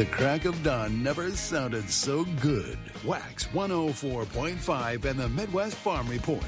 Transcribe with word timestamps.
The 0.00 0.06
crack 0.06 0.46
of 0.46 0.62
dawn 0.62 1.02
never 1.02 1.30
sounded 1.32 1.90
so 1.90 2.24
good. 2.40 2.78
Wax 3.04 3.46
104.5 3.48 5.04
and 5.04 5.20
the 5.20 5.28
Midwest 5.28 5.76
Farm 5.76 6.08
Report. 6.08 6.42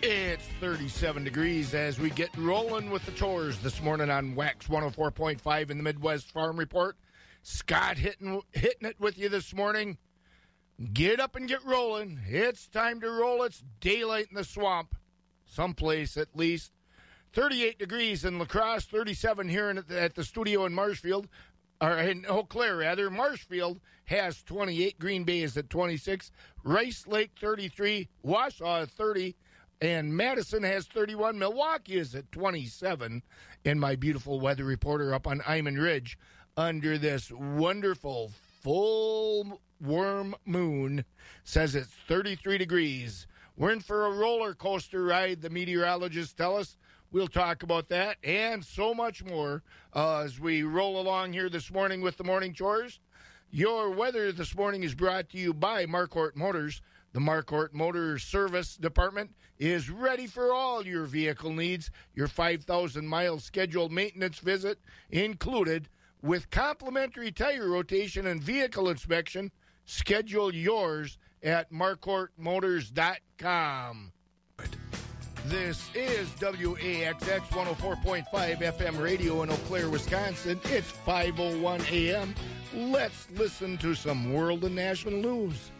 It's 0.00 0.46
37 0.58 1.22
degrees 1.22 1.74
as 1.74 2.00
we 2.00 2.08
get 2.08 2.34
rolling 2.38 2.88
with 2.88 3.04
the 3.04 3.12
chores 3.12 3.58
this 3.58 3.82
morning 3.82 4.08
on 4.08 4.34
Wax 4.34 4.68
104.5 4.68 5.68
in 5.68 5.76
the 5.76 5.82
Midwest 5.82 6.32
Farm 6.32 6.56
Report. 6.56 6.96
Scott 7.42 7.98
hitting 7.98 8.40
hitting 8.52 8.88
it 8.88 8.98
with 8.98 9.18
you 9.18 9.28
this 9.28 9.52
morning. 9.52 9.98
Get 10.94 11.20
up 11.20 11.36
and 11.36 11.46
get 11.46 11.62
rolling. 11.62 12.20
It's 12.26 12.68
time 12.68 13.02
to 13.02 13.10
roll. 13.10 13.42
It's 13.42 13.62
daylight 13.80 14.28
in 14.30 14.36
the 14.36 14.44
swamp, 14.44 14.94
someplace 15.44 16.16
at 16.16 16.34
least. 16.34 16.72
38 17.34 17.78
degrees 17.78 18.24
in 18.24 18.38
La 18.38 18.46
Crosse, 18.46 18.84
37 18.86 19.48
here 19.48 19.84
at 19.90 20.14
the 20.14 20.24
studio 20.24 20.64
in 20.64 20.72
Marshfield 20.72 21.28
or 21.84 21.98
in 21.98 22.24
Eau 22.28 22.44
Claire 22.44 22.76
rather. 22.76 23.10
Marshfield 23.10 23.80
has 24.06 24.42
28. 24.42 24.98
Green 24.98 25.24
Bay 25.24 25.42
is 25.42 25.56
at 25.56 25.68
26. 25.70 26.30
Rice 26.64 27.06
Lake 27.06 27.32
33. 27.38 28.08
Wausau 28.24 28.88
30. 28.88 29.36
And 29.80 30.16
Madison 30.16 30.62
has 30.62 30.86
31. 30.86 31.38
Milwaukee 31.38 31.96
is 31.96 32.14
at 32.14 32.30
27. 32.32 33.22
And 33.64 33.80
my 33.80 33.96
beautiful 33.96 34.40
weather 34.40 34.64
reporter 34.64 35.14
up 35.14 35.26
on 35.26 35.42
Iman 35.46 35.76
Ridge 35.76 36.18
under 36.56 36.96
this 36.96 37.30
wonderful 37.30 38.30
full 38.62 39.60
worm 39.80 40.34
moon 40.46 41.04
says 41.42 41.74
it's 41.74 41.88
33 42.08 42.58
degrees. 42.58 43.26
We're 43.56 43.72
in 43.72 43.80
for 43.80 44.06
a 44.06 44.10
roller 44.10 44.54
coaster 44.54 45.04
ride, 45.04 45.42
the 45.42 45.50
meteorologists 45.50 46.32
tell 46.32 46.56
us. 46.56 46.76
We'll 47.14 47.28
talk 47.28 47.62
about 47.62 47.88
that 47.90 48.16
and 48.24 48.64
so 48.64 48.92
much 48.92 49.22
more 49.22 49.62
uh, 49.94 50.22
as 50.22 50.40
we 50.40 50.64
roll 50.64 51.00
along 51.00 51.32
here 51.32 51.48
this 51.48 51.70
morning 51.70 52.00
with 52.00 52.16
the 52.16 52.24
morning 52.24 52.52
chores. 52.52 52.98
Your 53.52 53.90
weather 53.90 54.32
this 54.32 54.56
morning 54.56 54.82
is 54.82 54.96
brought 54.96 55.28
to 55.28 55.38
you 55.38 55.54
by 55.54 55.86
Marquardt 55.86 56.34
Motors. 56.34 56.82
The 57.12 57.20
Marquardt 57.20 57.72
Motors 57.72 58.24
Service 58.24 58.74
Department 58.74 59.30
is 59.60 59.90
ready 59.90 60.26
for 60.26 60.52
all 60.52 60.84
your 60.84 61.04
vehicle 61.04 61.52
needs. 61.52 61.88
Your 62.16 62.26
5,000 62.26 63.06
mile 63.06 63.38
scheduled 63.38 63.92
maintenance 63.92 64.40
visit 64.40 64.80
included 65.08 65.88
with 66.20 66.50
complimentary 66.50 67.30
tire 67.30 67.68
rotation 67.68 68.26
and 68.26 68.42
vehicle 68.42 68.88
inspection. 68.88 69.52
Schedule 69.84 70.52
yours 70.52 71.16
at 71.44 71.70
marquardtmotors.com. 71.70 74.13
This 75.46 75.90
is 75.94 76.26
WAXX 76.40 77.40
104.5 77.48 78.24
FM 78.62 78.98
radio 78.98 79.42
in 79.42 79.50
Eau 79.50 79.56
Claire, 79.66 79.90
Wisconsin. 79.90 80.58
It's 80.64 80.90
5:01 81.06 81.92
a.m. 81.92 82.34
Let's 82.74 83.28
listen 83.30 83.76
to 83.76 83.94
some 83.94 84.32
world 84.32 84.64
and 84.64 84.74
national 84.74 85.20
news. 85.20 85.70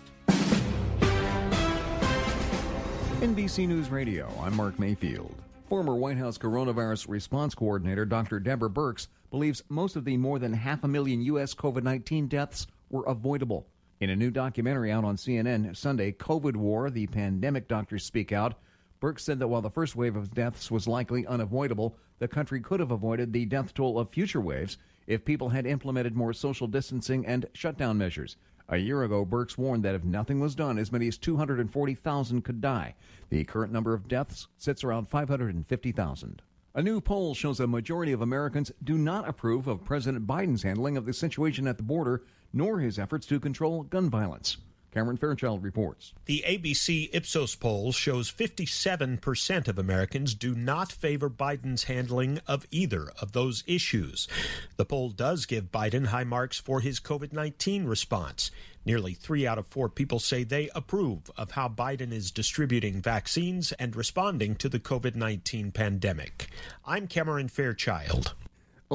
NBC 3.23 3.67
News 3.67 3.89
Radio, 3.89 4.31
I'm 4.43 4.55
Mark 4.55 4.79
Mayfield. 4.79 5.35
Former 5.71 5.95
White 5.95 6.19
House 6.19 6.37
coronavirus 6.37 7.09
response 7.09 7.55
coordinator 7.55 8.05
Dr. 8.05 8.41
Deborah 8.41 8.69
Birx 8.69 9.09
believes 9.31 9.63
most 9.71 9.97
of 9.97 10.05
the 10.05 10.19
more 10.19 10.39
than 10.39 10.53
half 10.53 10.85
a 10.85 10.89
million 10.89 11.23
U.S. 11.23 11.55
COVID 11.55 11.85
19 11.85 12.29
deaths 12.29 12.67
were 12.91 13.07
avoidable. 13.07 13.67
In 14.01 14.11
a 14.11 14.17
new 14.17 14.31
documentary 14.31 14.93
out 14.93 15.07
on 15.07 15.17
CNN 15.17 15.75
Sunday, 15.75 16.13
COVID 16.13 16.55
War, 16.55 16.91
the 16.91 17.07
pandemic 17.07 17.67
doctors 17.67 18.05
speak 18.05 18.31
out. 18.31 18.57
Birx 19.05 19.21
said 19.21 19.39
that 19.39 19.49
while 19.49 19.61
the 19.61 19.69
first 19.69 19.97
wave 19.97 20.17
of 20.17 20.33
deaths 20.33 20.71
was 20.71 20.89
likely 20.89 21.27
unavoidable, 21.27 21.95
the 22.21 22.27
country 22.27 22.59
could 22.59 22.81
have 22.81 22.91
avoided 22.91 23.35
the 23.35 23.45
death 23.45 23.75
toll 23.75 23.99
of 23.99 24.09
future 24.09 24.41
waves 24.41 24.79
if 25.07 25.27
people 25.27 25.51
had 25.51 25.67
implemented 25.67 26.17
more 26.17 26.33
social 26.33 26.67
distancing 26.67 27.27
and 27.27 27.45
shutdown 27.53 27.99
measures. 27.99 28.39
A 28.71 28.79
year 28.79 29.03
ago, 29.03 29.27
Birx 29.27 29.59
warned 29.59 29.85
that 29.85 29.95
if 29.95 30.05
nothing 30.05 30.41
was 30.41 30.55
done, 30.55 30.79
as 30.79 30.91
many 30.91 31.07
as 31.07 31.19
240,000 31.19 32.41
could 32.41 32.63
die. 32.63 32.95
The 33.29 33.45
current 33.45 33.75
number 33.75 33.93
of 33.93 34.09
deaths 34.09 34.49
sits 34.57 34.83
around 34.83 35.11
550,000. 35.11 36.41
A 36.75 36.83
new 36.83 36.99
poll 37.03 37.35
shows 37.35 37.61
a 37.61 37.67
majority 37.67 38.13
of 38.13 38.23
Americans 38.23 38.73
do 38.83 38.97
not 38.97 39.29
approve 39.29 39.67
of 39.67 39.85
President 39.85 40.27
Biden's 40.27 40.63
handling 40.63 40.97
of 40.97 41.05
the 41.05 41.13
situation 41.13 41.69
at 41.69 41.77
the 41.77 41.83
border, 41.83 42.23
nor 42.55 42.79
his 42.79 42.99
efforts 42.99 43.27
to 43.27 43.39
control 43.39 43.83
gun 43.83 44.09
violence. 44.09 44.57
Cameron 44.95 45.17
Fairchild 45.17 45.65
reports. 45.65 46.13
The 46.27 46.45
ABC 46.47 47.11
Ipsos 47.13 47.57
poll 47.57 47.91
shows 47.91 48.31
57% 48.31 49.67
of 49.67 49.77
Americans 49.77 50.35
do 50.35 50.55
not 50.55 50.93
favor 50.93 51.29
Biden's 51.29 51.85
handling 51.85 52.39
of 52.47 52.65
either 52.71 53.09
of 53.21 53.33
those 53.33 53.65
issues. 53.67 54.29
The 54.77 54.85
poll 54.85 55.11
does 55.11 55.47
give 55.47 55.73
Biden 55.73 56.07
high 56.07 56.23
marks 56.23 56.61
for 56.61 56.79
his 56.79 57.01
COVID 57.01 57.33
19 57.33 57.87
response. 57.87 58.53
Nearly 58.87 59.15
three 59.15 59.49
out 59.49 59.59
of 59.59 59.67
four 59.67 59.89
people 59.89 60.21
say 60.21 60.45
they 60.45 60.71
approve 60.77 61.29
of 61.37 61.51
how 61.51 61.69
Biden 61.69 62.13
is 62.13 62.31
distributing 62.31 63.03
vaccines 63.03 63.73
and 63.73 63.97
responding 63.97 64.55
to 64.57 64.69
the 64.69 64.79
COVID 64.79 65.17
19 65.17 65.73
pandemic. 65.73 66.51
I'm 66.85 67.09
Cameron 67.09 67.49
Fairchild. 67.49 68.35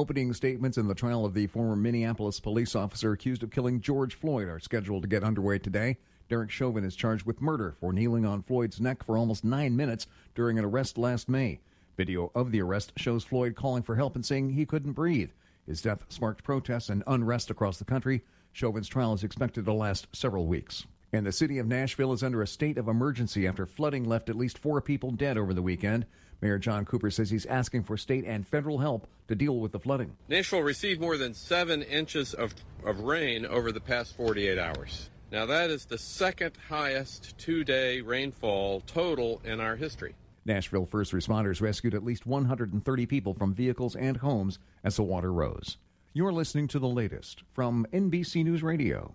Opening 0.00 0.32
statements 0.32 0.78
in 0.78 0.88
the 0.88 0.94
trial 0.94 1.26
of 1.26 1.34
the 1.34 1.46
former 1.48 1.76
Minneapolis 1.76 2.40
police 2.40 2.74
officer 2.74 3.12
accused 3.12 3.42
of 3.42 3.50
killing 3.50 3.82
George 3.82 4.14
Floyd 4.14 4.48
are 4.48 4.58
scheduled 4.58 5.02
to 5.02 5.08
get 5.08 5.22
underway 5.22 5.58
today. 5.58 5.98
Derek 6.30 6.50
Chauvin 6.50 6.84
is 6.84 6.96
charged 6.96 7.26
with 7.26 7.42
murder 7.42 7.76
for 7.78 7.92
kneeling 7.92 8.24
on 8.24 8.40
Floyd's 8.40 8.80
neck 8.80 9.04
for 9.04 9.18
almost 9.18 9.44
nine 9.44 9.76
minutes 9.76 10.06
during 10.34 10.58
an 10.58 10.64
arrest 10.64 10.96
last 10.96 11.28
May. 11.28 11.60
Video 11.98 12.32
of 12.34 12.50
the 12.50 12.62
arrest 12.62 12.94
shows 12.96 13.24
Floyd 13.24 13.54
calling 13.54 13.82
for 13.82 13.94
help 13.94 14.14
and 14.14 14.24
saying 14.24 14.48
he 14.48 14.64
couldn't 14.64 14.92
breathe. 14.92 15.32
His 15.66 15.82
death 15.82 16.06
sparked 16.08 16.44
protests 16.44 16.88
and 16.88 17.04
unrest 17.06 17.50
across 17.50 17.76
the 17.76 17.84
country. 17.84 18.22
Chauvin's 18.54 18.88
trial 18.88 19.12
is 19.12 19.22
expected 19.22 19.66
to 19.66 19.72
last 19.74 20.06
several 20.16 20.46
weeks. 20.46 20.86
And 21.12 21.26
the 21.26 21.32
city 21.32 21.58
of 21.58 21.66
Nashville 21.66 22.14
is 22.14 22.22
under 22.22 22.40
a 22.40 22.46
state 22.46 22.78
of 22.78 22.88
emergency 22.88 23.46
after 23.46 23.66
flooding 23.66 24.04
left 24.04 24.30
at 24.30 24.36
least 24.36 24.56
four 24.56 24.80
people 24.80 25.10
dead 25.10 25.36
over 25.36 25.52
the 25.52 25.60
weekend. 25.60 26.06
Mayor 26.40 26.58
John 26.58 26.84
Cooper 26.84 27.10
says 27.10 27.30
he's 27.30 27.46
asking 27.46 27.84
for 27.84 27.96
state 27.96 28.24
and 28.24 28.46
federal 28.46 28.78
help 28.78 29.06
to 29.28 29.34
deal 29.34 29.58
with 29.58 29.72
the 29.72 29.78
flooding. 29.78 30.16
Nashville 30.28 30.62
received 30.62 31.00
more 31.00 31.16
than 31.16 31.34
seven 31.34 31.82
inches 31.82 32.34
of, 32.34 32.54
of 32.84 33.00
rain 33.00 33.44
over 33.46 33.72
the 33.72 33.80
past 33.80 34.16
48 34.16 34.58
hours. 34.58 35.10
Now, 35.30 35.46
that 35.46 35.70
is 35.70 35.84
the 35.84 35.98
second 35.98 36.52
highest 36.68 37.38
two 37.38 37.62
day 37.62 38.00
rainfall 38.00 38.80
total 38.80 39.40
in 39.44 39.60
our 39.60 39.76
history. 39.76 40.14
Nashville 40.44 40.86
first 40.86 41.12
responders 41.12 41.60
rescued 41.60 41.94
at 41.94 42.04
least 42.04 42.26
130 42.26 43.06
people 43.06 43.34
from 43.34 43.54
vehicles 43.54 43.94
and 43.94 44.16
homes 44.16 44.58
as 44.82 44.96
the 44.96 45.02
water 45.02 45.32
rose. 45.32 45.76
You're 46.12 46.32
listening 46.32 46.66
to 46.68 46.78
the 46.80 46.88
latest 46.88 47.44
from 47.52 47.86
NBC 47.92 48.42
News 48.44 48.62
Radio. 48.62 49.14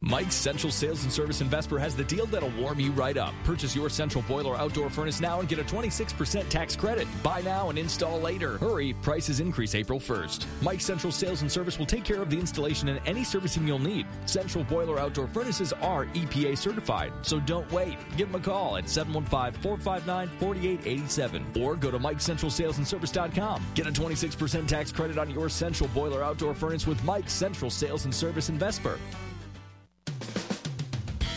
Mike's 0.00 0.36
Central 0.36 0.70
Sales 0.70 1.02
and 1.02 1.12
Service 1.12 1.40
in 1.40 1.48
Vesper 1.48 1.76
has 1.76 1.96
the 1.96 2.04
deal 2.04 2.24
that'll 2.26 2.50
warm 2.50 2.78
you 2.78 2.92
right 2.92 3.16
up. 3.16 3.34
Purchase 3.42 3.74
your 3.74 3.90
central 3.90 4.22
boiler 4.28 4.56
outdoor 4.56 4.90
furnace 4.90 5.20
now 5.20 5.40
and 5.40 5.48
get 5.48 5.58
a 5.58 5.64
26% 5.64 6.48
tax 6.48 6.76
credit. 6.76 7.08
Buy 7.20 7.40
now 7.40 7.68
and 7.68 7.76
install 7.76 8.20
later. 8.20 8.58
Hurry, 8.58 8.94
prices 9.02 9.40
increase 9.40 9.74
April 9.74 9.98
1st. 9.98 10.46
Mike's 10.62 10.84
Central 10.84 11.12
Sales 11.12 11.42
and 11.42 11.50
Service 11.50 11.80
will 11.80 11.86
take 11.86 12.04
care 12.04 12.22
of 12.22 12.30
the 12.30 12.38
installation 12.38 12.90
and 12.90 13.00
any 13.06 13.24
servicing 13.24 13.66
you'll 13.66 13.80
need. 13.80 14.06
Central 14.26 14.62
boiler 14.62 15.00
outdoor 15.00 15.26
furnaces 15.26 15.72
are 15.72 16.06
EPA 16.06 16.56
certified, 16.56 17.12
so 17.22 17.40
don't 17.40 17.68
wait. 17.72 17.98
Give 18.16 18.30
them 18.30 18.40
a 18.40 18.44
call 18.44 18.76
at 18.76 18.84
715-459-4887 18.84 21.56
or 21.56 21.74
go 21.74 21.90
to 21.90 21.98
MikeCentralSalesandService.com. 21.98 23.66
Get 23.74 23.88
a 23.88 23.90
26% 23.90 24.68
tax 24.68 24.92
credit 24.92 25.18
on 25.18 25.28
your 25.28 25.48
central 25.48 25.90
boiler 25.90 26.22
outdoor 26.22 26.54
furnace 26.54 26.86
with 26.86 27.02
Mike's 27.02 27.32
Central 27.32 27.68
Sales 27.68 28.04
and 28.04 28.14
Service 28.14 28.48
in 28.48 28.60
Vesper 28.60 29.00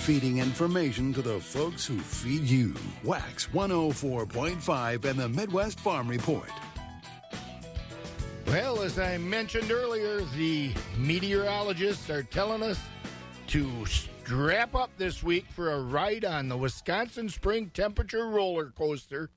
feeding 0.02 0.40
information 0.40 1.14
to 1.14 1.22
the 1.22 1.40
folks 1.40 1.86
who 1.86 1.96
feed 2.00 2.42
you. 2.42 2.74
Wax 3.04 3.46
104.5 3.54 5.06
and 5.06 5.20
the 5.20 5.30
Midwest 5.30 5.80
Farm 5.80 6.08
Report. 6.08 6.50
Well, 8.48 8.82
as 8.82 8.98
I 8.98 9.20
mentioned 9.20 9.72
earlier, 9.72 10.22
the 10.36 10.72
meteorologists 10.98 12.10
are 12.10 12.24
telling 12.24 12.64
us 12.64 12.80
to 13.48 13.86
strap 13.86 14.74
up 14.74 14.90
this 14.98 15.22
week 15.22 15.46
for 15.52 15.72
a 15.72 15.82
ride 15.84 16.26
on 16.26 16.50
the 16.50 16.58
Wisconsin 16.58 17.30
Spring 17.30 17.70
Temperature 17.70 18.26
Roller 18.26 18.72
Coaster. 18.76 19.30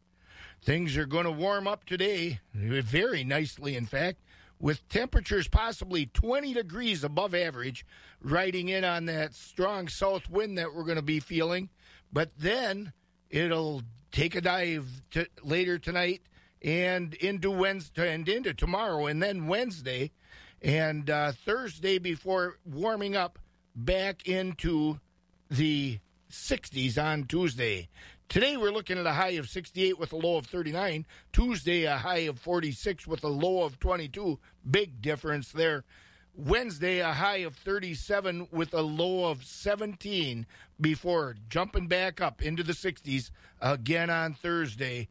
Things 0.63 0.97
are 0.97 1.05
going 1.05 1.27
to 1.27 1.31
warm 1.31 1.69
up 1.69 1.85
today, 1.85 2.41
very 2.55 3.23
nicely, 3.23 3.77
in 3.77 3.85
fact. 3.85 4.23
With 4.59 4.89
temperatures 4.89 5.49
possibly 5.49 6.07
20 6.07 6.55
degrees 6.55 7.05
above 7.05 7.35
average, 7.35 7.85
riding 8.21 8.69
in 8.69 8.85
on 8.85 9.07
that 9.07 9.35
strong 9.35 9.89
south 9.89 10.31
wind 10.31 10.59
that 10.59 10.75
we're 10.75 10.85
going 10.85 10.97
to 10.97 11.03
be 11.03 11.21
feeling. 11.21 11.69
But 12.13 12.31
then 12.39 12.93
it'll 13.31 13.83
take 14.13 14.35
a 14.35 14.41
dive 14.41 15.03
to, 15.11 15.27
later 15.43 15.79
tonight 15.79 16.23
and 16.63 17.15
into 17.15 17.51
Wednesday 17.51 18.15
and 18.15 18.29
into 18.29 18.55
tomorrow, 18.55 19.07
and 19.07 19.23
then 19.23 19.47
Wednesday 19.47 20.13
and 20.63 21.11
uh, 21.11 21.33
Thursday 21.33 21.99
before 21.99 22.59
warming 22.65 23.15
up 23.15 23.39
back 23.77 24.27
into 24.27 24.99
the 25.51 25.99
60s 26.31 27.03
on 27.03 27.25
Tuesday. 27.25 27.89
Today 28.35 28.57
we're 28.57 28.73
looking 28.73 28.99
at 28.99 29.07
a 29.07 29.13
high 29.13 29.37
of 29.39 29.49
68 29.49 29.97
with 29.97 30.13
a 30.13 30.17
low 30.17 30.39
of 30.39 30.47
39. 30.47 31.07
Tuesday 31.33 31.85
a 31.85 31.97
high 31.97 32.27
of 32.27 32.37
46 32.41 33.07
with 33.07 33.23
a 33.23 33.29
low 33.29 33.63
of 33.63 33.79
22. 33.79 34.41
Big 34.69 35.01
difference 35.01 35.53
there. 35.53 35.85
Wednesday 36.35 36.99
a 36.99 37.13
high 37.13 37.45
of 37.47 37.55
37 37.55 38.49
with 38.51 38.75
a 38.75 38.83
low 38.83 39.31
of 39.31 39.45
17 39.45 40.49
before 40.81 41.37
jumping 41.49 41.87
back 41.87 42.21
up 42.21 42.43
into 42.43 42.65
the 42.65 42.73
60s 42.73 43.31
again 43.61 44.11
on 44.11 44.35
Thursday. 44.35 45.07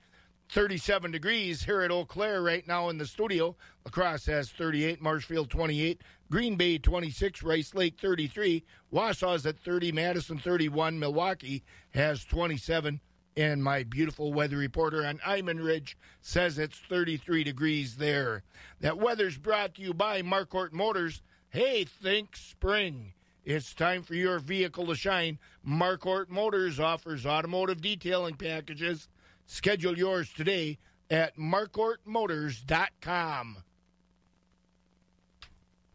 37 0.52 1.10
degrees 1.12 1.64
here 1.64 1.82
at 1.82 1.92
Eau 1.92 2.04
Claire 2.04 2.42
right 2.42 2.68
now 2.68 2.90
in 2.90 2.98
the 2.98 3.08
studio. 3.08 3.56
La 3.86 3.92
Crosse 3.92 4.26
has 4.26 4.50
38, 4.50 5.02
Marshfield 5.02 5.50
28, 5.50 6.02
Green 6.30 6.58
Bay 6.58 6.78
26, 6.78 7.42
Rice 7.42 7.74
Lake 7.74 7.98
33, 8.02 8.66
Wausau's 8.92 9.46
at 9.46 9.58
30, 9.58 9.94
Madison 9.94 10.38
31, 10.38 11.00
Milwaukee 11.00 11.64
has 11.92 12.26
27, 12.26 13.00
and 13.36 13.64
my 13.64 13.84
beautiful 13.84 14.34
weather 14.34 14.58
reporter 14.58 15.06
on 15.06 15.20
Iman 15.26 15.60
Ridge 15.60 15.98
says 16.22 16.58
it's 16.58 16.78
33 16.78 17.44
degrees 17.44 17.98
there. 17.98 18.44
That 18.80 18.98
weather's 18.98 19.38
brought 19.38 19.76
to 19.76 19.82
you 19.82 19.94
by 19.94 20.22
Marquardt 20.22 20.74
Motors. 20.74 21.22
Hey, 21.50 21.86
think 21.86 22.36
spring. 22.36 23.14
It's 23.44 23.74
time 23.74 24.04
for 24.04 24.16
your 24.16 24.40
vehicle 24.40 24.88
to 24.88 24.96
shine. 24.96 25.40
Marquardt 25.68 26.30
Motors 26.30 26.80
offers 26.80 27.26
automotive 27.26 27.82
detailing 27.82 28.36
packages 28.36 29.08
Schedule 29.46 29.98
yours 29.98 30.32
today 30.34 30.80
at 31.10 31.38
marquardtmotors.com. 31.38 33.58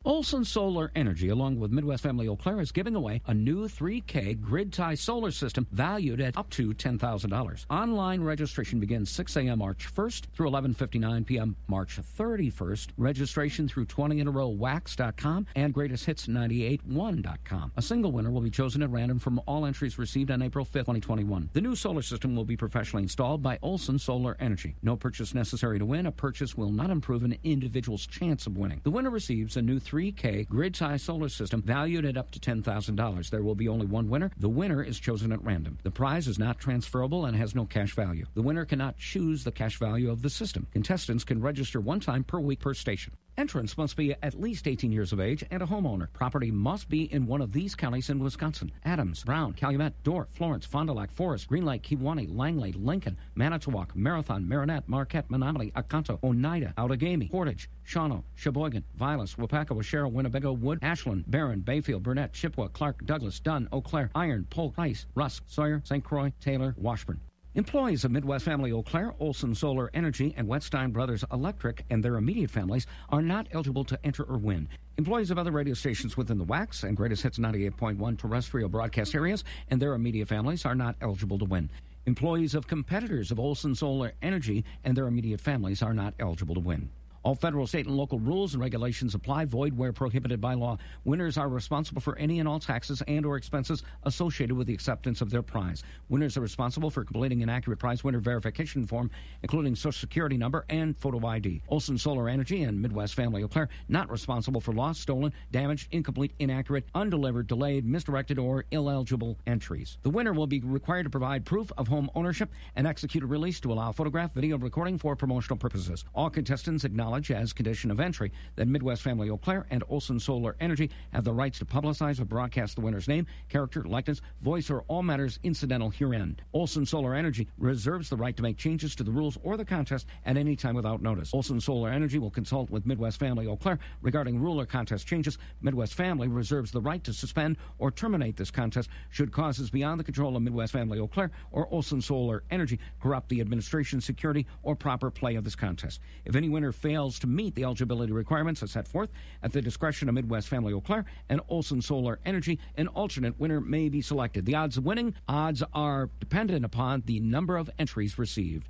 Olson 0.09 0.43
Solar 0.43 0.91
Energy, 0.95 1.29
along 1.29 1.61
with 1.61 1.71
Midwest 1.71 2.03
Family 2.03 2.27
Eau 2.29 2.35
Claire, 2.35 2.63
is 2.63 2.73
giving 2.73 2.95
away 2.95 3.21
a 3.27 3.35
new 3.35 3.69
3K 3.69 4.41
grid 4.41 4.73
tie 4.73 4.95
solar 4.95 5.31
system 5.31 5.67
valued 5.71 6.19
at 6.23 6.35
up 6.39 6.49
to 6.49 6.73
$10,000. 6.73 7.67
Online 7.69 8.23
registration 8.23 8.81
begins 8.81 9.11
6 9.11 9.37
a.m. 9.37 9.59
March 9.59 9.87
1st 9.95 10.29
through 10.33 10.49
11:59 10.49 11.27
p.m. 11.27 11.55
March 11.67 12.01
31st. 12.01 12.89
Registration 12.97 13.69
through 13.69 13.85
20 13.85 14.21
in 14.21 14.29
a 14.29 14.31
row 14.31 14.49
wax.com 14.49 15.47
and 15.55 15.75
greatesthits981.com. 15.75 17.73
A 17.77 17.83
single 17.83 18.11
winner 18.11 18.31
will 18.31 18.41
be 18.41 18.49
chosen 18.49 18.83
at 18.83 18.89
random 18.89 19.19
from 19.19 19.43
all 19.45 19.67
entries 19.67 19.99
received 19.99 20.31
on 20.31 20.41
April 20.41 20.65
5th, 20.65 20.87
2021. 20.87 21.51
The 21.53 21.61
new 21.61 21.77
solar 21.77 22.01
system 22.01 22.35
will 22.35 22.47
be 22.47 22.57
professionally 22.57 23.03
installed 23.03 23.43
by 23.43 23.59
Olson 23.61 23.99
Solar 23.99 24.39
Energy. 24.41 24.75
No 24.81 24.97
purchase 24.97 25.35
necessary 25.35 25.79
to 25.79 25.85
win. 25.85 26.07
A 26.07 26.13
purchase 26.13 26.57
will 26.57 26.73
not 26.73 26.89
improve 26.89 27.25
an 27.25 27.37
individual's 27.45 28.07
chance 28.07 28.47
of 28.47 28.57
winning. 28.57 28.81
The 28.85 28.91
winner 28.91 29.11
receives 29.11 29.59
a 29.59 29.61
new 29.61 29.79
3K 29.99 30.47
grid 30.49 30.77
size 30.77 31.03
solar 31.03 31.29
system 31.29 31.61
valued 31.61 32.05
at 32.05 32.17
up 32.17 32.31
to 32.31 32.39
$10,000. 32.39 33.31
There 33.31 33.43
will 33.43 33.57
be 33.57 33.67
only 33.67 33.85
one 33.85 34.09
winner. 34.09 34.31
The 34.39 34.49
winner 34.49 34.81
is 34.81 35.01
chosen 35.01 35.33
at 35.33 35.45
random. 35.45 35.77
The 35.83 35.91
prize 35.91 36.29
is 36.29 36.39
not 36.39 36.61
transferable 36.61 37.27
and 37.27 37.37
has 37.37 37.53
no 37.53 37.65
cash 37.65 37.97
value. 37.97 38.25
The 38.35 38.43
winner 38.43 38.65
cannot 38.65 38.97
choose 38.97 39.43
the 39.43 39.51
cash 39.51 39.77
value 39.77 40.09
of 40.09 40.23
the 40.23 40.31
system. 40.31 40.69
Contestants 40.73 41.25
can 41.25 41.43
register 41.43 41.81
one 41.81 41.99
time 41.99 42.23
per 42.23 42.39
week 42.39 42.61
per 42.61 42.75
station. 42.75 43.13
Entrants 43.39 43.79
must 43.79 43.97
be 43.97 44.17
at 44.21 44.35
least 44.35 44.67
18 44.67 44.91
years 44.91 45.13
of 45.13 45.21
age 45.21 45.45
and 45.53 45.63
a 45.63 45.67
homeowner. 45.67 46.13
Property 46.13 46.51
must 46.51 46.89
be 46.89 47.05
in 47.13 47.25
one 47.25 47.41
of 47.41 47.53
these 47.53 47.77
counties 47.77 48.11
in 48.11 48.19
Wisconsin 48.19 48.73
Adams, 48.85 49.23
Brown, 49.23 49.53
Calumet, 49.53 49.95
Door, 50.03 50.27
Florence, 50.29 50.67
Fond 50.67 50.89
du 50.89 50.93
Lac, 50.93 51.13
Forest, 51.13 51.47
Green 51.47 51.65
Lake, 51.65 51.85
Kewaunee, 51.85 52.27
Langlade, 52.29 52.75
Lincoln, 52.75 53.17
Manitowoc, 53.37 53.95
Marathon, 53.95 54.49
Marinette, 54.49 54.89
Marquette, 54.89 55.31
Menominee, 55.31 55.71
Oconto, 55.77 56.19
Oneida, 56.25 56.75
Outagamie, 56.77 57.31
Portage, 57.31 57.71
Shawano, 57.87 58.25
Sheboygan, 58.35 58.83
Vilas, 58.97 59.37
Waupaca, 59.37 59.69
Waushara, 59.69 60.11
Winnebago, 60.11 60.53
Wood, 60.53 60.81
Ashland, 60.83 61.23
Barron, 61.31 61.61
Bayfield, 61.61 62.03
Burnett, 62.03 62.33
Chippewa, 62.33 62.67
Clark, 62.67 63.07
Douglas, 63.07 63.39
Dunn, 63.39 63.69
Eau 63.71 63.81
Claire, 63.81 64.11
Iron, 64.17 64.49
Polk, 64.51 64.77
Rice, 64.77 65.07
Rusk, 65.15 65.45
Sawyer, 65.47 65.81
St. 65.85 66.03
Croix, 66.03 66.33
Taylor, 66.41 66.75
Washburn. 66.77 67.21
Employees 67.55 68.05
of 68.05 68.11
Midwest 68.11 68.45
Family 68.45 68.71
Eau 68.71 68.83
Claire, 68.83 69.15
Olson 69.19 69.55
Solar 69.55 69.91
Energy, 69.95 70.35
and 70.37 70.47
Wetstein 70.47 70.93
Brothers 70.93 71.25
Electric 71.33 71.83
and 71.89 72.05
their 72.05 72.17
immediate 72.17 72.51
families 72.51 72.87
are 73.09 73.23
not 73.23 73.47
eligible 73.53 73.85
to 73.85 73.99
enter 74.05 74.23
or 74.23 74.37
win. 74.37 74.69
Employees 74.99 75.31
of 75.31 75.39
other 75.39 75.51
radio 75.51 75.73
stations 75.73 76.15
within 76.15 76.37
the 76.37 76.45
WAX 76.45 76.83
and 76.83 76.95
Greatest 76.95 77.23
Hits 77.23 77.39
98.1 77.39 78.19
terrestrial 78.19 78.69
broadcast 78.69 79.15
areas 79.15 79.45
and 79.71 79.81
their 79.81 79.95
immediate 79.95 80.29
families 80.29 80.67
are 80.67 80.75
not 80.75 80.97
eligible 81.01 81.39
to 81.39 81.47
win. 81.47 81.71
Employees 82.05 82.55
of 82.55 82.67
competitors 82.67 83.31
of 83.31 83.41
Olson 83.41 83.75
Solar 83.75 84.13
Energy 84.21 84.65
and 84.85 84.95
their 84.95 85.07
immediate 85.07 85.41
families 85.41 85.83
are 85.83 85.95
not 85.95 86.13
eligible 86.19 86.55
to 86.55 86.61
win. 86.61 86.91
All 87.29 87.35
federal, 87.35 87.67
state, 87.67 87.85
and 87.85 87.95
local 87.95 88.19
rules 88.19 88.55
and 88.55 88.63
regulations 88.63 89.15
apply, 89.15 89.45
void 89.45 89.77
where 89.77 89.93
prohibited 89.93 90.41
by 90.41 90.55
law. 90.55 90.79
Winners 91.05 91.37
are 91.37 91.51
responsible 91.51 92.01
for 92.01 92.17
any 92.17 92.41
and 92.41 92.49
all 92.49 92.59
taxes 92.59 93.03
and 93.07 93.27
or 93.27 93.37
expenses 93.37 93.83
associated 94.05 94.57
with 94.57 94.67
the 94.67 94.73
acceptance 94.73 95.21
of 95.21 95.29
their 95.29 95.43
prize. 95.43 95.83
Winners 96.09 96.39
are 96.39 96.41
responsible 96.41 96.89
for 96.89 97.05
completing 97.05 97.43
an 97.43 97.51
accurate 97.51 97.81
prize 97.81 98.03
winner 98.03 98.19
verification 98.19 98.87
form, 98.87 99.11
including 99.43 99.75
social 99.75 100.01
security 100.01 100.39
number 100.39 100.65
and 100.71 100.97
photo 100.97 101.27
ID. 101.27 101.61
Olson 101.69 101.99
Solar 101.99 102.31
Energy 102.31 102.63
and 102.63 102.81
Midwest 102.81 103.13
Family 103.13 103.43
Eau 103.45 103.49
Claire 103.49 103.69
not 103.91 104.11
responsible 104.11 104.63
for 104.63 104.73
lost, 104.73 105.03
stolen, 105.03 105.31
damaged, 105.51 105.89
incomplete, 105.91 106.33
inaccurate, 106.39 106.89
undelivered, 106.95 107.47
delayed, 107.47 107.85
misdirected, 107.85 108.39
or 108.39 108.65
illegible 108.71 109.37
entries. 109.47 109.99
The 110.01 110.09
winner 110.09 110.33
will 110.33 110.47
be 110.47 110.61
required 110.61 111.03
to 111.03 111.11
provide 111.11 111.45
proof 111.45 111.71
of 111.77 111.89
home 111.89 112.11
ownership 112.15 112.51
and 112.75 112.87
execute 112.87 113.23
a 113.23 113.27
release 113.27 113.61
to 113.61 113.71
allow 113.71 113.93
photograph, 113.93 114.33
video 114.33 114.57
recording 114.57 114.97
for 114.97 115.15
promotional 115.15 115.59
purposes. 115.59 116.07
All 116.15 116.31
contestants 116.31 116.85
acknowledge 116.85 117.18
as 117.19 117.53
condition 117.53 117.91
of 117.91 118.01
entry 118.01 118.33
that 118.57 118.69
Midwest 118.69 119.03
Family 119.03 119.29
Eau 119.29 119.37
Claire 119.37 119.67
and 119.71 119.83
Olson 119.89 120.21
Solar 120.21 120.57
Energy 120.61 120.91
have 121.13 121.25
the 121.25 121.33
rights 121.33 121.59
to 121.59 121.65
publicize 121.65 122.21
or 122.21 122.25
broadcast 122.25 122.77
the 122.77 122.81
winner's 122.81 123.09
name, 123.09 123.27
character, 123.49 123.83
likeness, 123.83 124.21
voice, 124.41 124.71
or 124.71 124.85
all 124.89 125.03
matters 125.03 125.39
incidental 125.43 125.91
herein. 125.91 126.37
Olson 126.53 126.87
Solar 126.87 127.15
Energy 127.15 127.49
reserves 127.59 128.09
the 128.09 128.17
right 128.17 128.37
to 128.37 128.43
make 128.43 128.57
changes 128.57 128.95
to 128.95 129.03
the 129.03 129.11
rules 129.11 129.37
or 129.43 129.57
the 129.57 129.65
contest 129.65 130.07
at 130.25 130.37
any 130.37 130.57
time 130.57 130.75
without 130.75 131.03
notice. 131.03 131.35
Olson 131.35 131.61
Solar 131.61 131.91
Energy 131.91 132.19
will 132.19 132.31
consult 132.31 132.71
with 132.71 132.87
Midwest 132.87 133.19
Family 133.19 133.47
Eau 133.47 133.57
Claire 133.57 133.79
regarding 134.01 134.41
rule 134.41 134.61
or 134.61 134.67
contest 134.67 135.07
changes. 135.07 135.39
Midwest 135.61 135.95
Family 135.95 136.29
reserves 136.29 136.71
the 136.71 136.81
right 136.81 137.03
to 137.05 137.13
suspend 137.13 137.57
or 137.79 137.91
terminate 137.91 138.37
this 138.37 138.51
contest 138.51 138.89
should 139.11 139.33
causes 139.33 139.71
beyond 139.71 139.99
the 139.99 140.05
control 140.05 140.37
of 140.37 140.43
Midwest 140.43 140.73
Family 140.73 140.99
Eau 140.99 141.09
Claire 141.09 141.31
or 141.51 141.69
Olson 141.73 142.01
Solar 142.01 142.45
Energy 142.51 142.79
corrupt 143.01 143.29
the 143.29 143.41
administration, 143.41 144.01
security, 144.01 144.47
or 144.63 144.77
proper 144.77 145.11
play 145.11 145.35
of 145.35 145.45
this 145.45 145.57
contest. 145.57 146.01
If 146.25 146.37
any 146.37 146.49
winner 146.49 146.73
fails 146.73 146.98
fails 146.99 147.21
to 147.21 147.29
meet 147.29 147.55
the 147.55 147.63
eligibility 147.63 148.13
requirements 148.13 148.61
as 148.61 148.73
set 148.73 148.89
forth 148.89 149.09
at 149.45 149.53
the 149.53 149.63
discretion 149.63 150.09
of 150.09 150.17
Midwest 150.17 150.49
Family 150.49 150.73
Eau 150.73 150.81
Claire 150.81 151.05
and 151.29 151.41
Olson 151.49 151.81
Solar 151.81 152.19
Energy, 152.27 152.59
an 152.77 152.89
alternate 152.89 153.39
winner 153.39 153.61
may 153.61 153.89
be 153.89 154.01
selected. 154.01 154.47
The 154.47 154.57
odds 154.57 154.77
of 154.77 154.85
winning 154.85 155.15
odds 155.29 155.63
are 155.73 156.11
dependent 156.19 156.65
upon 156.65 157.05
the 157.07 157.21
number 157.21 157.57
of 157.57 157.71
entries 157.79 158.19
received. 158.19 158.69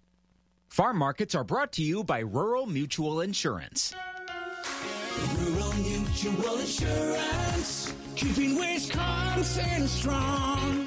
Farm 0.67 0.99
markets 0.99 1.35
are 1.35 1.43
brought 1.43 1.73
to 1.73 1.83
you 1.83 2.05
by 2.05 2.19
Rural 2.19 2.67
Mutual 2.67 3.23
Insurance. 3.23 3.95
Rural 5.39 5.73
Mutual 5.73 6.59
Insurance, 6.59 7.95
keeping 8.15 8.59
Wisconsin 8.59 9.89
strong. 9.89 10.87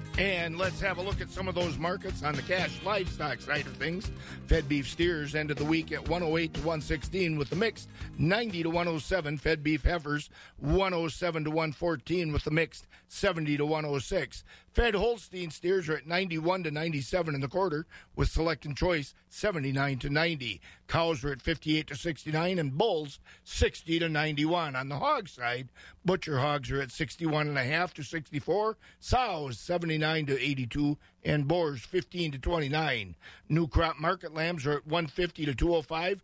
And 0.21 0.55
let's 0.55 0.79
have 0.81 0.99
a 0.99 1.01
look 1.01 1.19
at 1.19 1.31
some 1.31 1.47
of 1.47 1.55
those 1.55 1.79
markets 1.79 2.21
on 2.21 2.35
the 2.35 2.43
cash 2.43 2.79
livestock 2.85 3.41
side 3.41 3.65
of 3.65 3.75
things. 3.77 4.11
Fed 4.45 4.69
beef 4.69 4.87
steers 4.87 5.33
ended 5.33 5.57
the 5.57 5.65
week 5.65 5.91
at 5.91 6.07
108 6.07 6.53
to 6.53 6.59
116 6.59 7.39
with 7.39 7.49
the 7.49 7.55
mixed 7.55 7.89
90 8.19 8.61
to 8.61 8.69
107. 8.69 9.39
Fed 9.39 9.63
beef 9.63 9.83
heifers 9.83 10.29
107 10.57 11.45
to 11.45 11.49
114 11.49 12.31
with 12.31 12.43
the 12.43 12.51
mixed 12.51 12.85
70 13.07 13.57
to 13.57 13.65
106. 13.65 14.43
Fed 14.73 14.93
Holstein 14.93 15.49
steers 15.49 15.89
are 15.89 15.97
at 15.97 16.07
91 16.07 16.63
to 16.63 16.71
97 16.71 17.35
in 17.35 17.41
the 17.41 17.47
quarter 17.47 17.87
with 18.15 18.29
select 18.29 18.63
and 18.63 18.77
choice 18.77 19.15
79 19.29 19.97
to 19.99 20.09
90. 20.09 20.61
Cows 20.87 21.23
are 21.23 21.31
at 21.31 21.41
58 21.41 21.87
to 21.87 21.95
69 21.95 22.59
and 22.59 22.77
bulls 22.77 23.19
60 23.43 23.99
to 23.99 24.07
91. 24.07 24.75
On 24.75 24.87
the 24.87 24.99
hog 24.99 25.27
side, 25.27 25.69
butcher 26.05 26.37
hogs 26.37 26.69
are 26.71 26.81
at 26.81 26.91
61 26.91 27.47
and 27.47 27.57
a 27.57 27.63
half 27.63 27.93
to 27.95 28.03
64, 28.03 28.77
sows 28.99 29.59
79 29.59 30.10
to 30.19 30.39
82 30.39 30.97
and 31.23 31.47
boars 31.47 31.81
15 31.81 32.33
to 32.33 32.39
29. 32.39 33.15
New 33.49 33.67
crop 33.67 33.99
market 33.99 34.33
lambs 34.33 34.65
are 34.65 34.73
at 34.73 34.87
150 34.87 35.45
to 35.45 35.55
205 35.55 36.23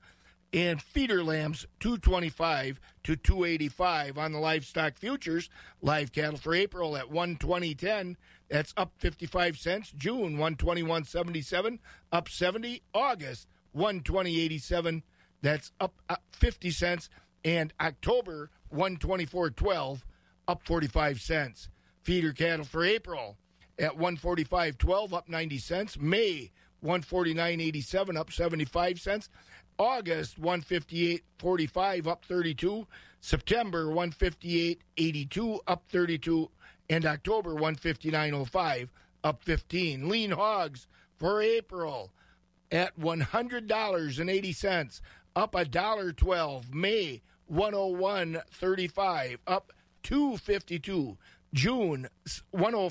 and 0.53 0.81
feeder 0.81 1.23
lambs 1.23 1.65
225 1.81 2.79
to 3.03 3.15
285 3.15 4.17
on 4.17 4.31
the 4.31 4.39
livestock 4.39 4.97
futures 4.97 5.49
live 5.81 6.13
cattle 6.13 6.37
for 6.37 6.55
april 6.55 6.95
at 6.95 7.11
120.10 7.11 8.15
that's 8.49 8.73
up 8.77 8.93
55 8.97 9.57
cents. 9.57 9.91
June 9.91 10.37
121.77 10.37 11.79
up 12.11 12.29
70 12.29 12.81
august 12.93 13.47
120.87 13.75 15.03
that's 15.41 15.71
up 15.79 15.93
50 16.31 16.71
cents. 16.71 17.09
And 17.43 17.73
october 17.79 18.49
124.12 18.73 20.01
up 20.47 20.61
45 20.65 21.21
cents. 21.21 21.69
Feeder 22.01 22.33
cattle 22.33 22.65
for 22.65 22.83
april 22.83 23.37
at 23.79 23.97
145.12 23.97 25.13
up 25.13 25.29
90 25.29 25.57
cents 25.57 25.99
may 25.99 26.51
149.87 26.83 28.17
up 28.17 28.31
75 28.31 28.99
cents 28.99 29.29
August 29.77 30.41
158.45 30.41 32.07
up 32.07 32.25
32, 32.25 32.87
September 33.21 33.85
158.82 33.85 35.59
up 35.67 35.83
32, 35.89 36.49
and 36.89 37.05
October 37.05 37.53
159.05 37.53 38.89
up 39.23 39.43
15. 39.43 40.09
Lean 40.09 40.31
hogs 40.31 40.87
for 41.17 41.41
April 41.41 42.11
at 42.71 42.97
$100.80 42.99 45.01
up 45.35 45.55
a 45.55 45.65
dollar 45.65 46.11
12. 46.11 46.73
May 46.73 47.21
101.35 47.51 49.37
up 49.45 49.71
252. 50.03 51.17
June 51.53 52.07
oh 52.53 52.89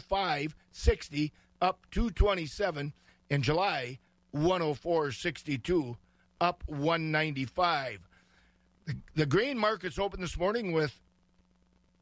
105.60 0.76 1.32
up 1.60 1.86
227 1.90 2.92
In 3.30 3.42
July 3.42 3.98
104.62 4.34 5.96
up 6.40 6.62
195. 6.66 8.08
The, 8.84 8.96
the 9.14 9.26
grain 9.26 9.58
markets 9.58 9.98
open 9.98 10.20
this 10.20 10.38
morning 10.38 10.72
with 10.72 11.00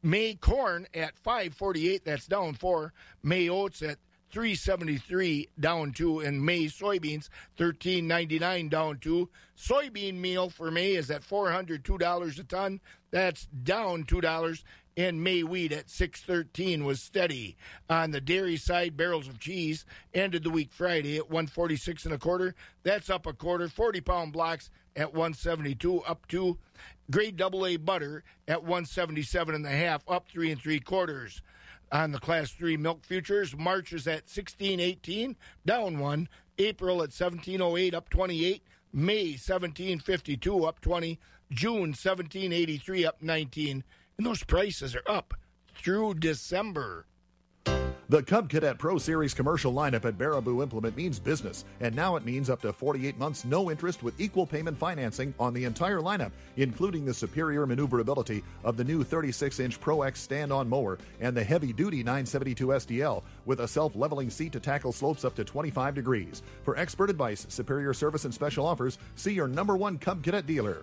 May 0.02 0.34
corn 0.34 0.86
at 0.92 1.16
548, 1.18 2.04
that's 2.04 2.26
down 2.26 2.54
4. 2.54 2.92
May 3.22 3.48
oats 3.48 3.80
at 3.80 3.98
373 4.34 5.48
down 5.60 5.92
2 5.92 6.18
and 6.18 6.44
May 6.44 6.64
soybeans 6.64 7.28
13.99 7.56 8.68
down 8.68 8.98
2. 8.98 9.30
Soybean 9.56 10.14
meal 10.16 10.50
for 10.50 10.72
May 10.72 10.94
is 10.94 11.08
at 11.08 11.22
$402 11.22 12.38
a 12.40 12.42
ton. 12.42 12.80
That's 13.12 13.46
down 13.46 14.02
$2 14.02 14.62
and 14.96 15.22
May 15.22 15.44
wheat 15.44 15.70
at 15.70 15.88
613 15.88 16.84
was 16.84 17.00
steady. 17.00 17.56
On 17.88 18.10
the 18.10 18.20
dairy 18.20 18.56
side, 18.56 18.96
barrels 18.96 19.28
of 19.28 19.38
cheese 19.38 19.84
ended 20.12 20.42
the 20.42 20.50
week 20.50 20.72
Friday 20.72 21.16
at 21.16 21.30
146 21.30 22.04
and 22.04 22.14
a 22.14 22.18
quarter. 22.18 22.56
That's 22.82 23.10
up 23.10 23.26
a 23.26 23.32
quarter. 23.32 23.68
40 23.68 24.00
pound 24.00 24.32
blocks 24.32 24.68
at 24.96 25.14
172, 25.14 26.00
up 26.00 26.26
two. 26.26 26.58
Grade 27.08 27.36
double 27.36 27.66
A 27.66 27.76
butter 27.76 28.24
at 28.48 28.62
177 28.62 29.54
and 29.54 29.64
a 29.64 29.70
half, 29.70 30.02
up 30.08 30.28
three 30.28 30.50
and 30.50 30.60
three 30.60 30.80
quarters. 30.80 31.40
On 31.92 32.12
the 32.12 32.18
class 32.18 32.50
three 32.50 32.76
milk 32.76 33.04
futures, 33.04 33.56
March 33.56 33.92
is 33.92 34.06
at 34.06 34.24
1618, 34.24 35.36
down 35.64 35.98
one. 35.98 36.28
April 36.58 36.96
at 36.96 37.12
1708, 37.12 37.94
up 37.94 38.08
28. 38.10 38.62
May 38.92 39.24
1752, 39.30 40.64
up 40.64 40.80
20. 40.80 41.18
June 41.50 41.90
1783, 41.90 43.06
up 43.06 43.22
19 43.22 43.84
and 44.16 44.26
those 44.26 44.44
prices 44.44 44.94
are 44.94 45.02
up 45.06 45.34
through 45.74 46.14
December. 46.14 47.06
The 48.10 48.22
Cub 48.22 48.50
Cadet 48.50 48.76
Pro 48.76 48.98
Series 48.98 49.32
commercial 49.32 49.72
lineup 49.72 50.04
at 50.04 50.18
Baraboo 50.18 50.62
Implement 50.62 50.94
means 50.94 51.18
business, 51.18 51.64
and 51.80 51.96
now 51.96 52.16
it 52.16 52.24
means 52.24 52.50
up 52.50 52.60
to 52.60 52.70
48 52.70 53.18
months 53.18 53.46
no 53.46 53.70
interest 53.70 54.02
with 54.02 54.20
equal 54.20 54.46
payment 54.46 54.76
financing 54.76 55.32
on 55.40 55.54
the 55.54 55.64
entire 55.64 56.00
lineup, 56.00 56.30
including 56.56 57.06
the 57.06 57.14
superior 57.14 57.66
maneuverability 57.66 58.44
of 58.62 58.76
the 58.76 58.84
new 58.84 59.02
36 59.02 59.58
inch 59.58 59.80
Pro 59.80 60.02
X 60.02 60.20
stand 60.20 60.52
on 60.52 60.68
mower 60.68 60.98
and 61.20 61.34
the 61.34 61.42
heavy 61.42 61.72
duty 61.72 61.98
972 62.02 62.66
SDL 62.66 63.22
with 63.46 63.60
a 63.60 63.68
self 63.68 63.96
leveling 63.96 64.28
seat 64.28 64.52
to 64.52 64.60
tackle 64.60 64.92
slopes 64.92 65.24
up 65.24 65.34
to 65.36 65.44
25 65.44 65.94
degrees. 65.94 66.42
For 66.62 66.76
expert 66.76 67.08
advice, 67.08 67.46
superior 67.48 67.94
service, 67.94 68.26
and 68.26 68.34
special 68.34 68.66
offers, 68.66 68.98
see 69.16 69.32
your 69.32 69.48
number 69.48 69.78
one 69.78 69.96
Cub 69.96 70.22
Cadet 70.22 70.46
dealer. 70.46 70.82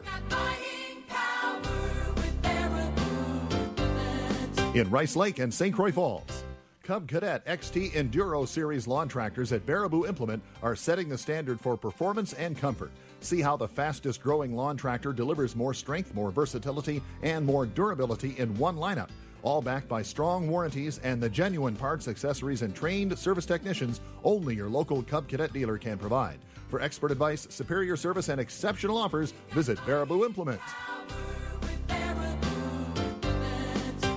in 4.73 4.89
Rice 4.89 5.17
Lake 5.17 5.39
and 5.39 5.53
St. 5.53 5.75
Croix 5.75 5.91
Falls. 5.91 6.43
Cub 6.83 7.07
Cadet 7.07 7.45
XT 7.45 7.91
Enduro 7.91 8.47
Series 8.47 8.87
lawn 8.87 9.07
tractors 9.07 9.51
at 9.51 9.65
Baraboo 9.67 10.07
Implement 10.07 10.41
are 10.63 10.75
setting 10.75 11.09
the 11.09 11.17
standard 11.17 11.59
for 11.59 11.77
performance 11.77 12.33
and 12.33 12.57
comfort. 12.57 12.91
See 13.19 13.39
how 13.39 13.55
the 13.55 13.67
fastest 13.67 14.21
growing 14.21 14.55
lawn 14.55 14.77
tractor 14.77 15.13
delivers 15.13 15.55
more 15.55 15.75
strength, 15.75 16.15
more 16.15 16.31
versatility, 16.31 17.01
and 17.21 17.45
more 17.45 17.67
durability 17.67 18.35
in 18.39 18.57
one 18.57 18.77
lineup. 18.77 19.09
All 19.43 19.61
backed 19.61 19.87
by 19.87 20.01
strong 20.01 20.49
warranties 20.49 20.99
and 20.99 21.21
the 21.21 21.29
genuine 21.29 21.75
parts, 21.75 22.07
accessories, 22.07 22.63
and 22.63 22.75
trained 22.75 23.17
service 23.17 23.45
technicians 23.45 24.01
only 24.23 24.55
your 24.55 24.69
local 24.69 25.03
Cub 25.03 25.27
Cadet 25.27 25.53
dealer 25.53 25.77
can 25.77 25.99
provide. 25.99 26.39
For 26.69 26.81
expert 26.81 27.11
advice, 27.11 27.45
superior 27.51 27.95
service, 27.95 28.29
and 28.29 28.41
exceptional 28.41 28.97
offers, 28.97 29.33
visit 29.51 29.77
Baraboo 29.79 30.25
Implement 30.25 30.61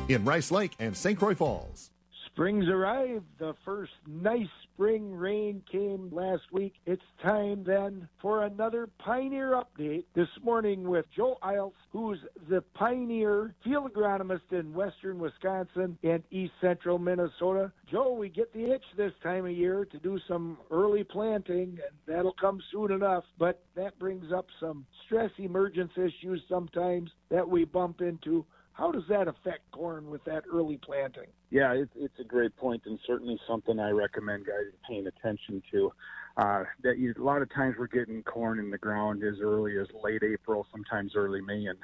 in 0.09 0.25
Rice 0.25 0.51
Lake 0.51 0.73
and 0.79 0.97
St. 0.97 1.19
Croix 1.19 1.35
Falls. 1.35 1.91
Spring's 2.35 2.69
arrived. 2.69 3.27
The 3.39 3.55
first 3.65 3.93
nice 4.09 4.49
spring 4.65 5.15
rain 5.15 5.63
came 5.71 6.09
last 6.11 6.43
week. 6.51 6.75
It's 6.85 7.01
time 7.23 7.63
then 7.65 8.09
for 8.21 8.43
another 8.43 8.89
Pioneer 8.99 9.53
update 9.53 10.03
this 10.17 10.27
morning 10.43 10.83
with 10.83 11.05
Joe 11.17 11.39
Iles, 11.43 11.75
who's 11.93 12.19
the 12.49 12.61
Pioneer 12.75 13.55
field 13.63 13.93
agronomist 13.93 14.51
in 14.51 14.75
western 14.75 15.21
Wisconsin 15.21 15.97
and 16.03 16.25
east 16.33 16.55
central 16.61 16.99
Minnesota. 16.99 17.71
Joe, 17.89 18.13
we 18.13 18.31
get 18.31 18.53
the 18.53 18.75
itch 18.75 18.85
this 18.97 19.13
time 19.23 19.47
of 19.47 19.53
year 19.53 19.85
to 19.85 19.99
do 19.99 20.19
some 20.27 20.59
early 20.73 21.05
planting, 21.05 21.79
and 21.79 21.97
that'll 22.05 22.35
come 22.41 22.61
soon 22.73 22.91
enough. 22.91 23.23
But 23.39 23.63
that 23.77 23.97
brings 24.01 24.33
up 24.33 24.47
some 24.59 24.85
stress 25.07 25.31
emergence 25.39 25.93
issues 25.97 26.43
sometimes 26.49 27.13
that 27.31 27.49
we 27.49 27.65
bump 27.65 28.01
into. 28.01 28.45
How 28.75 28.91
does 28.91 29.05
that 29.09 29.29
affect 29.29 29.71
corn 29.71 30.11
with 30.11 30.25
that 30.25 30.43
early 30.53 30.79
planting? 30.85 31.29
Yeah, 31.51 31.73
it, 31.73 31.89
it's 31.95 32.19
a 32.19 32.25
great 32.25 32.57
point 32.57 32.83
and 32.87 32.99
certainly 33.07 33.39
something 33.49 33.79
I 33.79 33.91
recommend 33.91 34.47
guys 34.47 34.73
paying 34.89 35.07
attention 35.07 35.63
to. 35.71 35.93
Uh, 36.37 36.65
that 36.83 36.99
you, 36.99 37.15
a 37.17 37.23
lot 37.23 37.41
of 37.41 37.55
times 37.55 37.77
we're 37.79 37.87
getting 37.87 38.23
corn 38.25 38.59
in 38.59 38.71
the 38.71 38.79
ground 38.79 39.23
as 39.23 39.37
early 39.41 39.79
as 39.79 39.87
late 40.03 40.25
April, 40.25 40.67
sometimes 40.73 41.13
early 41.15 41.41
May, 41.41 41.67
and 41.67 41.79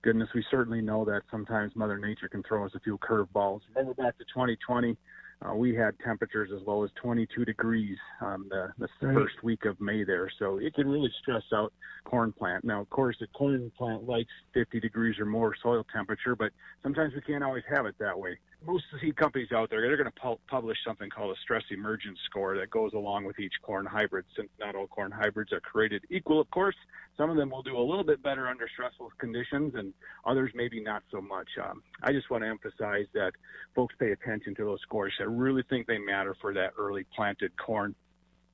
goodness, 0.00 0.30
we 0.34 0.42
certainly 0.50 0.80
know 0.80 1.04
that 1.04 1.22
sometimes 1.30 1.76
Mother 1.76 1.98
Nature 1.98 2.28
can 2.28 2.42
throw 2.42 2.64
us 2.64 2.72
a 2.74 2.80
few 2.80 2.96
curveballs. 2.96 3.60
Remember 3.74 3.92
back 3.92 4.16
to 4.16 4.24
2020, 4.24 4.96
uh, 5.44 5.54
we 5.54 5.74
had 5.74 5.98
temperatures 6.04 6.50
as 6.54 6.66
low 6.66 6.84
as 6.84 6.90
22 7.00 7.44
degrees 7.44 7.96
um, 8.20 8.46
the, 8.50 8.68
the 8.78 8.88
right. 9.06 9.14
first 9.14 9.42
week 9.42 9.64
of 9.64 9.80
May 9.80 10.04
there, 10.04 10.30
so 10.38 10.58
it 10.58 10.74
can 10.74 10.88
really 10.88 11.10
stress 11.22 11.42
out 11.54 11.72
corn 12.04 12.32
plant. 12.32 12.64
Now, 12.64 12.80
of 12.80 12.90
course, 12.90 13.16
the 13.20 13.26
corn 13.28 13.72
plant 13.76 14.08
likes 14.08 14.30
50 14.54 14.80
degrees 14.80 15.18
or 15.18 15.26
more 15.26 15.54
soil 15.62 15.84
temperature, 15.92 16.36
but 16.36 16.52
sometimes 16.82 17.14
we 17.14 17.20
can't 17.22 17.44
always 17.44 17.64
have 17.74 17.86
it 17.86 17.94
that 17.98 18.18
way 18.18 18.38
most 18.66 18.84
seed 19.00 19.16
companies 19.16 19.52
out 19.52 19.70
there, 19.70 19.80
they're 19.80 19.96
going 19.96 20.10
to 20.10 20.20
pu- 20.20 20.40
publish 20.48 20.76
something 20.86 21.08
called 21.08 21.36
a 21.36 21.40
stress 21.40 21.62
emergence 21.70 22.18
score 22.26 22.56
that 22.58 22.70
goes 22.70 22.92
along 22.92 23.24
with 23.24 23.38
each 23.38 23.54
corn 23.62 23.86
hybrid. 23.86 24.24
Since 24.36 24.50
not 24.58 24.74
all 24.74 24.86
corn 24.86 25.10
hybrids 25.10 25.52
are 25.52 25.60
created 25.60 26.04
equal, 26.10 26.40
of 26.40 26.50
course, 26.50 26.76
some 27.16 27.30
of 27.30 27.36
them 27.36 27.50
will 27.50 27.62
do 27.62 27.76
a 27.76 27.80
little 27.80 28.04
bit 28.04 28.22
better 28.22 28.48
under 28.48 28.68
stressful 28.68 29.12
conditions, 29.18 29.74
and 29.76 29.92
others 30.26 30.50
maybe 30.54 30.80
not 30.80 31.02
so 31.10 31.20
much. 31.20 31.48
Um, 31.62 31.82
I 32.02 32.12
just 32.12 32.30
want 32.30 32.44
to 32.44 32.48
emphasize 32.48 33.06
that 33.14 33.32
folks 33.74 33.94
pay 33.98 34.12
attention 34.12 34.54
to 34.56 34.64
those 34.64 34.80
scores. 34.82 35.12
I 35.20 35.24
really 35.24 35.62
think 35.68 35.86
they 35.86 35.98
matter 35.98 36.36
for 36.40 36.52
that 36.54 36.72
early 36.78 37.06
planted 37.14 37.52
corn. 37.56 37.94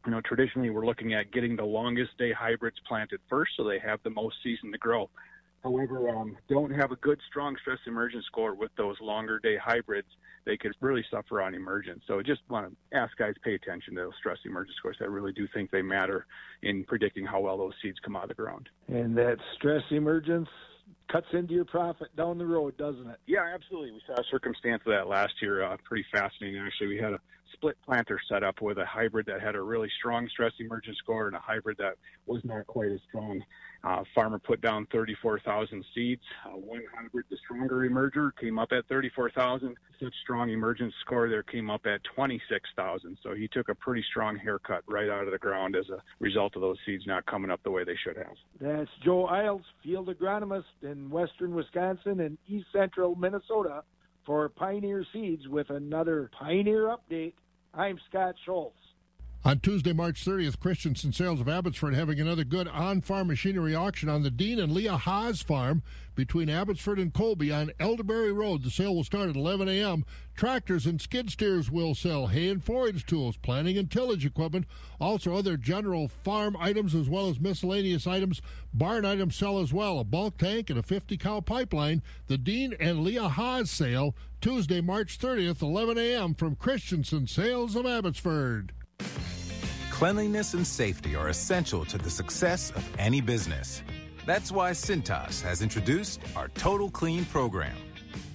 You 0.05 0.13
know, 0.13 0.21
traditionally 0.21 0.71
we're 0.71 0.87
looking 0.87 1.15
at 1.15 1.33
getting 1.33 1.57
the 1.57 1.65
longest 1.65 2.17
day 2.17 2.33
hybrids 2.33 2.77
planted 2.87 3.21
first, 3.29 3.53
so 3.57 3.65
they 3.65 3.81
have 3.81 4.01
the 4.05 4.11
most 4.11 4.37
season 4.43 4.71
to 4.71 4.79
grow 4.79 5.11
However, 5.66 6.08
um, 6.11 6.37
don't 6.49 6.70
have 6.70 6.92
a 6.92 6.96
good, 6.96 7.18
strong 7.28 7.56
stress 7.61 7.78
emergence 7.88 8.25
score 8.26 8.54
with 8.54 8.70
those 8.76 8.94
longer 9.00 9.40
day 9.40 9.56
hybrids. 9.56 10.06
They 10.44 10.56
could 10.56 10.73
really 10.80 11.04
suffer 11.11 11.42
on 11.42 11.56
emergence. 11.56 12.04
So, 12.06 12.23
just 12.23 12.40
want 12.49 12.70
to 12.70 12.96
ask 12.96 13.16
guys 13.16 13.35
pay 13.42 13.54
attention 13.54 13.96
to 13.96 14.02
those 14.02 14.12
stress 14.20 14.38
emergence 14.44 14.76
scores. 14.76 14.96
I 15.00 15.06
really 15.06 15.32
do 15.32 15.49
think 15.52 15.73
they 15.73 15.82
matter 15.82 16.26
in 16.62 16.85
predicting 16.85 17.26
how 17.26 17.40
well 17.40 17.58
those 17.58 17.73
seeds 17.82 17.99
come 18.04 18.14
out 18.14 18.23
of 18.23 18.28
the 18.28 18.35
ground. 18.37 18.68
And 18.87 19.18
that 19.18 19.38
stress 19.56 19.82
emergence 19.90 20.49
cuts 21.11 21.27
into 21.33 21.55
your 21.55 21.65
profit 21.65 22.15
down 22.17 22.39
the 22.39 22.47
road, 22.47 22.77
doesn't 22.77 23.07
it? 23.07 23.19
Yeah, 23.27 23.45
absolutely. 23.55 23.93
We 23.93 24.03
saw 24.07 24.15
a 24.15 24.25
circumstance 24.31 24.83
of 24.87 24.93
that 24.93 25.09
last 25.09 25.35
year. 25.41 25.63
Uh, 25.65 25.77
pretty 25.85 26.05
fascinating, 26.13 26.61
actually. 26.61 26.89
We 26.89 26.99
had 26.99 27.13
a 27.13 27.21
split 27.53 27.77
planter 27.85 28.21
set 28.29 28.43
up 28.43 28.61
with 28.61 28.79
a 28.79 28.85
hybrid 28.85 29.27
that 29.27 29.41
had 29.41 29.55
a 29.55 29.63
really 29.63 29.89
strong 29.99 30.29
stress 30.29 30.53
emergence 30.59 30.99
score 30.99 31.27
and 31.27 31.37
a 31.37 31.41
hybrid 31.41 31.77
that 31.79 31.95
was 32.27 32.41
not 32.45 32.67
quite 32.67 32.91
as 32.91 33.01
strong. 33.09 33.43
Uh, 33.85 34.03
farmer 34.15 34.39
put 34.39 34.61
down 34.61 34.87
34,000 34.93 35.85
seeds. 35.95 36.23
Uh, 36.45 36.57
one 36.57 36.83
hybrid, 36.95 37.25
the 37.31 37.37
stronger 37.45 37.89
emerger, 37.89 38.31
came 38.41 38.59
up 38.59 38.73
at 38.73 38.87
34,000. 38.89 39.77
Such 40.01 40.15
strong 40.23 40.51
emergence 40.51 40.93
score 41.01 41.29
there 41.29 41.43
came 41.43 41.71
up 41.71 41.87
at 41.87 42.01
26,000. 42.15 43.17
So 43.23 43.35
he 43.35 43.49
took 43.49 43.69
a 43.69 43.75
pretty 43.75 44.05
strong 44.11 44.37
haircut 44.37 44.83
right 44.89 45.09
out 45.09 45.25
of 45.25 45.31
the 45.31 45.39
ground 45.39 45.77
as 45.77 45.89
a 45.89 46.03
result 46.21 46.57
of 46.57 46.63
those 46.63 46.77
seeds 46.85 47.05
not 47.07 47.25
coming 47.27 47.51
up 47.51 47.63
the 47.63 47.71
way 47.71 47.85
they 47.85 47.97
should 48.05 48.17
have. 48.17 48.35
That's 48.61 48.91
Joe 49.05 49.27
Isles, 49.27 49.63
field 49.83 50.09
agronomist 50.09 50.65
in 50.97 51.11
western 51.11 51.55
Wisconsin 51.55 52.21
and 52.21 52.38
east 52.49 52.67
central 52.73 53.15
Minnesota 53.15 53.83
for 54.25 54.49
Pioneer 54.49 55.05
Seeds 55.12 55.47
with 55.49 55.71
another 55.71 56.31
Pioneer 56.38 56.95
update. 56.97 57.35
I'm 57.75 57.99
Scott 58.09 58.35
Schultz. 58.45 58.76
On 59.47 59.61
Tuesday, 59.61 59.93
March 59.93 60.25
30th, 60.25 60.59
Christensen 60.59 61.12
Sales 61.12 61.41
of 61.41 61.49
Abbotsford 61.49 61.95
having 61.95 62.19
another 62.19 62.43
good 62.43 62.67
on-farm 62.67 63.29
machinery 63.29 63.76
auction 63.76 64.09
on 64.09 64.25
the 64.25 64.31
Dean 64.31 64.59
and 64.59 64.73
Leah 64.73 64.97
Haas 64.97 65.41
farm 65.41 65.85
between 66.17 66.50
Abbotsford 66.50 66.99
and 66.99 67.15
Colby 67.15 67.53
on 67.53 67.71
Elderberry 67.79 68.33
Road. 68.33 68.65
The 68.65 68.73
sale 68.73 68.97
will 68.97 69.05
start 69.05 69.29
at 69.29 69.37
11 69.37 69.69
a.m. 69.69 70.05
Tractors 70.35 70.85
and 70.85 71.00
skid 71.00 71.31
steers 71.31 71.71
will 71.71 71.95
sell, 71.95 72.26
hay 72.26 72.49
and 72.49 72.61
forage 72.61 73.07
tools, 73.07 73.37
planting 73.37 73.79
and 73.79 73.88
tillage 73.88 74.26
equipment, 74.26 74.67
also 75.00 75.37
other 75.37 75.57
general 75.57 76.09
farm 76.09 76.57
items 76.59 76.93
as 76.93 77.09
well 77.09 77.29
as 77.29 77.38
miscellaneous 77.38 78.05
items. 78.05 78.43
Barn 78.75 79.05
items 79.05 79.37
sell 79.37 79.61
as 79.61 79.73
well, 79.73 80.00
a 80.00 80.05
bulk 80.05 80.38
tank 80.38 80.71
and 80.71 80.79
a 80.81 80.83
50 80.83 81.17
cow 81.19 81.38
pipeline. 81.41 82.03
The 82.26 82.37
Dean 82.37 82.75
and 82.81 83.05
Leah 83.05 83.29
Haas 83.29 83.71
sale, 83.71 84.17
Tuesday, 84.41 84.81
March 84.81 85.21
30th, 85.21 85.62
11 85.62 85.99
a.m. 85.99 86.35
from 86.35 86.57
Christensen 86.57 87.29
Sales 87.29 87.76
of 87.76 87.87
Abbotsford. 87.87 88.73
Cleanliness 89.97 90.53
and 90.53 90.67
safety 90.67 91.17
are 91.17 91.31
essential 91.31 91.83
to 91.87 91.97
the 91.97 92.11
success 92.11 92.71
of 92.73 92.87
any 92.99 93.23
business. 93.23 93.83
That's 94.26 94.53
why 94.53 94.73
Cintas 94.73 95.41
has 95.41 95.62
introduced 95.62 96.21
our 96.37 96.49
Total 96.49 96.91
Clean 96.91 97.25
program, 97.25 97.75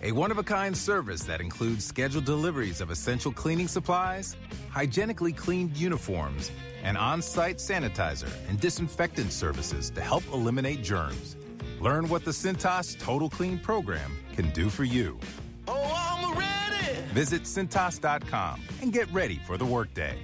a 0.01 0.12
one 0.12 0.32
of 0.32 0.39
a 0.39 0.44
kind 0.44 0.75
service 0.75 1.22
that 1.25 1.39
includes 1.39 1.86
scheduled 1.86 2.25
deliveries 2.25 2.82
of 2.82 2.89
essential 2.89 3.32
cleaning 3.32 3.68
supplies, 3.68 4.36
hygienically 4.72 5.34
cleaned 5.34 5.77
uniforms, 5.77 6.50
and 6.82 6.98
on 6.98 7.22
site 7.22 7.58
sanitizer 7.58 8.34
and 8.50 8.60
disinfectant 8.60 9.32
services 9.32 9.91
to 9.91 10.01
help 10.01 10.24
eliminate 10.34 10.82
germs. 10.82 11.38
Learn 11.80 12.10
what 12.10 12.25
the 12.25 12.32
Cintas 12.32 12.98
Total 12.98 13.30
Clean 13.30 13.60
program 13.60 14.18
can 14.36 14.50
do 14.50 14.68
for 14.68 14.84
you. 14.84 15.20
Oh, 15.68 15.94
I'm 15.96 16.36
ready. 16.36 17.01
Visit 17.10 17.44
Cintas.com 17.44 18.62
and 18.82 18.91
get 18.91 19.13
ready 19.13 19.39
for 19.46 19.60
the 19.60 19.65
workday. 19.65 20.18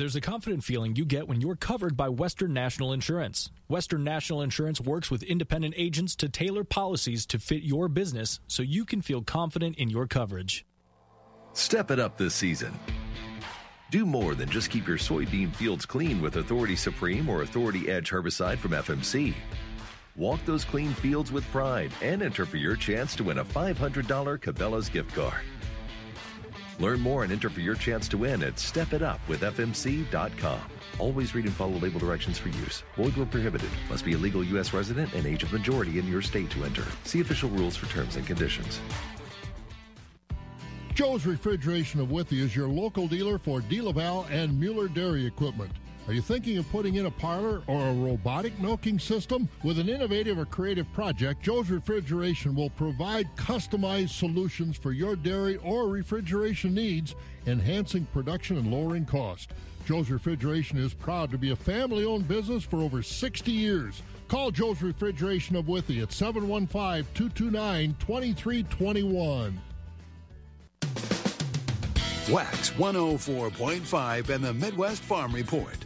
There's 0.00 0.16
a 0.16 0.20
confident 0.22 0.64
feeling 0.64 0.96
you 0.96 1.04
get 1.04 1.28
when 1.28 1.42
you're 1.42 1.56
covered 1.56 1.94
by 1.94 2.08
Western 2.08 2.54
National 2.54 2.94
Insurance. 2.94 3.50
Western 3.68 4.02
National 4.02 4.40
Insurance 4.40 4.80
works 4.80 5.10
with 5.10 5.22
independent 5.22 5.74
agents 5.76 6.16
to 6.16 6.28
tailor 6.30 6.64
policies 6.64 7.26
to 7.26 7.38
fit 7.38 7.62
your 7.64 7.86
business 7.86 8.40
so 8.46 8.62
you 8.62 8.86
can 8.86 9.02
feel 9.02 9.20
confident 9.20 9.76
in 9.76 9.90
your 9.90 10.06
coverage. 10.06 10.64
Step 11.52 11.90
it 11.90 12.00
up 12.00 12.16
this 12.16 12.34
season. 12.34 12.72
Do 13.90 14.06
more 14.06 14.34
than 14.34 14.48
just 14.48 14.70
keep 14.70 14.88
your 14.88 14.96
soybean 14.96 15.54
fields 15.54 15.84
clean 15.84 16.22
with 16.22 16.36
Authority 16.36 16.76
Supreme 16.76 17.28
or 17.28 17.42
Authority 17.42 17.90
Edge 17.90 18.10
herbicide 18.10 18.56
from 18.56 18.70
FMC. 18.70 19.34
Walk 20.16 20.42
those 20.46 20.64
clean 20.64 20.94
fields 20.94 21.30
with 21.30 21.44
pride 21.52 21.92
and 22.00 22.22
enter 22.22 22.46
for 22.46 22.56
your 22.56 22.74
chance 22.74 23.14
to 23.16 23.24
win 23.24 23.40
a 23.40 23.44
$500 23.44 23.76
Cabela's 24.38 24.88
gift 24.88 25.14
card. 25.14 25.42
Learn 26.80 27.00
more 27.00 27.22
and 27.22 27.32
enter 27.32 27.50
for 27.50 27.60
your 27.60 27.74
chance 27.74 28.08
to 28.08 28.18
win 28.18 28.42
at 28.42 28.56
stepitupwithfmc.com. 28.56 30.60
Always 30.98 31.34
read 31.34 31.44
and 31.44 31.54
follow 31.54 31.78
label 31.78 32.00
directions 32.00 32.38
for 32.38 32.48
use. 32.48 32.82
Void 32.96 33.16
where 33.16 33.26
prohibited. 33.26 33.70
Must 33.88 34.04
be 34.04 34.14
a 34.14 34.18
legal 34.18 34.42
U.S. 34.44 34.72
resident 34.72 35.12
and 35.14 35.26
age 35.26 35.42
of 35.42 35.52
majority 35.52 35.98
in 35.98 36.08
your 36.08 36.22
state 36.22 36.50
to 36.50 36.64
enter. 36.64 36.84
See 37.04 37.20
official 37.20 37.50
rules 37.50 37.76
for 37.76 37.86
terms 37.86 38.16
and 38.16 38.26
conditions. 38.26 38.80
Joe's 40.94 41.24
Refrigeration 41.24 42.00
of 42.00 42.10
Withee 42.10 42.42
is 42.42 42.56
your 42.56 42.68
local 42.68 43.06
dealer 43.06 43.38
for 43.38 43.60
DeLaval 43.60 44.28
and 44.30 44.58
Mueller 44.58 44.88
Dairy 44.88 45.24
Equipment. 45.24 45.70
Are 46.06 46.12
you 46.12 46.22
thinking 46.22 46.58
of 46.58 46.68
putting 46.72 46.96
in 46.96 47.06
a 47.06 47.10
parlor 47.10 47.62
or 47.66 47.88
a 47.88 47.92
robotic 47.92 48.58
milking 48.58 48.98
system? 48.98 49.48
With 49.62 49.78
an 49.78 49.88
innovative 49.88 50.38
or 50.38 50.46
creative 50.46 50.90
project, 50.92 51.42
Joe's 51.42 51.70
Refrigeration 51.70 52.54
will 52.54 52.70
provide 52.70 53.28
customized 53.36 54.10
solutions 54.10 54.76
for 54.76 54.92
your 54.92 55.14
dairy 55.14 55.58
or 55.58 55.88
refrigeration 55.88 56.74
needs, 56.74 57.14
enhancing 57.46 58.06
production 58.06 58.56
and 58.56 58.72
lowering 58.72 59.04
cost. 59.04 59.50
Joe's 59.86 60.10
Refrigeration 60.10 60.78
is 60.78 60.94
proud 60.94 61.30
to 61.30 61.38
be 61.38 61.50
a 61.50 61.56
family 61.56 62.04
owned 62.04 62.26
business 62.26 62.64
for 62.64 62.80
over 62.80 63.02
60 63.02 63.52
years. 63.52 64.02
Call 64.26 64.50
Joe's 64.50 64.82
Refrigeration 64.82 65.54
of 65.54 65.68
Withee 65.68 66.02
at 66.02 66.12
715 66.12 67.04
229 67.14 67.94
2321. 68.00 69.60
Wax 72.30 72.70
104.5 72.70 74.28
and 74.28 74.44
the 74.44 74.54
Midwest 74.54 75.02
Farm 75.02 75.34
Report. 75.34 75.76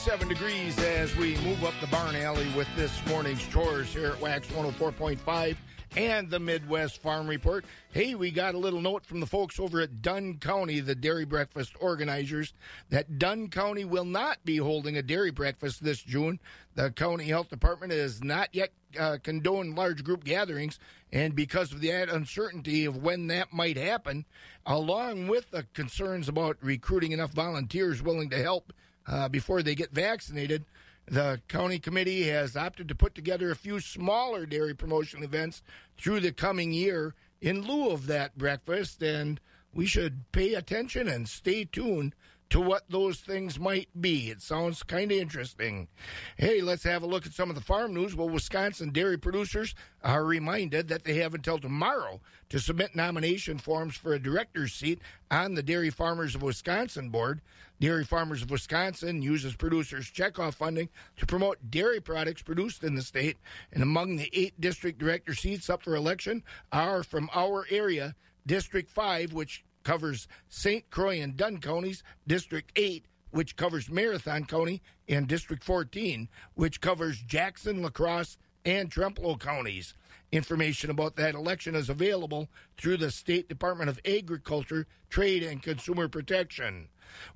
Thirty-seven 0.00 0.28
degrees 0.28 0.78
as 0.78 1.14
we 1.16 1.36
move 1.38 1.62
up 1.62 1.74
the 1.82 1.86
barn 1.88 2.16
alley 2.16 2.46
with 2.56 2.66
this 2.74 3.04
morning's 3.06 3.46
chores 3.48 3.92
here 3.92 4.06
at 4.06 4.20
Wax 4.20 4.48
104.5 4.48 5.56
and 5.94 6.30
the 6.30 6.40
Midwest 6.40 7.02
Farm 7.02 7.28
Report. 7.28 7.66
Hey, 7.92 8.14
we 8.14 8.30
got 8.30 8.54
a 8.54 8.58
little 8.58 8.80
note 8.80 9.04
from 9.04 9.20
the 9.20 9.26
folks 9.26 9.60
over 9.60 9.78
at 9.82 10.00
Dunn 10.00 10.38
County, 10.38 10.80
the 10.80 10.94
dairy 10.94 11.26
breakfast 11.26 11.74
organizers, 11.80 12.54
that 12.88 13.18
Dunn 13.18 13.48
County 13.48 13.84
will 13.84 14.06
not 14.06 14.42
be 14.42 14.56
holding 14.56 14.96
a 14.96 15.02
dairy 15.02 15.32
breakfast 15.32 15.84
this 15.84 16.02
June. 16.02 16.40
The 16.76 16.90
county 16.92 17.24
health 17.24 17.50
department 17.50 17.92
has 17.92 18.24
not 18.24 18.48
yet 18.52 18.72
uh, 18.98 19.18
condoned 19.22 19.76
large 19.76 20.02
group 20.02 20.24
gatherings, 20.24 20.78
and 21.12 21.34
because 21.34 21.74
of 21.74 21.82
the 21.82 21.90
uncertainty 21.90 22.86
of 22.86 22.96
when 22.96 23.26
that 23.26 23.52
might 23.52 23.76
happen, 23.76 24.24
along 24.64 25.26
with 25.26 25.50
the 25.50 25.64
concerns 25.74 26.26
about 26.26 26.56
recruiting 26.62 27.12
enough 27.12 27.34
volunteers 27.34 28.00
willing 28.00 28.30
to 28.30 28.42
help 28.42 28.72
uh, 29.06 29.28
before 29.28 29.62
they 29.62 29.74
get 29.74 29.92
vaccinated, 29.92 30.64
the 31.06 31.40
county 31.48 31.78
committee 31.78 32.28
has 32.28 32.56
opted 32.56 32.88
to 32.88 32.94
put 32.94 33.14
together 33.14 33.50
a 33.50 33.56
few 33.56 33.80
smaller 33.80 34.46
dairy 34.46 34.74
promotion 34.74 35.22
events 35.22 35.62
through 35.98 36.20
the 36.20 36.32
coming 36.32 36.72
year 36.72 37.14
in 37.40 37.62
lieu 37.62 37.90
of 37.90 38.06
that 38.06 38.36
breakfast, 38.38 39.02
and 39.02 39.40
we 39.72 39.86
should 39.86 40.30
pay 40.32 40.54
attention 40.54 41.08
and 41.08 41.28
stay 41.28 41.64
tuned 41.64 42.14
to 42.50 42.60
what 42.60 42.82
those 42.88 43.20
things 43.20 43.58
might 43.58 43.88
be. 44.00 44.28
It 44.30 44.42
sounds 44.42 44.82
kind 44.82 45.10
of 45.12 45.18
interesting. 45.18 45.88
Hey, 46.36 46.60
let's 46.60 46.82
have 46.82 47.02
a 47.02 47.06
look 47.06 47.24
at 47.24 47.32
some 47.32 47.48
of 47.48 47.54
the 47.54 47.62
farm 47.62 47.94
news. 47.94 48.14
Well, 48.14 48.28
Wisconsin 48.28 48.90
dairy 48.90 49.18
producers 49.18 49.74
are 50.02 50.24
reminded 50.24 50.88
that 50.88 51.04
they 51.04 51.14
have 51.14 51.34
until 51.34 51.58
tomorrow 51.58 52.20
to 52.48 52.58
submit 52.58 52.96
nomination 52.96 53.58
forms 53.58 53.96
for 53.96 54.12
a 54.12 54.18
director's 54.18 54.72
seat 54.72 55.00
on 55.30 55.54
the 55.54 55.62
Dairy 55.62 55.90
Farmers 55.90 56.34
of 56.34 56.42
Wisconsin 56.42 57.08
board. 57.08 57.40
Dairy 57.78 58.04
Farmers 58.04 58.42
of 58.42 58.50
Wisconsin 58.50 59.22
uses 59.22 59.54
producers' 59.54 60.10
checkoff 60.10 60.54
funding 60.54 60.88
to 61.16 61.26
promote 61.26 61.70
dairy 61.70 62.00
products 62.00 62.42
produced 62.42 62.82
in 62.82 62.96
the 62.96 63.02
state. 63.02 63.38
And 63.72 63.82
among 63.82 64.16
the 64.16 64.28
eight 64.32 64.60
district 64.60 64.98
director 64.98 65.34
seats 65.34 65.70
up 65.70 65.84
for 65.84 65.94
election 65.94 66.42
are 66.72 67.04
from 67.04 67.30
our 67.32 67.66
area, 67.70 68.16
District 68.44 68.90
5, 68.90 69.32
which 69.32 69.64
covers 69.82 70.28
St. 70.48 70.88
Croix 70.90 71.20
and 71.20 71.36
Dunn 71.36 71.58
counties, 71.58 72.02
District 72.26 72.70
8, 72.76 73.06
which 73.30 73.56
covers 73.56 73.90
Marathon 73.90 74.44
County, 74.44 74.82
and 75.08 75.26
District 75.26 75.62
14, 75.62 76.28
which 76.54 76.80
covers 76.80 77.18
Jackson, 77.20 77.82
La 77.82 77.90
Crosse, 77.90 78.38
and 78.64 78.90
Trempealeau 78.90 79.38
counties. 79.38 79.94
Information 80.32 80.90
about 80.90 81.16
that 81.16 81.34
election 81.34 81.74
is 81.74 81.88
available 81.88 82.48
through 82.76 82.96
the 82.96 83.10
State 83.10 83.48
Department 83.48 83.90
of 83.90 83.98
Agriculture, 84.04 84.86
Trade, 85.08 85.42
and 85.42 85.62
Consumer 85.62 86.08
Protection. 86.08 86.88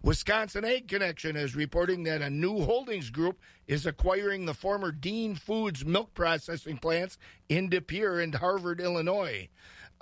Wisconsin 0.03 0.65
Ag 0.65 0.87
Connection 0.87 1.35
is 1.35 1.57
reporting 1.57 2.05
that 2.05 2.23
a 2.23 2.31
new 2.31 2.63
holdings 2.63 3.11
group 3.11 3.41
is 3.67 3.87
acquiring 3.87 4.47
the 4.47 4.55
former 4.55 4.93
Dean 4.93 5.35
Foods 5.35 5.85
milk 5.85 6.15
processing 6.15 6.79
plants 6.79 7.19
in 7.49 7.69
De 7.69 7.81
Pere 7.81 8.21
and 8.21 8.37
Harvard, 8.37 8.81
Illinois. 8.81 9.49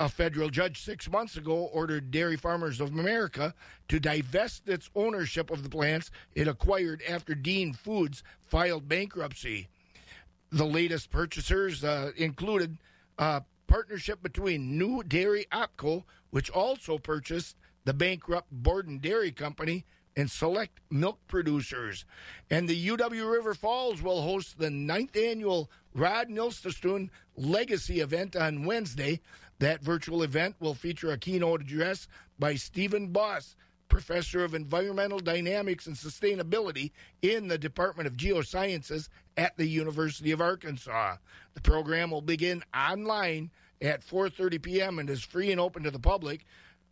A 0.02 0.08
federal 0.08 0.50
judge 0.50 0.82
six 0.82 1.08
months 1.08 1.36
ago 1.36 1.70
ordered 1.72 2.10
Dairy 2.10 2.36
Farmers 2.36 2.80
of 2.80 2.88
America 2.88 3.54
to 3.86 4.00
divest 4.00 4.68
its 4.68 4.90
ownership 4.96 5.48
of 5.48 5.62
the 5.62 5.68
plants 5.68 6.10
it 6.34 6.48
acquired 6.48 7.04
after 7.08 7.36
Dean 7.36 7.72
Foods 7.72 8.24
filed 8.44 8.88
bankruptcy. 8.88 9.68
The 10.50 10.66
latest 10.66 11.12
purchasers 11.12 11.84
uh, 11.84 12.10
included 12.16 12.78
a 13.16 13.44
partnership 13.68 14.24
between 14.24 14.76
New 14.76 15.04
Dairy 15.04 15.46
Opco, 15.52 16.02
which 16.30 16.50
also 16.50 16.98
purchased 16.98 17.56
the 17.84 17.94
bankrupt 17.94 18.48
Borden 18.50 18.98
Dairy 18.98 19.30
Company, 19.30 19.84
and 20.16 20.30
select 20.30 20.80
milk 20.90 21.18
producers. 21.26 22.04
And 22.50 22.68
the 22.68 22.88
UW 22.88 23.30
River 23.30 23.54
Falls 23.54 24.02
will 24.02 24.22
host 24.22 24.58
the 24.58 24.70
ninth 24.70 25.16
annual 25.16 25.70
Rod 25.94 26.28
Nilsestuen 26.28 27.10
Legacy 27.36 28.00
event 28.00 28.36
on 28.36 28.64
Wednesday. 28.64 29.20
That 29.62 29.80
virtual 29.80 30.24
event 30.24 30.56
will 30.58 30.74
feature 30.74 31.12
a 31.12 31.16
keynote 31.16 31.60
address 31.60 32.08
by 32.36 32.56
Stephen 32.56 33.12
Boss, 33.12 33.54
professor 33.88 34.42
of 34.42 34.54
environmental 34.54 35.20
dynamics 35.20 35.86
and 35.86 35.94
sustainability 35.94 36.90
in 37.22 37.46
the 37.46 37.58
Department 37.58 38.08
of 38.08 38.16
Geosciences 38.16 39.08
at 39.36 39.56
the 39.56 39.68
University 39.68 40.32
of 40.32 40.40
Arkansas. 40.40 41.14
The 41.54 41.60
program 41.60 42.10
will 42.10 42.22
begin 42.22 42.64
online 42.76 43.52
at 43.80 44.04
4:30 44.04 44.60
p.m. 44.60 44.98
and 44.98 45.08
is 45.08 45.22
free 45.22 45.52
and 45.52 45.60
open 45.60 45.84
to 45.84 45.92
the 45.92 46.00
public. 46.00 46.44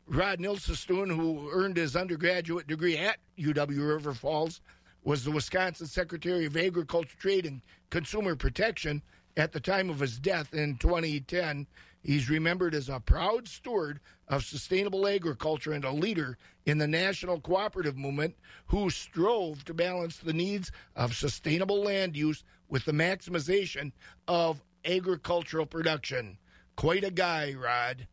Rod 0.07 0.39
Nilsestuen, 0.39 1.13
who 1.13 1.51
earned 1.51 1.77
his 1.77 1.97
undergraduate 1.97 2.69
degree 2.69 2.97
at 2.97 3.19
UW 3.37 3.89
River 3.89 4.15
Falls, 4.15 4.61
was 5.03 5.25
the 5.25 5.33
Wisconsin 5.33 5.89
Secretary 5.89 6.47
of 6.47 6.57
Agriculture, 6.57 7.17
Trade, 7.19 7.47
and 7.47 7.63
Consumer 7.91 8.37
Protection 8.37 9.03
at 9.37 9.51
the 9.51 9.61
time 9.61 9.91
of 9.91 9.99
his 9.99 10.21
death 10.21 10.55
in 10.55 10.77
2010. 10.77 11.67
He's 12.03 12.31
remembered 12.31 12.75
as 12.75 12.89
a 12.89 13.01
proud 13.01 13.47
steward 13.47 14.01
of 14.27 14.45
sustainable 14.45 15.07
agriculture 15.07 15.73
and 15.73 15.85
a 15.85 15.93
leader 15.93 16.39
in 16.65 16.79
the 16.79 16.89
national 16.89 17.41
cooperative 17.41 17.99
movement 17.99 18.37
who 18.67 18.89
strove 18.91 19.65
to 19.67 19.75
balance 19.75 20.17
the 20.17 20.33
needs 20.33 20.73
of 20.97 21.15
sustainable 21.15 21.83
land 21.83 22.17
use 22.17 22.43
with 22.69 22.85
the 22.85 22.93
maximization 22.93 23.93
of 24.27 24.63
agricultural 24.85 25.67
production. 25.67 26.39
Quite 26.77 27.05
a 27.05 27.11
guy, 27.11 27.55
Rod. 27.55 28.07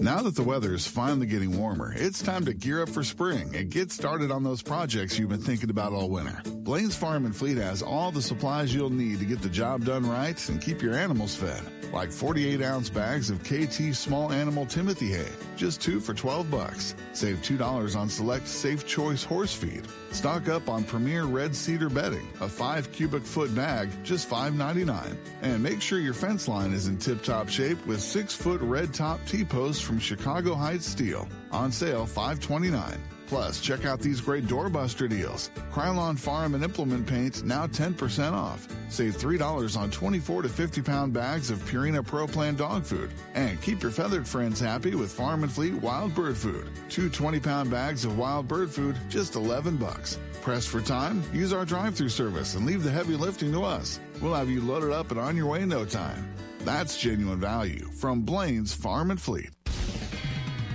Now 0.00 0.22
that 0.22 0.36
the 0.36 0.42
weather 0.42 0.74
is 0.74 0.86
finally 0.86 1.26
getting 1.26 1.58
warmer, 1.58 1.92
it's 1.94 2.22
time 2.22 2.44
to 2.46 2.54
gear 2.54 2.82
up 2.82 2.88
for 2.88 3.02
spring 3.02 3.54
and 3.54 3.70
get 3.70 3.90
started 3.90 4.30
on 4.30 4.42
those 4.42 4.62
projects 4.62 5.18
you've 5.18 5.30
been 5.30 5.40
thinking 5.40 5.68
about 5.68 5.92
all 5.92 6.08
winter. 6.08 6.40
Blaine's 6.46 6.96
Farm 6.96 7.26
and 7.26 7.34
Fleet 7.34 7.56
has 7.58 7.82
all 7.82 8.10
the 8.10 8.22
supplies 8.22 8.74
you'll 8.74 8.90
need 8.90 9.18
to 9.18 9.24
get 9.24 9.42
the 9.42 9.48
job 9.48 9.84
done 9.84 10.08
right 10.08 10.48
and 10.48 10.62
keep 10.62 10.80
your 10.80 10.94
animals 10.94 11.34
fed. 11.34 11.62
Like 11.92 12.10
48 12.10 12.62
ounce 12.62 12.90
bags 12.90 13.30
of 13.30 13.42
Kaytee 13.42 13.94
small 13.94 14.32
animal 14.32 14.66
Timothy 14.66 15.08
hay, 15.08 15.30
just 15.56 15.80
two 15.80 16.00
for 16.00 16.14
12 16.14 16.50
bucks. 16.50 16.94
Save 17.12 17.36
$2 17.38 17.96
on 17.96 18.08
select 18.08 18.48
Safe 18.48 18.86
Choice 18.86 19.22
horse 19.22 19.54
feed. 19.54 19.86
Stock 20.10 20.48
up 20.48 20.68
on 20.68 20.84
Premier 20.84 21.24
Red 21.24 21.54
Cedar 21.54 21.88
bedding, 21.88 22.28
a 22.40 22.48
5 22.48 22.92
cubic 22.92 23.24
foot 23.24 23.54
bag, 23.54 23.90
just 24.04 24.28
$5.99. 24.28 25.16
And 25.42 25.62
make 25.62 25.80
sure 25.80 25.98
your 25.98 26.14
fence 26.14 26.48
line 26.48 26.72
is 26.72 26.88
in 26.88 26.98
tip 26.98 27.22
top 27.22 27.48
shape 27.48 27.84
with 27.86 28.00
6 28.00 28.34
foot 28.34 28.60
red 28.60 28.92
top 28.92 29.24
T 29.26 29.44
posts 29.44 29.82
from 29.82 29.98
Chicago 29.98 30.54
Heights 30.54 30.86
Steel. 30.86 31.28
On 31.52 31.72
sale 31.72 32.06
$5.29. 32.06 32.98
Plus, 33.26 33.60
check 33.60 33.84
out 33.84 34.00
these 34.00 34.20
great 34.20 34.46
doorbuster 34.46 35.08
deals. 35.08 35.50
Krylon 35.72 36.18
Farm 36.18 36.54
and 36.54 36.62
Implement 36.62 37.06
Paints 37.06 37.42
now 37.42 37.66
10% 37.66 38.32
off. 38.32 38.68
Save 38.88 39.16
$3 39.16 39.76
on 39.76 39.90
24 39.90 40.42
to 40.42 40.48
50 40.48 40.82
pound 40.82 41.12
bags 41.12 41.50
of 41.50 41.58
Purina 41.64 42.06
Pro 42.06 42.26
Plan 42.26 42.54
dog 42.54 42.84
food. 42.84 43.10
And 43.34 43.60
keep 43.60 43.82
your 43.82 43.90
feathered 43.90 44.26
friends 44.26 44.60
happy 44.60 44.94
with 44.94 45.12
Farm 45.12 45.42
and 45.42 45.50
Fleet 45.50 45.74
Wild 45.74 46.14
Bird 46.14 46.36
Food. 46.36 46.68
Two 46.88 47.08
20 47.08 47.40
pound 47.40 47.70
bags 47.70 48.04
of 48.04 48.16
wild 48.16 48.46
bird 48.46 48.70
food, 48.70 48.96
just 49.08 49.34
11 49.34 49.76
bucks. 49.76 50.18
Pressed 50.42 50.68
for 50.68 50.80
time? 50.80 51.22
Use 51.32 51.52
our 51.52 51.64
drive 51.64 51.96
through 51.96 52.10
service 52.10 52.54
and 52.54 52.64
leave 52.64 52.84
the 52.84 52.90
heavy 52.90 53.16
lifting 53.16 53.50
to 53.52 53.64
us. 53.64 53.98
We'll 54.22 54.34
have 54.34 54.48
you 54.48 54.60
loaded 54.60 54.92
up 54.92 55.10
and 55.10 55.18
on 55.18 55.36
your 55.36 55.46
way 55.46 55.62
in 55.62 55.68
no 55.68 55.84
time. 55.84 56.32
That's 56.60 56.96
genuine 56.96 57.40
value 57.40 57.86
from 57.98 58.22
Blaine's 58.22 58.72
Farm 58.72 59.10
and 59.10 59.20
Fleet. 59.20 59.50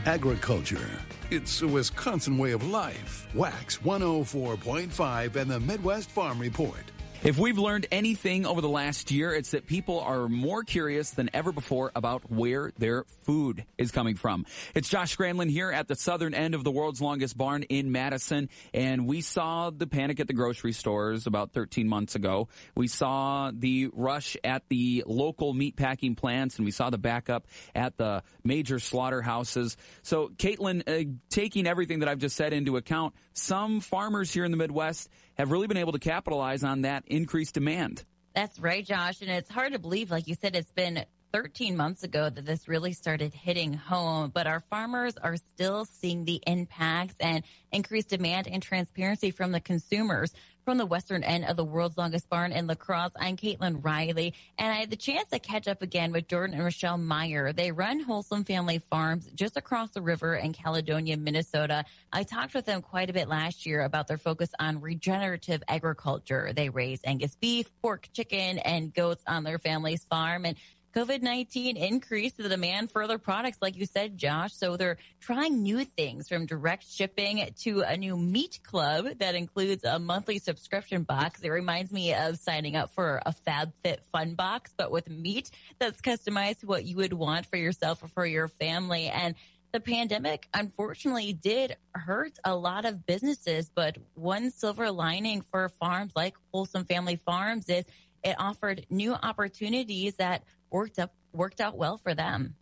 Agriculture. 0.05 0.89
It's 1.31 1.61
a 1.61 1.67
Wisconsin 1.67 2.37
way 2.37 2.51
of 2.51 2.67
life. 2.67 3.25
Wax 3.33 3.77
104.5 3.77 5.37
and 5.37 5.49
the 5.49 5.61
Midwest 5.61 6.11
Farm 6.11 6.37
Report. 6.37 6.90
If 7.23 7.37
we've 7.37 7.59
learned 7.59 7.85
anything 7.91 8.47
over 8.47 8.61
the 8.61 8.69
last 8.69 9.11
year, 9.11 9.31
it's 9.31 9.51
that 9.51 9.67
people 9.67 9.99
are 9.99 10.27
more 10.27 10.63
curious 10.63 11.11
than 11.11 11.29
ever 11.35 11.51
before 11.51 11.91
about 11.93 12.31
where 12.31 12.71
their 12.79 13.03
food 13.25 13.63
is 13.77 13.91
coming 13.91 14.15
from. 14.15 14.47
It's 14.73 14.89
Josh 14.89 15.15
Scranlin 15.15 15.47
here 15.47 15.71
at 15.71 15.87
the 15.87 15.95
southern 15.95 16.33
end 16.33 16.55
of 16.55 16.63
the 16.63 16.71
world's 16.71 16.99
longest 16.99 17.37
barn 17.37 17.61
in 17.61 17.91
Madison, 17.91 18.49
and 18.73 19.05
we 19.05 19.21
saw 19.21 19.69
the 19.69 19.85
panic 19.85 20.19
at 20.19 20.25
the 20.25 20.33
grocery 20.33 20.71
stores 20.71 21.27
about 21.27 21.51
13 21.51 21.87
months 21.87 22.15
ago. 22.15 22.47
We 22.75 22.87
saw 22.87 23.51
the 23.53 23.91
rush 23.93 24.35
at 24.43 24.67
the 24.69 25.03
local 25.05 25.53
meat 25.53 25.75
packing 25.75 26.15
plants, 26.15 26.55
and 26.55 26.65
we 26.65 26.71
saw 26.71 26.89
the 26.89 26.97
backup 26.97 27.45
at 27.75 27.97
the 27.97 28.23
major 28.43 28.79
slaughterhouses. 28.79 29.77
So, 30.01 30.29
Caitlin, 30.29 30.89
uh, 30.89 31.11
taking 31.29 31.67
everything 31.67 31.99
that 31.99 32.09
I've 32.09 32.17
just 32.17 32.35
said 32.35 32.51
into 32.51 32.77
account, 32.77 33.13
some 33.33 33.79
farmers 33.79 34.33
here 34.33 34.43
in 34.43 34.49
the 34.49 34.57
Midwest 34.57 35.07
have 35.37 35.51
really 35.51 35.67
been 35.67 35.77
able 35.77 35.93
to 35.93 35.99
capitalize 35.99 36.63
on 36.63 36.81
that 36.81 37.03
increased 37.07 37.53
demand. 37.53 38.03
That's 38.33 38.59
right, 38.59 38.85
Josh. 38.85 39.21
And 39.21 39.29
it's 39.29 39.49
hard 39.49 39.73
to 39.73 39.79
believe, 39.79 40.11
like 40.11 40.27
you 40.27 40.35
said, 40.35 40.55
it's 40.55 40.71
been 40.71 41.05
13 41.33 41.77
months 41.77 42.03
ago 42.03 42.29
that 42.29 42.45
this 42.45 42.67
really 42.67 42.93
started 42.93 43.33
hitting 43.33 43.73
home, 43.73 44.31
but 44.33 44.47
our 44.47 44.59
farmers 44.59 45.17
are 45.17 45.37
still 45.37 45.85
seeing 45.85 46.25
the 46.25 46.41
impacts 46.45 47.15
and 47.19 47.43
increased 47.71 48.09
demand 48.09 48.47
and 48.47 48.61
transparency 48.61 49.31
from 49.31 49.51
the 49.51 49.59
consumers 49.59 50.33
from 50.65 50.77
the 50.77 50.85
western 50.85 51.23
end 51.23 51.45
of 51.45 51.57
the 51.57 51.63
world's 51.63 51.97
longest 51.97 52.29
barn 52.29 52.51
in 52.51 52.67
La 52.67 52.75
Crosse. 52.75 53.11
I'm 53.15 53.35
Caitlin 53.35 53.83
Riley, 53.83 54.33
and 54.57 54.71
I 54.71 54.75
had 54.75 54.89
the 54.89 54.95
chance 54.95 55.29
to 55.29 55.39
catch 55.39 55.67
up 55.67 55.81
again 55.81 56.11
with 56.11 56.27
Jordan 56.27 56.55
and 56.55 56.63
Rochelle 56.63 56.97
Meyer. 56.97 57.51
They 57.53 57.71
run 57.71 57.99
Wholesome 57.99 58.43
Family 58.43 58.77
Farms 58.77 59.27
just 59.33 59.57
across 59.57 59.91
the 59.91 60.01
river 60.01 60.35
in 60.35 60.53
Caledonia, 60.53 61.17
Minnesota. 61.17 61.85
I 62.13 62.23
talked 62.23 62.53
with 62.53 62.65
them 62.65 62.81
quite 62.81 63.09
a 63.09 63.13
bit 63.13 63.27
last 63.27 63.65
year 63.65 63.81
about 63.81 64.07
their 64.07 64.17
focus 64.17 64.51
on 64.59 64.81
regenerative 64.81 65.63
agriculture. 65.67 66.51
They 66.55 66.69
raise 66.69 67.01
Angus 67.03 67.35
beef, 67.35 67.69
pork, 67.81 68.09
chicken, 68.13 68.59
and 68.59 68.93
goats 68.93 69.23
on 69.27 69.43
their 69.43 69.59
family's 69.59 70.05
farm, 70.05 70.45
and 70.45 70.55
COVID 70.93 71.21
19 71.21 71.77
increased 71.77 72.37
the 72.37 72.49
demand 72.49 72.91
for 72.91 73.01
other 73.01 73.17
products, 73.17 73.59
like 73.61 73.77
you 73.77 73.85
said, 73.85 74.17
Josh. 74.17 74.53
So 74.53 74.75
they're 74.75 74.97
trying 75.21 75.63
new 75.63 75.85
things 75.85 76.27
from 76.27 76.45
direct 76.45 76.85
shipping 76.89 77.47
to 77.61 77.81
a 77.81 77.95
new 77.95 78.17
meat 78.17 78.59
club 78.63 79.05
that 79.19 79.35
includes 79.35 79.85
a 79.85 79.99
monthly 79.99 80.37
subscription 80.39 81.03
box. 81.03 81.41
It 81.41 81.49
reminds 81.49 81.93
me 81.93 82.13
of 82.13 82.39
signing 82.39 82.75
up 82.75 82.93
for 82.93 83.21
a 83.25 83.33
FabFit 83.47 83.99
Fun 84.11 84.35
box, 84.35 84.73
but 84.75 84.91
with 84.91 85.09
meat 85.09 85.49
that's 85.79 86.01
customized 86.01 86.59
to 86.59 86.65
what 86.65 86.83
you 86.83 86.97
would 86.97 87.13
want 87.13 87.45
for 87.45 87.55
yourself 87.55 88.03
or 88.03 88.09
for 88.09 88.25
your 88.25 88.49
family. 88.49 89.07
And 89.07 89.35
the 89.71 89.79
pandemic 89.79 90.49
unfortunately 90.53 91.31
did 91.31 91.77
hurt 91.95 92.37
a 92.43 92.53
lot 92.53 92.83
of 92.83 93.05
businesses, 93.05 93.71
but 93.73 93.97
one 94.15 94.51
silver 94.51 94.91
lining 94.91 95.41
for 95.41 95.69
farms 95.69 96.11
like 96.17 96.35
Wholesome 96.51 96.83
Family 96.83 97.15
Farms 97.15 97.69
is 97.69 97.85
it 98.23 98.35
offered 98.37 98.85
new 98.89 99.13
opportunities 99.13 100.15
that 100.15 100.43
worked 100.71 100.99
up 100.99 101.13
worked 101.33 101.61
out 101.61 101.77
well 101.77 101.97
for 101.97 102.13
them. 102.13 102.55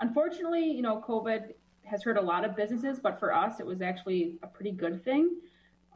Unfortunately, 0.00 0.64
you 0.64 0.82
know, 0.82 1.04
COVID 1.06 1.52
has 1.84 2.02
hurt 2.02 2.16
a 2.16 2.20
lot 2.20 2.44
of 2.44 2.56
businesses, 2.56 2.98
but 2.98 3.18
for 3.18 3.34
us, 3.34 3.60
it 3.60 3.66
was 3.66 3.82
actually 3.82 4.38
a 4.42 4.46
pretty 4.46 4.72
good 4.72 5.04
thing. 5.04 5.36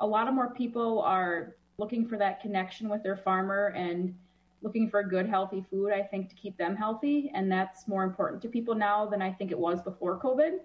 A 0.00 0.06
lot 0.06 0.28
of 0.28 0.34
more 0.34 0.52
people 0.54 1.00
are 1.00 1.56
looking 1.78 2.06
for 2.06 2.16
that 2.18 2.40
connection 2.40 2.88
with 2.88 3.02
their 3.02 3.16
farmer 3.16 3.68
and 3.76 4.14
looking 4.62 4.88
for 4.88 5.02
good, 5.02 5.28
healthy 5.28 5.64
food, 5.70 5.92
I 5.92 6.02
think, 6.02 6.28
to 6.28 6.34
keep 6.34 6.56
them 6.56 6.76
healthy. 6.76 7.30
And 7.34 7.50
that's 7.50 7.88
more 7.88 8.04
important 8.04 8.42
to 8.42 8.48
people 8.48 8.74
now 8.74 9.06
than 9.06 9.22
I 9.22 9.32
think 9.32 9.50
it 9.50 9.58
was 9.58 9.82
before 9.82 10.18
COVID. 10.20 10.58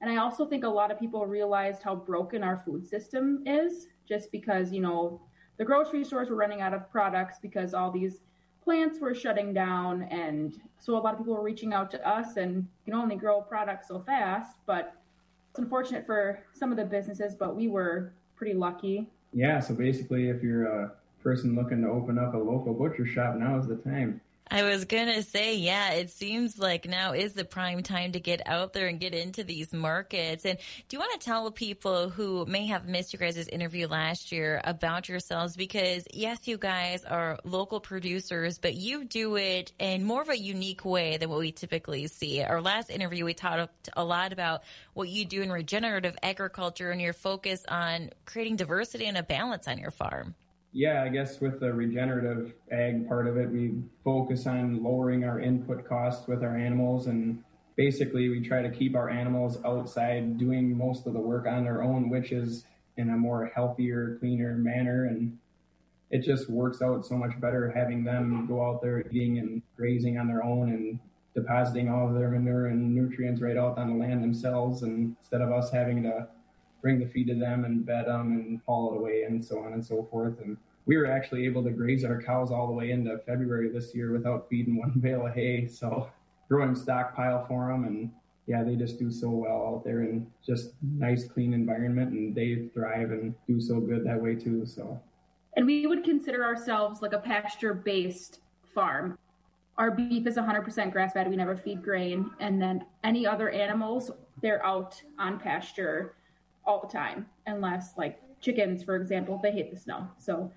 And 0.00 0.10
I 0.10 0.16
also 0.16 0.46
think 0.46 0.64
a 0.64 0.68
lot 0.68 0.90
of 0.90 0.98
people 0.98 1.26
realized 1.26 1.82
how 1.82 1.94
broken 1.94 2.42
our 2.42 2.62
food 2.64 2.86
system 2.86 3.42
is 3.46 3.88
just 4.08 4.30
because, 4.32 4.72
you 4.72 4.80
know, 4.80 5.20
the 5.58 5.64
grocery 5.64 6.04
stores 6.04 6.30
were 6.30 6.36
running 6.36 6.60
out 6.60 6.72
of 6.72 6.90
products 6.90 7.38
because 7.42 7.74
all 7.74 7.90
these 7.90 8.20
plants 8.68 9.00
were 9.00 9.14
shutting 9.14 9.54
down 9.54 10.02
and 10.10 10.60
so 10.78 10.94
a 10.94 11.00
lot 11.00 11.14
of 11.14 11.18
people 11.18 11.32
were 11.32 11.42
reaching 11.42 11.72
out 11.72 11.90
to 11.90 12.06
us 12.06 12.36
and 12.36 12.56
you 12.84 12.92
can 12.92 13.00
only 13.00 13.16
grow 13.16 13.40
products 13.40 13.88
so 13.88 13.98
fast 13.98 14.58
but 14.66 14.92
it's 15.48 15.58
unfortunate 15.58 16.04
for 16.04 16.40
some 16.52 16.70
of 16.70 16.76
the 16.76 16.84
businesses 16.84 17.34
but 17.34 17.56
we 17.56 17.66
were 17.66 18.12
pretty 18.36 18.52
lucky. 18.52 19.06
Yeah 19.32 19.58
so 19.58 19.72
basically 19.72 20.28
if 20.28 20.42
you're 20.42 20.66
a 20.66 20.92
person 21.22 21.54
looking 21.54 21.80
to 21.80 21.88
open 21.88 22.18
up 22.18 22.34
a 22.34 22.36
local 22.36 22.74
butcher 22.74 23.06
shop 23.06 23.36
now 23.36 23.58
is 23.58 23.66
the 23.66 23.76
time 23.76 24.20
I 24.50 24.62
was 24.62 24.86
going 24.86 25.08
to 25.08 25.22
say, 25.22 25.56
yeah, 25.56 25.92
it 25.92 26.10
seems 26.10 26.58
like 26.58 26.88
now 26.88 27.12
is 27.12 27.34
the 27.34 27.44
prime 27.44 27.82
time 27.82 28.12
to 28.12 28.20
get 28.20 28.40
out 28.46 28.72
there 28.72 28.86
and 28.86 28.98
get 28.98 29.14
into 29.14 29.44
these 29.44 29.74
markets. 29.74 30.46
And 30.46 30.58
do 30.88 30.96
you 30.96 30.98
want 30.98 31.20
to 31.20 31.24
tell 31.24 31.50
people 31.50 32.08
who 32.08 32.46
may 32.46 32.66
have 32.66 32.86
missed 32.86 33.12
your 33.12 33.20
guys' 33.20 33.46
interview 33.48 33.86
last 33.88 34.32
year 34.32 34.60
about 34.64 35.08
yourselves? 35.08 35.54
Because 35.54 36.04
yes, 36.14 36.48
you 36.48 36.56
guys 36.56 37.04
are 37.04 37.38
local 37.44 37.80
producers, 37.80 38.58
but 38.58 38.74
you 38.74 39.04
do 39.04 39.36
it 39.36 39.72
in 39.78 40.04
more 40.04 40.22
of 40.22 40.30
a 40.30 40.38
unique 40.38 40.84
way 40.84 41.18
than 41.18 41.28
what 41.28 41.40
we 41.40 41.52
typically 41.52 42.06
see. 42.06 42.42
Our 42.42 42.62
last 42.62 42.88
interview, 42.88 43.26
we 43.26 43.34
talked 43.34 43.90
a 43.94 44.04
lot 44.04 44.32
about 44.32 44.62
what 44.94 45.10
you 45.10 45.26
do 45.26 45.42
in 45.42 45.52
regenerative 45.52 46.16
agriculture 46.22 46.90
and 46.90 47.02
your 47.02 47.12
focus 47.12 47.64
on 47.68 48.10
creating 48.24 48.56
diversity 48.56 49.04
and 49.04 49.18
a 49.18 49.22
balance 49.22 49.68
on 49.68 49.76
your 49.78 49.90
farm 49.90 50.34
yeah, 50.72 51.02
I 51.02 51.08
guess 51.08 51.40
with 51.40 51.60
the 51.60 51.72
regenerative 51.72 52.54
ag 52.70 53.08
part 53.08 53.26
of 53.26 53.36
it, 53.36 53.50
we 53.50 53.82
focus 54.04 54.46
on 54.46 54.82
lowering 54.82 55.24
our 55.24 55.40
input 55.40 55.88
costs 55.88 56.28
with 56.28 56.42
our 56.42 56.56
animals. 56.56 57.06
And 57.06 57.42
basically, 57.76 58.28
we 58.28 58.46
try 58.46 58.62
to 58.62 58.70
keep 58.70 58.94
our 58.94 59.08
animals 59.08 59.58
outside 59.64 60.38
doing 60.38 60.76
most 60.76 61.06
of 61.06 61.14
the 61.14 61.20
work 61.20 61.46
on 61.46 61.64
their 61.64 61.82
own, 61.82 62.10
which 62.10 62.32
is 62.32 62.64
in 62.96 63.10
a 63.10 63.16
more 63.16 63.50
healthier, 63.54 64.18
cleaner 64.20 64.56
manner. 64.56 65.06
And 65.06 65.38
it 66.10 66.22
just 66.22 66.50
works 66.50 66.82
out 66.82 67.06
so 67.06 67.16
much 67.16 67.38
better 67.40 67.70
having 67.70 68.04
them 68.04 68.46
go 68.46 68.64
out 68.64 68.82
there 68.82 69.06
eating 69.10 69.38
and 69.38 69.62
grazing 69.76 70.18
on 70.18 70.28
their 70.28 70.44
own 70.44 70.70
and 70.70 70.98
depositing 71.34 71.88
all 71.88 72.08
of 72.08 72.14
their 72.14 72.30
manure 72.30 72.66
and 72.66 72.94
nutrients 72.94 73.40
right 73.40 73.56
out 73.56 73.78
on 73.78 73.90
the 73.90 74.04
land 74.04 74.22
themselves 74.22 74.82
and 74.82 75.14
instead 75.20 75.40
of 75.40 75.52
us 75.52 75.70
having 75.70 76.02
to 76.02 76.26
bring 76.80 76.98
the 76.98 77.06
feed 77.06 77.28
to 77.28 77.34
them 77.34 77.64
and 77.64 77.84
bed 77.84 78.06
them 78.06 78.32
and 78.32 78.60
haul 78.66 78.92
it 78.92 78.98
away 78.98 79.22
and 79.24 79.44
so 79.44 79.60
on 79.60 79.72
and 79.72 79.84
so 79.84 80.06
forth. 80.10 80.40
And 80.40 80.56
we 80.86 80.96
were 80.96 81.06
actually 81.06 81.44
able 81.44 81.62
to 81.64 81.70
graze 81.70 82.04
our 82.04 82.20
cows 82.20 82.50
all 82.50 82.66
the 82.66 82.72
way 82.72 82.90
into 82.90 83.18
February 83.26 83.68
this 83.68 83.94
year 83.94 84.12
without 84.12 84.48
feeding 84.48 84.76
one 84.76 84.92
bale 85.00 85.26
of 85.26 85.34
hay. 85.34 85.66
So 85.66 86.10
growing 86.48 86.74
stockpile 86.74 87.46
for 87.46 87.68
them 87.68 87.84
and 87.84 88.10
yeah, 88.48 88.64
they 88.64 88.76
just 88.76 88.98
do 88.98 89.10
so 89.10 89.28
well 89.28 89.74
out 89.74 89.84
there 89.84 90.00
in 90.00 90.26
just 90.44 90.70
nice, 90.96 91.28
clean 91.28 91.52
environment, 91.52 92.12
and 92.12 92.34
they 92.34 92.70
thrive 92.72 93.10
and 93.10 93.34
do 93.46 93.60
so 93.60 93.78
good 93.78 94.06
that 94.06 94.20
way 94.20 94.34
too. 94.34 94.64
So, 94.64 94.98
and 95.54 95.66
we 95.66 95.86
would 95.86 96.02
consider 96.02 96.42
ourselves 96.42 97.02
like 97.02 97.12
a 97.12 97.18
pasture-based 97.18 98.40
farm. 98.74 99.18
Our 99.76 99.90
beef 99.90 100.26
is 100.26 100.36
100% 100.36 100.90
grass-fed. 100.90 101.28
We 101.28 101.36
never 101.36 101.56
feed 101.56 101.82
grain, 101.82 102.30
and 102.40 102.60
then 102.60 102.86
any 103.04 103.26
other 103.26 103.50
animals, 103.50 104.10
they're 104.40 104.64
out 104.64 105.00
on 105.18 105.38
pasture 105.38 106.14
all 106.68 106.80
the 106.80 106.92
time, 106.92 107.26
unless 107.46 107.94
like 107.96 108.20
chickens, 108.40 108.84
for 108.84 108.94
example, 108.94 109.40
they 109.42 109.50
hate 109.50 109.72
the 109.72 109.76
snow. 109.76 110.06
So 110.18 110.52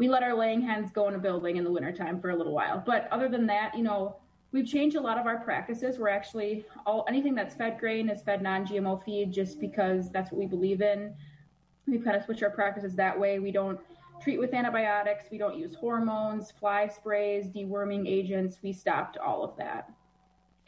we 0.00 0.08
let 0.08 0.22
our 0.22 0.34
laying 0.34 0.62
hens 0.62 0.90
go 0.90 1.06
in 1.08 1.14
a 1.14 1.18
building 1.18 1.56
in 1.56 1.64
the 1.64 1.70
wintertime 1.70 2.20
for 2.20 2.30
a 2.30 2.36
little 2.36 2.54
while. 2.54 2.82
But 2.84 3.06
other 3.12 3.28
than 3.28 3.46
that, 3.48 3.76
you 3.76 3.82
know, 3.82 4.16
we've 4.50 4.66
changed 4.66 4.96
a 4.96 5.00
lot 5.00 5.18
of 5.18 5.26
our 5.26 5.38
practices. 5.38 5.98
We're 5.98 6.08
actually 6.08 6.64
all 6.86 7.04
anything 7.06 7.34
that's 7.34 7.54
fed 7.54 7.78
grain 7.78 8.08
is 8.08 8.22
fed 8.22 8.42
non-GMO 8.42 9.04
feed 9.04 9.32
just 9.32 9.60
because 9.60 10.10
that's 10.10 10.32
what 10.32 10.38
we 10.38 10.46
believe 10.46 10.80
in. 10.80 11.14
We've 11.86 12.02
kind 12.02 12.16
of 12.16 12.24
switched 12.24 12.42
our 12.42 12.50
practices 12.50 12.94
that 12.96 13.18
way. 13.18 13.38
We 13.38 13.52
don't 13.52 13.78
treat 14.22 14.38
with 14.38 14.54
antibiotics. 14.54 15.24
We 15.30 15.38
don't 15.38 15.56
use 15.56 15.74
hormones, 15.74 16.50
fly 16.50 16.88
sprays, 16.88 17.48
deworming 17.48 18.08
agents. 18.08 18.58
We 18.62 18.72
stopped 18.72 19.18
all 19.18 19.44
of 19.44 19.56
that. 19.58 19.90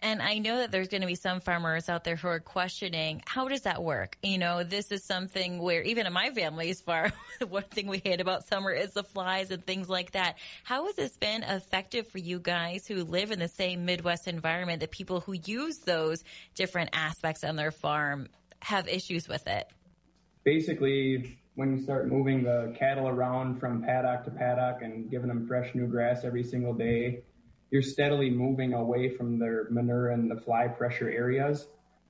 And 0.03 0.21
I 0.21 0.39
know 0.39 0.59
that 0.59 0.73
there's 0.73 0.89
going 0.89 1.03
to 1.03 1.07
be 1.07 1.15
some 1.15 1.39
farmers 1.39 1.89
out 1.89 2.03
there 2.03 2.17
who 2.17 2.27
are 2.27 2.41
questioning, 2.41 3.23
how 3.25 3.47
does 3.47 3.63
that 3.63 3.85
work? 3.85 4.19
You 4.21 4.37
know, 4.37 4.65
this 4.65 4.91
is 4.91 5.05
something 5.05 5.61
where 5.61 5.81
even 5.83 6.09
in 6.09 6.13
my 6.13 6.31
family's 6.31 6.81
farm, 6.81 7.13
one 7.49 7.63
thing 7.63 7.87
we 7.87 8.03
hate 8.05 8.21
about 8.21 8.45
summer 8.49 8.73
is 8.73 8.93
the 8.93 9.05
flies 9.05 9.53
and 9.53 9.65
things 9.65 9.89
like 9.89 10.11
that. 10.13 10.39
How 10.65 10.87
has 10.87 10.97
this 10.97 11.17
been 11.17 11.45
effective 11.45 12.09
for 12.09 12.19
you 12.19 12.41
guys 12.41 12.85
who 12.85 13.05
live 13.05 13.31
in 13.31 13.39
the 13.39 13.47
same 13.47 13.85
Midwest 13.85 14.27
environment 14.27 14.81
that 14.81 14.91
people 14.91 15.21
who 15.21 15.35
use 15.35 15.79
those 15.79 16.25
different 16.57 16.91
aspects 16.95 17.45
on 17.45 17.55
their 17.55 17.71
farm 17.71 18.27
have 18.61 18.89
issues 18.89 19.29
with 19.29 19.47
it? 19.47 19.69
Basically, 20.43 21.39
when 21.55 21.77
you 21.77 21.83
start 21.85 22.09
moving 22.09 22.43
the 22.43 22.75
cattle 22.77 23.07
around 23.07 23.61
from 23.61 23.83
paddock 23.83 24.25
to 24.25 24.33
paddock 24.33 24.83
and 24.83 25.09
giving 25.09 25.29
them 25.29 25.47
fresh 25.47 25.73
new 25.77 25.87
grass 25.87 26.25
every 26.25 26.43
single 26.43 26.75
day, 26.75 27.23
you're 27.73 27.83
steadily 27.83 28.29
moving 28.29 28.75
away 28.75 29.09
from 29.09 29.39
their 29.39 29.67
manure 29.71 30.11
and 30.11 30.31
the 30.31 30.37
fly 30.37 30.69
pressure 30.69 31.11
areas. 31.11 31.67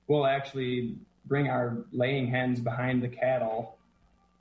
We'll 0.08 0.26
actually 0.26 0.96
bring 1.26 1.48
our 1.48 1.84
laying 1.92 2.26
hens 2.26 2.58
behind 2.58 3.00
the 3.00 3.08
cattle 3.08 3.78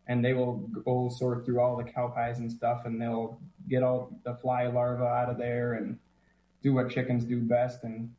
and 0.08 0.26
they 0.26 0.34
will 0.34 0.58
go 0.84 1.10
sort 1.10 1.46
through 1.46 1.62
all 1.62 1.78
the 1.78 1.84
cow 1.84 2.08
pies 2.08 2.40
and 2.40 2.52
stuff 2.52 2.86
and 2.86 3.00
they'll 3.00 3.40
get 3.70 3.84
all 3.84 4.12
the 4.26 4.34
fly 4.34 4.66
larvae 4.66 5.04
out 5.04 5.30
of 5.30 5.38
there 5.38 5.74
and 5.74 6.00
do 6.64 6.74
what 6.74 6.90
chickens 6.90 7.24
do 7.24 7.40
best 7.40 7.84
and 7.84 8.12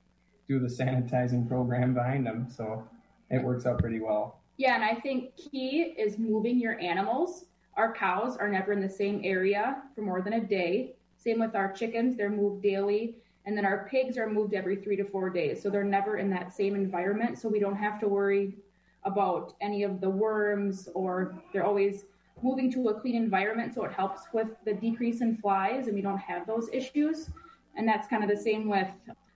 do 0.48 0.60
the 0.60 0.68
sanitizing 0.84 1.48
program 1.48 1.92
behind 1.94 2.24
them. 2.24 2.46
So 2.48 2.88
it 3.30 3.42
works 3.42 3.66
out 3.66 3.80
pretty 3.80 3.98
well. 3.98 4.38
Yeah, 4.58 4.76
and 4.76 4.84
I 4.84 4.94
think 4.94 5.36
key 5.36 5.94
is 5.98 6.18
moving 6.18 6.60
your 6.60 6.78
animals. 6.78 7.46
Our 7.76 7.92
cows 7.92 8.36
are 8.36 8.48
never 8.48 8.72
in 8.72 8.80
the 8.80 8.88
same 8.88 9.22
area 9.24 9.82
for 9.96 10.02
more 10.02 10.22
than 10.22 10.34
a 10.34 10.40
day. 10.40 10.94
Same 11.22 11.38
with 11.38 11.54
our 11.54 11.72
chickens, 11.72 12.16
they're 12.16 12.30
moved 12.30 12.62
daily. 12.62 13.14
And 13.44 13.56
then 13.56 13.64
our 13.64 13.86
pigs 13.88 14.18
are 14.18 14.28
moved 14.28 14.54
every 14.54 14.76
three 14.76 14.96
to 14.96 15.04
four 15.04 15.30
days. 15.30 15.62
So 15.62 15.70
they're 15.70 15.84
never 15.84 16.16
in 16.16 16.30
that 16.30 16.52
same 16.52 16.74
environment. 16.74 17.38
So 17.38 17.48
we 17.48 17.60
don't 17.60 17.76
have 17.76 18.00
to 18.00 18.08
worry 18.08 18.56
about 19.04 19.54
any 19.60 19.82
of 19.82 20.00
the 20.00 20.10
worms 20.10 20.88
or 20.94 21.34
they're 21.52 21.64
always 21.64 22.04
moving 22.42 22.72
to 22.72 22.88
a 22.88 23.00
clean 23.00 23.16
environment. 23.16 23.74
So 23.74 23.84
it 23.84 23.92
helps 23.92 24.22
with 24.32 24.48
the 24.64 24.74
decrease 24.74 25.20
in 25.20 25.36
flies 25.36 25.86
and 25.86 25.94
we 25.94 26.02
don't 26.02 26.18
have 26.18 26.46
those 26.46 26.68
issues. 26.72 27.30
And 27.76 27.86
that's 27.86 28.08
kind 28.08 28.22
of 28.22 28.30
the 28.30 28.36
same 28.36 28.68
with 28.68 28.88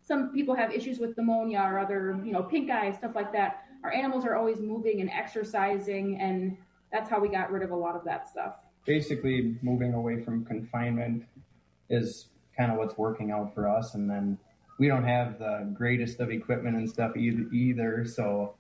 some 0.03 0.33
people 0.33 0.55
have 0.55 0.73
issues 0.73 0.99
with 0.99 1.17
pneumonia 1.17 1.61
or 1.61 1.79
other, 1.79 2.21
you 2.25 2.33
know, 2.33 2.43
pink 2.43 2.71
eye, 2.71 2.93
stuff 2.93 3.15
like 3.15 3.33
that. 3.33 3.65
Our 3.83 3.93
animals 3.93 4.25
are 4.25 4.37
always 4.37 4.61
moving 4.61 5.01
and 5.01 5.11
exercising. 5.11 6.21
And 6.21 6.57
that's 6.93 7.11
how 7.11 7.21
we 7.21 7.29
got 7.29 7.51
rid 7.51 7.63
of 7.63 7.71
a 7.71 7.77
lot 7.77 7.97
of 7.97 8.05
that 8.05 8.29
stuff. 8.29 8.55
Basically, 8.85 9.57
moving 9.63 9.95
away 9.95 10.23
from 10.23 10.45
confinement 10.45 11.25
is 11.91 12.27
kind 12.57 12.73
of 12.73 12.79
what's 12.79 12.97
working 12.97 13.31
out 13.31 13.55
for 13.55 13.69
us. 13.69 13.95
And 13.95 14.09
then 14.09 14.39
we 14.79 14.89
don't 14.89 15.05
have 15.05 15.39
the 15.39 15.71
greatest 15.75 16.21
of 16.21 16.31
equipment 16.31 16.77
and 16.77 16.89
stuff 16.89 17.17
either, 17.17 17.47
either 17.53 18.05
so 18.05 18.55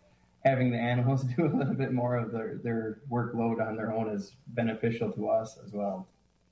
having 0.44 0.70
the 0.70 0.78
animals 0.78 1.24
do 1.36 1.46
a 1.46 1.52
little 1.54 1.74
bit 1.74 1.92
more 1.92 2.16
of 2.16 2.32
their, 2.32 2.58
their 2.62 2.98
workload 3.10 3.66
on 3.66 3.76
their 3.76 3.92
own 3.92 4.08
is 4.08 4.32
beneficial 4.48 5.10
to 5.12 5.28
us 5.28 5.58
as 5.64 5.72
well. 5.72 6.06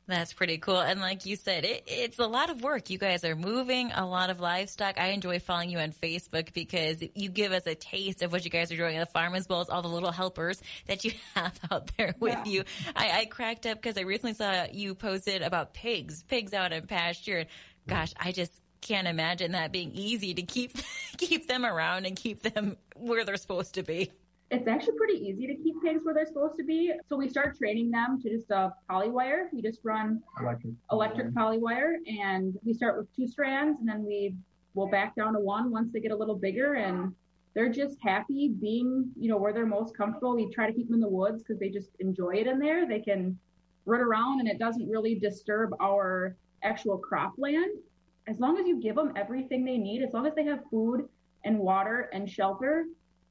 That's 0.07 0.35
pretty 0.35 0.59
cool. 0.59 0.81
And 0.81 1.01
like 1.01 1.25
you 1.25 1.37
said, 1.37 1.65
it, 1.65 1.85
it's 1.87 2.19
a 2.19 2.27
lot 2.27 2.51
of 2.51 2.63
work. 2.63 2.91
You 2.91 2.99
guys 2.99 3.25
are 3.25 3.35
moving 3.35 3.91
a 3.91 4.05
lot 4.07 4.29
of 4.29 4.39
livestock. 4.39 5.01
I 5.01 5.09
enjoy 5.09 5.39
following 5.39 5.71
you 5.71 5.79
on 5.79 5.93
Facebook 5.93 6.53
because 6.53 7.03
you 7.15 7.31
give 7.31 7.53
us 7.53 7.67
a 7.67 7.75
taste 7.75 8.23
of 8.23 8.31
what 8.31 8.45
you 8.45 8.51
guys 8.51 8.71
are 8.71 8.77
doing 8.77 8.97
at 8.97 9.07
the 9.07 9.13
farm 9.13 9.35
as 9.35 9.49
well 9.49 9.63
as 9.63 9.71
all 9.71 9.81
the 9.81 9.89
little 9.89 10.13
helpers 10.13 10.61
that 10.87 11.05
you 11.05 11.13
have 11.35 11.59
out 11.71 11.91
there 11.97 12.15
with 12.21 12.35
yeah. 12.35 12.45
you. 12.45 12.65
I, 12.95 13.21
I 13.21 13.25
cracked 13.25 13.65
up 13.65 13.81
because 13.81 13.97
I 13.97 14.03
recently 14.03 14.35
saw 14.35 14.67
you 14.71 14.95
posted 14.95 15.41
about 15.41 15.73
pigs, 15.73 16.23
pigs 16.23 16.53
out 16.53 16.73
in 16.73 16.87
pasture. 16.87 17.39
And 17.39 17.49
gosh, 17.87 18.13
I 18.21 18.33
just 18.33 18.53
can't 18.83 19.09
imagine 19.09 19.53
that 19.53 19.73
being 19.73 19.93
easy 19.95 20.35
to 20.35 20.43
keep, 20.43 20.77
keep 21.17 21.49
them 21.49 21.65
around 21.65 22.05
and 22.05 22.15
keep 22.15 22.43
them 22.43 22.77
where 22.95 23.25
they're 23.25 23.39
supposed 23.39 23.75
to 23.77 23.83
be 23.83 24.13
it's 24.51 24.69
actually 24.69 24.97
pretty 24.97 25.15
easy 25.15 25.47
to 25.47 25.55
keep 25.55 25.75
pigs 25.83 26.05
where 26.05 26.15
they're 26.15 26.27
supposed 26.27 26.57
to 26.59 26.65
be. 26.65 26.93
So 27.09 27.17
we 27.17 27.29
start 27.29 27.57
training 27.57 27.91
them 27.91 28.21
to 28.23 28.31
just 28.31 28.51
a 28.51 28.73
polywire. 28.91 29.47
We 29.53 29.63
just 29.63 29.81
run 29.83 30.23
electric, 30.41 30.75
electric 30.93 31.29
polywire 31.33 31.95
and 32.07 32.57
we 32.63 32.75
start 32.75 32.99
with 32.99 33.15
two 33.15 33.27
strands 33.27 33.81
and 33.81 33.89
then 33.89 34.05
we 34.05 34.35
will 34.75 34.89
back 34.89 35.17
down 35.17 35.33
to 35.33 35.41
one 35.41 35.71
once 35.71 35.93
they 35.93 36.01
get 36.01 36.13
a 36.13 36.17
little 36.17 36.37
bigger 36.37 36.75
and 36.75 37.15
they're 37.55 37.73
just 37.73 37.97
happy 38.03 38.49
being, 38.49 39.11
you 39.17 39.29
know, 39.29 39.37
where 39.37 39.53
they're 39.53 39.67
most 39.67 39.97
comfortable. 39.97 40.35
We 40.35 40.53
try 40.53 40.67
to 40.67 40.73
keep 40.73 40.89
them 40.89 40.95
in 40.95 41.01
the 41.01 41.09
woods 41.09 41.43
because 41.43 41.59
they 41.59 41.69
just 41.69 41.91
enjoy 42.01 42.35
it 42.35 42.47
in 42.47 42.59
there. 42.59 42.87
They 42.87 43.01
can 43.01 43.39
run 43.87 44.01
around 44.01 44.41
and 44.41 44.49
it 44.49 44.59
doesn't 44.59 44.89
really 44.89 45.15
disturb 45.15 45.75
our 45.81 46.37
actual 46.63 47.01
cropland. 47.01 47.79
As 48.27 48.41
long 48.41 48.59
as 48.59 48.67
you 48.67 48.81
give 48.81 48.97
them 48.97 49.13
everything 49.17 49.65
they 49.65 49.79
need, 49.79 50.03
as 50.03 50.13
long 50.13 50.27
as 50.27 50.35
they 50.35 50.45
have 50.45 50.61
food 50.71 51.09
and 51.45 51.59
water 51.59 52.09
and 52.13 52.29
shelter, 52.29 52.87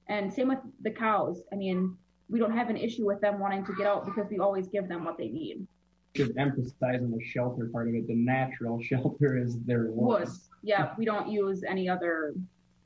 and 0.08 0.34
same 0.34 0.50
with 0.50 0.60
the 0.82 0.92
cows. 0.92 1.42
I 1.52 1.56
mean, 1.56 1.98
we 2.30 2.40
don't 2.40 2.56
have 2.56 2.70
an 2.70 2.78
issue 2.78 3.06
with 3.06 3.22
them 3.22 3.40
wanting 3.40 3.66
to 3.66 3.74
get 3.76 3.88
out 3.88 4.06
because 4.06 4.30
we 4.30 4.40
always 4.40 4.68
give 4.68 4.88
them 4.88 5.06
what 5.06 5.18
they 5.18 5.28
need. 5.28 5.68
Should 6.16 6.38
emphasize 6.38 7.02
on 7.02 7.12
the 7.12 7.24
shelter 7.24 7.70
part 7.72 7.90
of 7.90 7.96
it. 7.96 8.08
The 8.08 8.16
natural 8.16 8.82
shelter 8.84 9.38
is 9.38 9.58
their 9.66 9.88
wood. 9.90 10.28
Yeah, 10.62 10.94
we 10.98 11.06
don't 11.06 11.30
use 11.30 11.64
any 11.68 11.90
other 11.90 12.34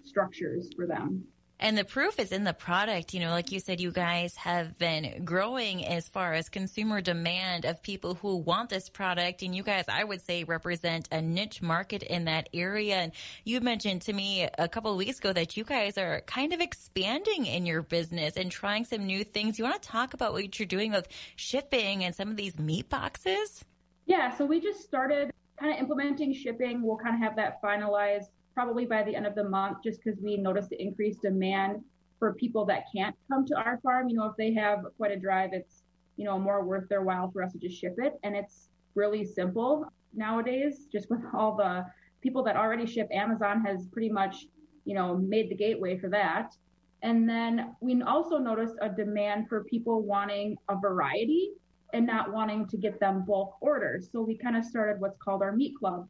structures 0.04 0.70
for 0.76 0.88
them. 0.88 1.24
And 1.60 1.76
the 1.76 1.84
proof 1.84 2.20
is 2.20 2.32
in 2.32 2.44
the 2.44 2.54
product. 2.54 3.14
You 3.14 3.20
know, 3.20 3.32
like 3.32 3.52
you 3.52 3.60
said, 3.60 3.82
you 3.82 3.92
guys 3.92 4.36
have 4.36 4.78
been 4.78 5.24
growing 5.26 5.86
as 5.86 6.08
far 6.08 6.34
as 6.34 6.50
consumer 6.50 7.02
demand 7.02 7.66
of 7.66 7.82
people 7.82 8.14
who 8.14 8.38
want 8.38 8.70
this 8.70 8.90
product. 8.90 9.42
And 9.42 9.56
you 9.56 9.64
guys, 9.64 9.86
I 9.88 10.04
would 10.04 10.22
say, 10.22 10.44
represent 10.44 11.08
a 11.12 11.20
niche 11.20 11.62
market 11.62 12.04
in 12.04 12.26
that 12.26 12.50
area. 12.54 12.98
And 12.98 13.12
you 13.44 13.60
mentioned 13.60 14.04
to 14.04 14.14
me 14.14 14.48
a 14.58 14.68
couple 14.68 14.92
of 14.92 14.98
weeks 14.98 15.18
ago 15.18 15.34
that 15.34 15.58
you 15.58 15.64
guys 15.64 15.98
are 15.98 16.22
kind 16.28 16.54
of 16.54 16.62
expanding 16.62 17.48
in 17.48 17.66
your 17.66 17.82
business 17.82 18.38
and 18.38 18.52
trying 18.52 18.86
some 18.86 19.08
new 19.08 19.24
things. 19.24 19.58
You 19.58 19.66
want 19.66 19.82
to 19.82 19.88
talk 19.88 20.14
about 20.14 20.34
what 20.34 20.60
you're 20.60 20.68
doing 20.68 20.92
with 20.92 21.08
shipping 21.36 22.04
and 22.04 22.14
some 22.14 22.30
of 22.30 22.38
these 22.38 22.60
meat 22.60 22.88
boxes? 22.88 23.66
Yeah. 24.06 24.38
So 24.38 24.46
we 24.46 24.60
just 24.60 24.84
started 24.84 25.32
kind 25.60 25.74
of 25.74 25.80
implementing 25.80 26.34
shipping. 26.34 26.84
We'll 26.84 26.98
kind 26.98 27.16
of 27.16 27.22
have 27.22 27.36
that 27.38 27.62
finalized 27.64 28.28
probably 28.58 28.88
by 28.88 29.04
the 29.04 29.16
end 29.16 29.28
of 29.28 29.36
the 29.36 29.44
month, 29.44 29.78
just 29.84 30.04
because 30.04 30.20
we 30.20 30.36
noticed 30.36 30.72
the 30.72 30.82
increased 30.82 31.22
demand 31.22 31.80
for 32.18 32.34
people 32.34 32.66
that 32.66 32.86
can't 32.92 33.16
come 33.32 33.46
to 33.46 33.56
our 33.56 33.80
farm. 33.84 34.10
You 34.10 34.16
know, 34.16 34.26
if 34.26 34.36
they 34.36 34.52
have 34.56 34.80
quite 34.98 35.12
a 35.12 35.20
drive, 35.20 35.52
it's 35.54 35.84
you 36.16 36.26
know 36.26 36.40
more 36.40 36.66
worth 36.66 36.90
their 36.90 37.04
while 37.04 37.30
for 37.30 37.44
us 37.44 37.52
to 37.52 37.60
just 37.60 37.80
ship 37.80 37.94
it, 38.00 38.14
and 38.24 38.36
it's 38.36 38.70
really 38.96 39.24
simple 39.24 39.86
nowadays. 40.16 40.88
Just 40.92 41.08
with 41.12 41.20
all 41.36 41.56
the 41.56 41.86
people 42.24 42.42
that 42.46 42.56
already 42.56 42.88
ship, 42.88 43.08
Amazon 43.12 43.64
has 43.64 43.86
pretty 43.92 44.10
much 44.10 44.48
you 44.86 44.96
know 44.96 45.16
made 45.16 45.52
the 45.52 45.56
gateway 45.56 45.96
for 46.00 46.10
that. 46.10 46.56
And 47.04 47.30
then 47.30 47.76
we 47.80 48.02
also 48.02 48.40
noticed 48.40 48.74
a 48.82 48.90
demand 48.90 49.50
for 49.50 49.66
people 49.66 50.02
wanting 50.02 50.58
a 50.68 50.76
variety 50.80 51.52
and 51.94 52.08
not 52.08 52.34
wanting 52.34 52.66
to 52.70 52.78
get 52.78 53.00
them 53.00 53.24
bulk 53.24 53.56
orders. 53.62 54.10
So 54.12 54.24
we 54.24 54.36
kind 54.36 54.58
of 54.58 54.66
started 54.66 55.00
what's 55.00 55.20
called 55.20 55.44
our 55.44 55.52
meat 55.52 55.76
club. 55.78 56.08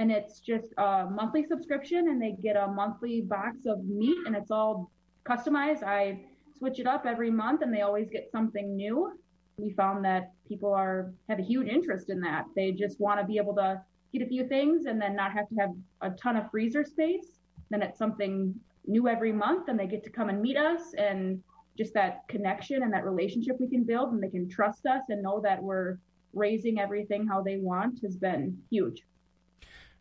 And 0.00 0.10
it's 0.10 0.40
just 0.40 0.68
a 0.78 1.06
monthly 1.10 1.44
subscription 1.44 2.08
and 2.08 2.22
they 2.22 2.32
get 2.32 2.56
a 2.56 2.66
monthly 2.66 3.20
box 3.20 3.66
of 3.66 3.84
meat 3.84 4.16
and 4.24 4.34
it's 4.34 4.50
all 4.50 4.90
customized. 5.28 5.82
I 5.82 6.24
switch 6.56 6.78
it 6.78 6.86
up 6.86 7.04
every 7.04 7.30
month 7.30 7.60
and 7.60 7.72
they 7.72 7.82
always 7.82 8.08
get 8.08 8.30
something 8.32 8.74
new. 8.74 9.12
We 9.58 9.72
found 9.74 10.02
that 10.06 10.32
people 10.48 10.72
are 10.72 11.12
have 11.28 11.38
a 11.38 11.42
huge 11.42 11.68
interest 11.68 12.08
in 12.08 12.18
that. 12.20 12.46
They 12.56 12.72
just 12.72 12.98
want 12.98 13.20
to 13.20 13.26
be 13.26 13.36
able 13.36 13.54
to 13.56 13.82
get 14.14 14.22
a 14.22 14.26
few 14.26 14.48
things 14.48 14.86
and 14.86 14.98
then 14.98 15.14
not 15.14 15.32
have 15.32 15.46
to 15.50 15.54
have 15.56 15.70
a 16.00 16.10
ton 16.16 16.38
of 16.38 16.50
freezer 16.50 16.82
space. 16.82 17.38
Then 17.68 17.82
it's 17.82 17.98
something 17.98 18.54
new 18.86 19.06
every 19.06 19.32
month 19.32 19.68
and 19.68 19.78
they 19.78 19.86
get 19.86 20.02
to 20.04 20.10
come 20.10 20.30
and 20.30 20.40
meet 20.40 20.56
us 20.56 20.94
and 20.96 21.42
just 21.76 21.92
that 21.92 22.26
connection 22.26 22.84
and 22.84 22.92
that 22.94 23.04
relationship 23.04 23.60
we 23.60 23.68
can 23.68 23.84
build 23.84 24.14
and 24.14 24.22
they 24.22 24.30
can 24.30 24.48
trust 24.48 24.86
us 24.86 25.02
and 25.10 25.22
know 25.22 25.42
that 25.42 25.62
we're 25.62 25.98
raising 26.32 26.80
everything 26.80 27.26
how 27.26 27.42
they 27.42 27.58
want 27.58 28.00
has 28.02 28.16
been 28.16 28.56
huge. 28.70 29.02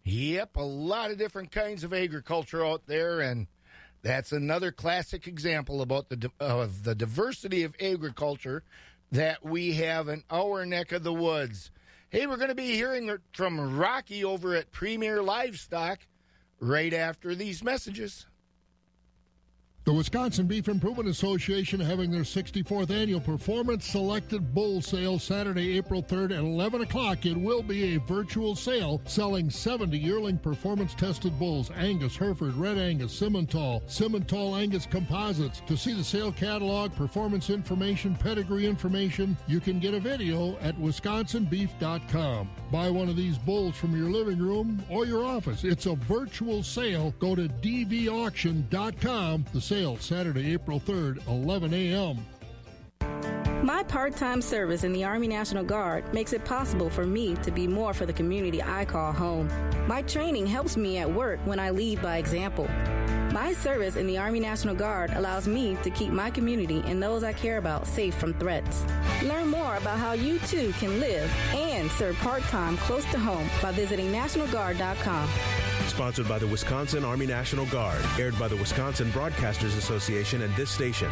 Yep, 0.09 0.57
a 0.57 0.63
lot 0.63 1.11
of 1.11 1.19
different 1.19 1.51
kinds 1.51 1.83
of 1.83 1.93
agriculture 1.93 2.65
out 2.65 2.87
there, 2.87 3.19
and 3.19 3.45
that's 4.01 4.31
another 4.31 4.71
classic 4.71 5.27
example 5.27 5.83
about 5.83 6.09
the 6.09 6.31
of 6.39 6.83
the 6.83 6.95
diversity 6.95 7.61
of 7.61 7.75
agriculture 7.79 8.63
that 9.11 9.45
we 9.45 9.73
have 9.73 10.09
in 10.09 10.23
our 10.31 10.65
neck 10.65 10.93
of 10.93 11.03
the 11.03 11.13
woods. 11.13 11.69
Hey, 12.09 12.25
we're 12.25 12.37
going 12.37 12.49
to 12.49 12.55
be 12.55 12.73
hearing 12.73 13.15
from 13.33 13.77
Rocky 13.77 14.23
over 14.23 14.55
at 14.55 14.71
Premier 14.71 15.21
Livestock 15.21 15.99
right 16.59 16.91
after 16.91 17.35
these 17.35 17.63
messages. 17.63 18.25
The 19.85 19.93
Wisconsin 19.93 20.45
Beef 20.45 20.67
Improvement 20.67 21.09
Association 21.09 21.79
having 21.79 22.11
their 22.11 22.21
64th 22.21 22.91
annual 22.91 23.21
Performance 23.21 23.85
Selected 23.85 24.53
Bull 24.53 24.81
Sale 24.81 25.17
Saturday, 25.17 25.77
April 25.77 26.03
3rd 26.03 26.31
at 26.31 26.39
11 26.43 26.81
o'clock. 26.81 27.25
It 27.25 27.35
will 27.35 27.63
be 27.63 27.95
a 27.95 27.99
virtual 28.01 28.55
sale 28.55 29.01
selling 29.05 29.49
70 29.49 29.97
yearling 29.97 30.37
performance 30.37 30.93
tested 30.93 31.39
bulls 31.39 31.71
Angus, 31.75 32.15
Hereford, 32.17 32.55
Red 32.55 32.77
Angus, 32.77 33.19
Simmental, 33.19 33.81
Simmental 33.85 34.61
Angus 34.61 34.85
composites. 34.85 35.61
To 35.65 35.77
see 35.77 35.93
the 35.93 36.03
sale 36.03 36.33
catalog, 36.33 36.93
performance 36.95 37.49
information, 37.49 38.15
pedigree 38.15 38.67
information, 38.67 39.35
you 39.47 39.59
can 39.59 39.79
get 39.79 39.95
a 39.95 39.99
video 39.99 40.57
at 40.59 40.75
wisconsinbeef.com. 40.77 42.49
Buy 42.71 42.89
one 42.91 43.09
of 43.09 43.15
these 43.15 43.39
bulls 43.39 43.75
from 43.75 43.97
your 43.97 44.11
living 44.11 44.37
room 44.39 44.83
or 44.89 45.07
your 45.07 45.25
office. 45.25 45.63
It's 45.63 45.87
a 45.87 45.95
virtual 45.95 46.61
sale. 46.61 47.15
Go 47.17 47.33
to 47.33 47.47
dvauction.com. 47.47 49.45
The 49.51 49.68
sale 49.69 49.97
Saturday, 49.99 50.53
April 50.53 50.79
3rd, 50.79 51.27
11 51.27 51.75
a.m. 51.75 52.25
My 53.63 53.83
part 53.83 54.15
time 54.15 54.41
service 54.41 54.83
in 54.83 54.93
the 54.93 55.03
Army 55.03 55.27
National 55.27 55.63
Guard 55.63 56.11
makes 56.11 56.33
it 56.33 56.43
possible 56.43 56.89
for 56.89 57.05
me 57.05 57.35
to 57.43 57.51
be 57.51 57.67
more 57.67 57.93
for 57.93 58.07
the 58.07 58.13
community 58.13 58.63
I 58.63 58.85
call 58.85 59.11
home. 59.11 59.47
My 59.87 60.01
training 60.01 60.47
helps 60.47 60.75
me 60.75 60.97
at 60.97 61.13
work 61.13 61.39
when 61.45 61.59
I 61.59 61.69
lead 61.69 62.01
by 62.01 62.17
example. 62.17 62.67
My 63.31 63.53
service 63.53 63.95
in 63.95 64.07
the 64.07 64.17
Army 64.17 64.39
National 64.39 64.73
Guard 64.73 65.11
allows 65.11 65.47
me 65.47 65.77
to 65.83 65.91
keep 65.91 66.11
my 66.11 66.31
community 66.31 66.81
and 66.87 67.03
those 67.03 67.23
I 67.23 67.33
care 67.33 67.59
about 67.59 67.85
safe 67.85 68.15
from 68.15 68.33
threats. 68.33 68.83
Learn 69.21 69.49
more 69.49 69.75
about 69.75 69.99
how 69.99 70.13
you 70.13 70.39
too 70.39 70.73
can 70.79 70.99
live 70.99 71.31
and 71.53 71.91
serve 71.91 72.15
part 72.17 72.41
time 72.43 72.75
close 72.77 73.05
to 73.11 73.19
home 73.19 73.47
by 73.61 73.71
visiting 73.71 74.11
NationalGuard.com. 74.11 75.29
Sponsored 75.99 76.29
by 76.29 76.39
the 76.39 76.47
Wisconsin 76.47 77.03
Army 77.03 77.25
National 77.25 77.65
Guard, 77.65 78.01
aired 78.17 78.39
by 78.39 78.47
the 78.47 78.55
Wisconsin 78.55 79.11
Broadcasters 79.11 79.77
Association 79.77 80.43
and 80.43 80.55
this 80.55 80.69
station. 80.69 81.09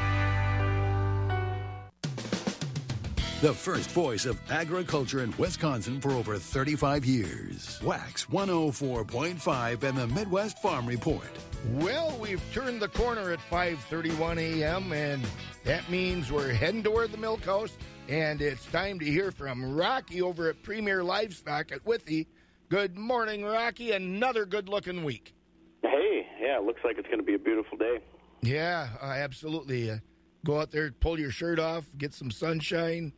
The 3.41 3.53
first 3.53 3.91
voice 3.91 4.25
of 4.25 4.39
agriculture 4.49 5.23
in 5.23 5.33
Wisconsin 5.37 5.99
for 5.99 6.11
over 6.11 6.37
35 6.37 7.03
years. 7.03 7.81
Wax 7.83 8.27
104.5 8.27 9.83
and 9.83 9.97
the 9.97 10.07
Midwest 10.07 10.59
Farm 10.59 10.85
Report. 10.85 11.27
Well, 11.73 12.17
we've 12.21 12.41
turned 12.53 12.81
the 12.81 12.87
corner 12.87 13.33
at 13.33 13.39
5:31 13.51 14.37
a.m. 14.37 14.93
and 14.93 15.21
that 15.65 15.89
means 15.91 16.31
we're 16.31 16.53
heading 16.53 16.81
toward 16.81 17.11
the 17.11 17.17
milk 17.17 17.43
house 17.43 17.77
and 18.07 18.41
it's 18.41 18.65
time 18.67 18.99
to 18.99 19.05
hear 19.05 19.33
from 19.33 19.75
Rocky 19.75 20.21
over 20.21 20.49
at 20.49 20.63
Premier 20.63 21.03
Livestock 21.03 21.73
at 21.73 21.85
Withee. 21.85 22.25
Good 22.69 22.97
morning, 22.97 23.45
Rocky. 23.45 23.93
Another 23.93 24.45
good-looking 24.45 25.05
week. 25.05 25.33
Hey, 25.83 26.27
yeah, 26.41 26.57
it 26.57 26.63
looks 26.63 26.81
like 26.83 26.97
it's 26.97 27.07
going 27.07 27.19
to 27.19 27.25
be 27.25 27.35
a 27.35 27.39
beautiful 27.39 27.77
day. 27.77 27.99
Yeah, 28.41 28.89
uh, 29.01 29.05
absolutely. 29.05 29.89
Uh, 29.89 29.97
go 30.45 30.59
out 30.59 30.71
there, 30.71 30.91
pull 30.91 31.17
your 31.17 31.31
shirt 31.31 31.59
off, 31.59 31.85
get 31.97 32.13
some 32.13 32.29
sunshine. 32.29 33.13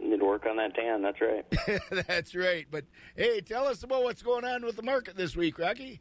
Need 0.00 0.18
to 0.18 0.24
work 0.24 0.46
on 0.46 0.56
that 0.56 0.74
tan. 0.74 1.00
That's 1.00 1.20
right. 1.20 1.44
That's 2.08 2.34
right. 2.34 2.66
But 2.68 2.86
hey, 3.14 3.40
tell 3.40 3.68
us 3.68 3.84
about 3.84 4.02
what's 4.02 4.22
going 4.22 4.44
on 4.44 4.64
with 4.64 4.74
the 4.74 4.82
market 4.82 5.16
this 5.16 5.36
week, 5.36 5.60
Rocky. 5.60 6.00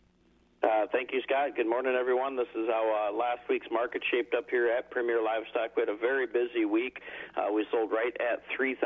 Uh, 0.61 0.85
thank 0.91 1.09
you, 1.11 1.21
Scott. 1.25 1.55
Good 1.55 1.65
morning, 1.65 1.97
everyone. 1.97 2.35
This 2.37 2.49
is 2.53 2.69
how 2.69 2.85
uh, 2.85 3.17
last 3.17 3.41
week's 3.49 3.65
market 3.71 4.03
shaped 4.11 4.35
up 4.35 4.45
here 4.47 4.69
at 4.69 4.91
Premier 4.91 5.17
Livestock. 5.17 5.75
We 5.75 5.81
had 5.81 5.89
a 5.89 5.97
very 5.97 6.27
busy 6.27 6.65
week. 6.65 7.01
Uh, 7.35 7.51
we 7.51 7.65
sold 7.71 7.89
right 7.89 8.13
at 8.21 8.43
3,000 8.55 8.77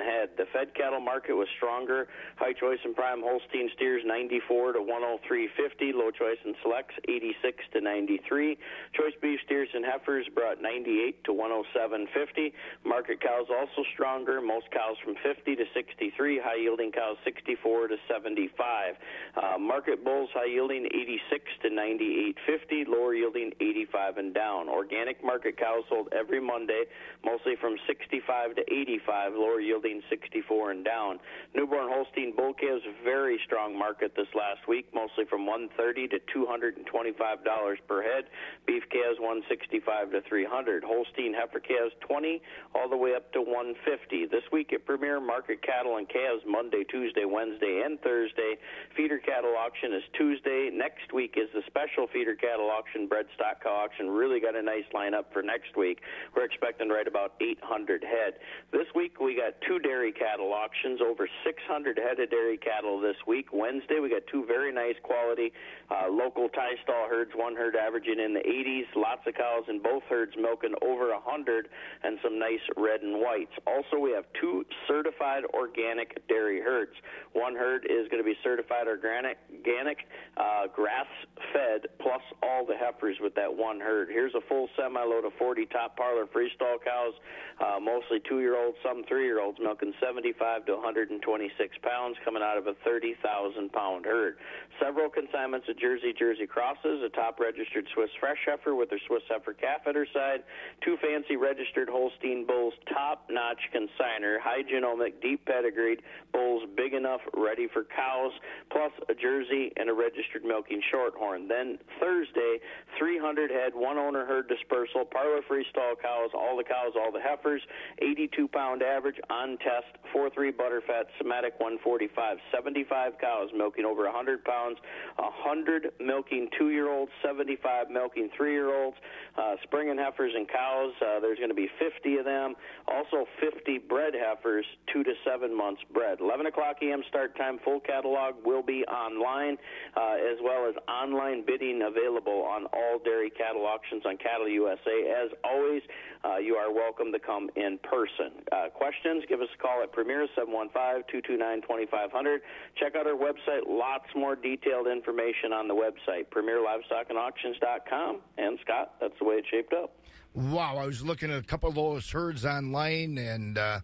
head. 0.00 0.30
The 0.38 0.46
fed 0.54 0.74
cattle 0.74 1.00
market 1.00 1.34
was 1.34 1.46
stronger. 1.58 2.08
High 2.36 2.54
choice 2.54 2.78
and 2.82 2.96
prime 2.96 3.20
Holstein 3.20 3.68
steers 3.76 4.02
94 4.06 4.72
to 4.72 4.78
103.50. 4.78 5.92
Low 5.92 6.10
choice 6.10 6.40
and 6.46 6.54
selects 6.62 6.94
86 7.06 7.60
to 7.74 7.80
93. 7.82 8.56
Choice 8.96 9.12
beef 9.20 9.40
steers 9.44 9.68
and 9.74 9.84
heifers 9.84 10.24
brought 10.34 10.62
98 10.62 11.24
to 11.24 11.32
107.50. 11.32 12.52
Market 12.86 13.20
cows 13.20 13.48
also 13.52 13.84
stronger. 13.92 14.40
Most 14.40 14.70
cows 14.72 14.96
from 15.04 15.14
50 15.22 15.56
to 15.56 15.64
63. 15.74 16.40
High 16.42 16.56
yielding 16.56 16.90
cows 16.90 17.18
64 17.24 17.88
to 17.88 17.96
75. 18.08 18.94
Uh, 19.36 19.58
market 19.58 20.02
bulls 20.02 20.30
high 20.32 20.48
yielding 20.48 20.86
80 20.86 21.17
86 21.30 21.44
to 21.62 21.68
98.50, 21.70 22.88
lower 22.88 23.14
yielding 23.14 23.52
85 23.60 24.18
and 24.18 24.34
down. 24.34 24.68
Organic 24.68 25.24
market 25.24 25.56
cows 25.58 25.84
sold 25.88 26.08
every 26.12 26.40
Monday, 26.40 26.84
mostly 27.24 27.54
from 27.60 27.76
65 27.86 28.56
to 28.56 28.62
85, 28.62 29.32
lower 29.34 29.60
yielding 29.60 30.02
64 30.08 30.70
and 30.70 30.84
down. 30.84 31.18
Newborn 31.54 31.88
Holstein 31.90 32.34
bull 32.36 32.54
calves 32.54 32.82
very 33.04 33.38
strong 33.44 33.76
market 33.78 34.12
this 34.16 34.28
last 34.34 34.66
week, 34.68 34.86
mostly 34.94 35.24
from 35.28 35.46
130 35.46 36.08
to 36.08 36.18
225 36.32 37.44
dollars 37.44 37.78
per 37.88 38.02
head. 38.02 38.24
Beef 38.66 38.82
calves 38.90 39.18
165 39.18 40.12
to 40.12 40.20
300. 40.28 40.84
Holstein 40.84 41.34
heifer 41.34 41.60
calves 41.60 41.94
20 42.06 42.40
all 42.74 42.88
the 42.88 42.96
way 42.96 43.14
up 43.14 43.32
to 43.32 43.40
150. 43.40 44.26
This 44.26 44.44
week 44.52 44.72
at 44.72 44.84
Premier 44.86 45.20
Market 45.20 45.62
Cattle 45.62 45.96
and 45.96 46.08
Calves 46.08 46.42
Monday, 46.46 46.84
Tuesday, 46.84 47.24
Wednesday, 47.24 47.82
and 47.84 48.00
Thursday. 48.00 48.56
Feeder 48.96 49.18
cattle 49.18 49.54
auction 49.56 49.92
is 49.92 50.02
Tuesday. 50.16 50.70
Next 50.72 51.07
next 51.08 51.14
week 51.14 51.36
is 51.38 51.48
the 51.54 51.62
special 51.66 52.06
feeder 52.12 52.34
cattle 52.34 52.68
auction, 52.70 53.06
bred 53.06 53.24
stock 53.34 53.62
cow 53.62 53.70
auction. 53.70 54.10
Really 54.10 54.40
got 54.40 54.54
a 54.54 54.62
nice 54.62 54.84
lineup 54.92 55.32
for 55.32 55.42
next 55.42 55.74
week. 55.74 56.00
We're 56.36 56.44
expecting 56.44 56.90
right 56.90 57.06
about 57.06 57.32
800 57.40 58.04
head. 58.04 58.34
This 58.72 58.86
week 58.94 59.18
we 59.18 59.34
got 59.34 59.54
two 59.66 59.78
dairy 59.78 60.12
cattle 60.12 60.52
auctions, 60.52 61.00
over 61.00 61.26
600 61.44 61.98
head 61.98 62.20
of 62.20 62.28
dairy 62.28 62.58
cattle 62.58 63.00
this 63.00 63.16
week. 63.26 63.46
Wednesday 63.52 64.00
we 64.00 64.10
got 64.10 64.22
two 64.30 64.44
very 64.44 64.72
nice 64.72 64.96
quality 65.02 65.52
uh, 65.90 66.10
local 66.10 66.48
tie 66.50 66.76
stall 66.82 67.08
herds, 67.08 67.30
one 67.34 67.56
herd 67.56 67.74
averaging 67.74 68.20
in 68.20 68.34
the 68.34 68.40
80s, 68.40 68.84
lots 68.94 69.22
of 69.26 69.34
cows 69.34 69.64
in 69.68 69.80
both 69.80 70.02
herds 70.08 70.32
milking 70.38 70.74
over 70.82 71.08
100, 71.12 71.68
and 72.04 72.18
some 72.22 72.38
nice 72.38 72.60
red 72.76 73.00
and 73.00 73.20
whites. 73.20 73.52
Also, 73.66 73.98
we 73.98 74.10
have 74.12 74.24
two 74.38 74.64
certified 74.86 75.44
organic 75.54 76.26
dairy 76.28 76.60
herds. 76.60 76.92
One 77.32 77.54
herd 77.54 77.86
is 77.88 78.08
going 78.10 78.22
to 78.22 78.28
be 78.28 78.36
certified 78.44 78.86
organic, 78.86 79.38
organic 79.48 79.98
uh, 80.36 80.66
grass 80.74 80.97
grass 80.98 81.06
fed 81.52 81.88
plus 82.00 82.22
all 82.42 82.66
the 82.66 82.74
heifers 82.76 83.16
with 83.20 83.34
that 83.34 83.54
one 83.54 83.80
herd. 83.80 84.08
Here's 84.10 84.34
a 84.34 84.40
full 84.48 84.68
semi 84.76 85.02
load 85.02 85.24
of 85.24 85.32
40 85.38 85.66
top 85.66 85.96
parlor 85.96 86.26
freestall 86.26 86.82
cows, 86.84 87.14
uh, 87.60 87.78
mostly 87.80 88.18
two 88.28 88.40
year 88.40 88.56
olds, 88.58 88.76
some 88.82 89.04
three 89.08 89.24
year 89.24 89.40
olds, 89.40 89.58
milking 89.60 89.94
75 90.00 90.66
to 90.66 90.74
126 90.74 91.78
pounds, 91.82 92.16
coming 92.24 92.42
out 92.42 92.58
of 92.58 92.66
a 92.66 92.74
30,000 92.84 93.72
pound 93.72 94.04
herd. 94.04 94.36
Several 94.82 95.08
consignments 95.08 95.68
of 95.68 95.78
Jersey 95.78 96.12
Jersey 96.16 96.46
crosses, 96.46 97.02
a 97.04 97.08
top 97.08 97.40
registered 97.40 97.86
Swiss 97.94 98.10
fresh 98.20 98.38
heifer 98.46 98.74
with 98.74 98.90
their 98.90 99.00
Swiss 99.06 99.22
heifer 99.28 99.54
calf 99.54 99.82
at 99.86 99.94
her 99.94 100.06
side, 100.12 100.42
two 100.84 100.96
fancy 101.02 101.36
registered 101.36 101.88
Holstein 101.88 102.46
bulls, 102.46 102.74
top 102.92 103.26
notch 103.30 103.60
consigner, 103.74 104.38
high 104.40 104.62
genomic, 104.62 105.20
deep 105.22 105.44
pedigreed 105.46 106.02
bulls, 106.32 106.62
big 106.76 106.94
enough, 106.94 107.20
ready 107.34 107.68
for 107.72 107.84
cows, 107.84 108.32
plus 108.70 108.92
a 109.08 109.14
Jersey 109.14 109.72
and 109.76 109.88
a 109.88 109.94
registered 109.94 110.44
milking 110.44 110.82
shorthorn. 110.90 111.48
Then 111.48 111.78
Thursday, 112.00 112.58
300 112.98 113.50
head, 113.50 113.72
one 113.74 113.98
owner 113.98 114.24
herd 114.24 114.48
dispersal, 114.48 115.04
parlor 115.04 115.40
freestall 115.48 116.00
cows, 116.00 116.30
all 116.34 116.56
the 116.56 116.64
cows, 116.64 116.92
all 116.96 117.12
the 117.12 117.20
heifers, 117.20 117.62
82 118.00 118.48
pound 118.48 118.82
average 118.82 119.16
on 119.30 119.58
test, 119.58 119.86
4-3 120.14 120.52
butterfat, 120.52 121.04
somatic 121.18 121.54
145, 121.60 122.38
75 122.52 123.12
cows 123.20 123.48
milking 123.56 123.84
over 123.84 124.04
100 124.04 124.44
pounds, 124.44 124.78
100 125.16 125.92
milking 126.00 126.48
two 126.58 126.70
year 126.70 126.90
olds, 126.90 127.10
75 127.24 127.90
milking 127.90 128.28
three 128.36 128.52
year 128.52 128.74
olds, 128.74 128.96
uh, 129.36 129.54
spring 129.62 129.90
and 129.90 129.98
heifers 129.98 130.32
and 130.34 130.48
cows. 130.48 130.92
Uh, 131.00 131.20
there's 131.20 131.38
going 131.38 131.50
to 131.50 131.54
be 131.54 131.68
50 131.78 132.16
of 132.18 132.24
them. 132.24 132.54
Also 132.86 133.26
50 133.40 133.78
bred 133.88 134.14
heifers, 134.14 134.66
two 134.92 135.02
to 135.04 135.12
seven 135.24 135.56
months 135.56 135.82
bred. 135.92 136.18
11 136.20 136.46
o'clock 136.46 136.76
a.m. 136.82 137.02
start 137.08 137.36
time. 137.36 137.58
Full 137.64 137.80
catalog 137.80 138.34
will 138.44 138.62
be 138.62 138.84
online, 138.84 139.56
uh, 139.96 140.14
as 140.14 140.38
well 140.42 140.68
as 140.68 140.74
online 140.88 141.44
bidding 141.46 141.82
available 141.82 142.44
on 142.44 142.66
all 142.72 142.98
dairy 143.04 143.30
cattle 143.30 143.66
auctions 143.66 144.02
on 144.06 144.16
Cattle 144.16 144.48
USA. 144.48 145.24
As 145.24 145.30
always, 145.44 145.82
uh, 146.24 146.36
you 146.36 146.54
are 146.54 146.72
welcome 146.72 147.12
to 147.12 147.18
come 147.18 147.50
in 147.56 147.78
person. 147.82 148.30
Uh, 148.52 148.68
questions? 148.74 149.24
Give 149.28 149.40
us 149.40 149.48
a 149.54 149.62
call 149.62 149.82
at 149.82 149.92
Premier 149.92 150.26
715-229-2500. 150.36 152.38
Check 152.76 152.94
out 152.96 153.06
our 153.06 153.14
website. 153.14 153.66
Lots 153.66 154.06
more 154.14 154.36
detailed 154.36 154.86
information 154.86 155.52
on 155.52 155.68
the 155.68 155.74
website, 155.74 156.28
PremierLivestockAndAuctions.com. 156.30 157.08
And 157.08 157.18
Auctions.com. 157.18 158.20
And 158.36 158.58
Scott, 158.64 158.94
that's 159.00 159.14
the 159.18 159.24
way 159.24 159.36
it 159.36 159.44
shaped 159.50 159.72
up. 159.72 159.94
Wow, 160.34 160.76
I 160.76 160.86
was 160.86 161.04
looking 161.04 161.30
at 161.30 161.38
a 161.38 161.46
couple 161.46 161.68
of 161.68 161.74
those 161.74 162.10
herds 162.10 162.44
online, 162.44 163.18
and 163.18 163.58
uh, 163.58 163.80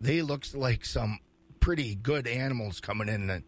they 0.00 0.22
looked 0.22 0.54
like 0.54 0.84
some 0.84 1.18
pretty 1.60 1.94
good 1.94 2.26
animals 2.26 2.80
coming 2.80 3.08
in, 3.08 3.30
and, 3.30 3.44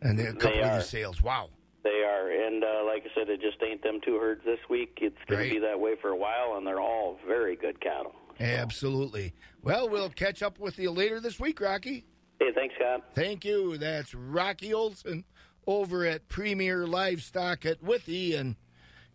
and 0.00 0.20
a 0.20 0.32
couple 0.34 0.62
of 0.62 0.78
these 0.78 0.88
sales. 0.88 1.22
Wow. 1.22 1.50
They 1.86 2.02
are, 2.02 2.30
and 2.46 2.64
uh, 2.64 2.84
like 2.84 3.04
I 3.04 3.14
said, 3.14 3.28
it 3.28 3.40
just 3.40 3.58
ain't 3.62 3.80
them 3.84 4.00
two 4.04 4.18
herds 4.18 4.40
this 4.44 4.58
week. 4.68 4.98
It's 5.00 5.14
going 5.28 5.40
Right. 5.42 5.48
to 5.50 5.54
be 5.54 5.60
that 5.60 5.78
way 5.78 5.94
for 6.02 6.08
a 6.10 6.16
while, 6.16 6.56
and 6.56 6.66
they're 6.66 6.80
all 6.80 7.16
very 7.28 7.54
good 7.54 7.80
cattle. 7.80 8.12
Absolutely. 8.40 9.34
Well, 9.62 9.88
we'll 9.88 10.08
catch 10.10 10.42
up 10.42 10.58
with 10.58 10.80
you 10.80 10.90
later 10.90 11.20
this 11.20 11.38
week, 11.38 11.60
Rocky. 11.60 12.04
Hey, 12.40 12.48
thanks, 12.54 12.74
Scott. 12.74 13.04
Thank 13.14 13.44
you. 13.44 13.78
That's 13.78 14.14
Rocky 14.14 14.74
Olson 14.74 15.24
over 15.66 16.04
at 16.04 16.26
Premier 16.28 16.88
Livestock 16.88 17.64
at 17.64 17.80
Withee. 17.82 18.34
And 18.34 18.56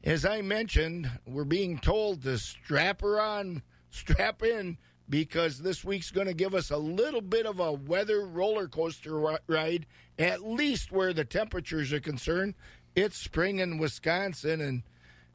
as 0.03 0.23
I 0.25 0.41
mentioned, 0.41 1.09
we're 1.27 1.43
being 1.43 1.77
told 1.77 2.23
to 2.23 2.37
strap 2.37 3.01
her 3.01 3.19
on, 3.19 3.63
strap 3.89 4.43
in, 4.43 4.77
because 5.09 5.59
this 5.59 5.83
week's 5.83 6.11
going 6.11 6.27
to 6.27 6.33
give 6.33 6.55
us 6.55 6.71
a 6.71 6.77
little 6.77 7.21
bit 7.21 7.45
of 7.45 7.59
a 7.59 7.71
weather 7.71 8.25
roller 8.25 8.67
coaster 8.67 9.37
ride, 9.47 9.85
at 10.17 10.41
least 10.41 10.91
where 10.91 11.13
the 11.13 11.25
temperatures 11.25 11.91
are 11.93 11.99
concerned. 11.99 12.55
It's 12.95 13.17
spring 13.17 13.59
in 13.59 13.77
Wisconsin, 13.77 14.61
and 14.61 14.83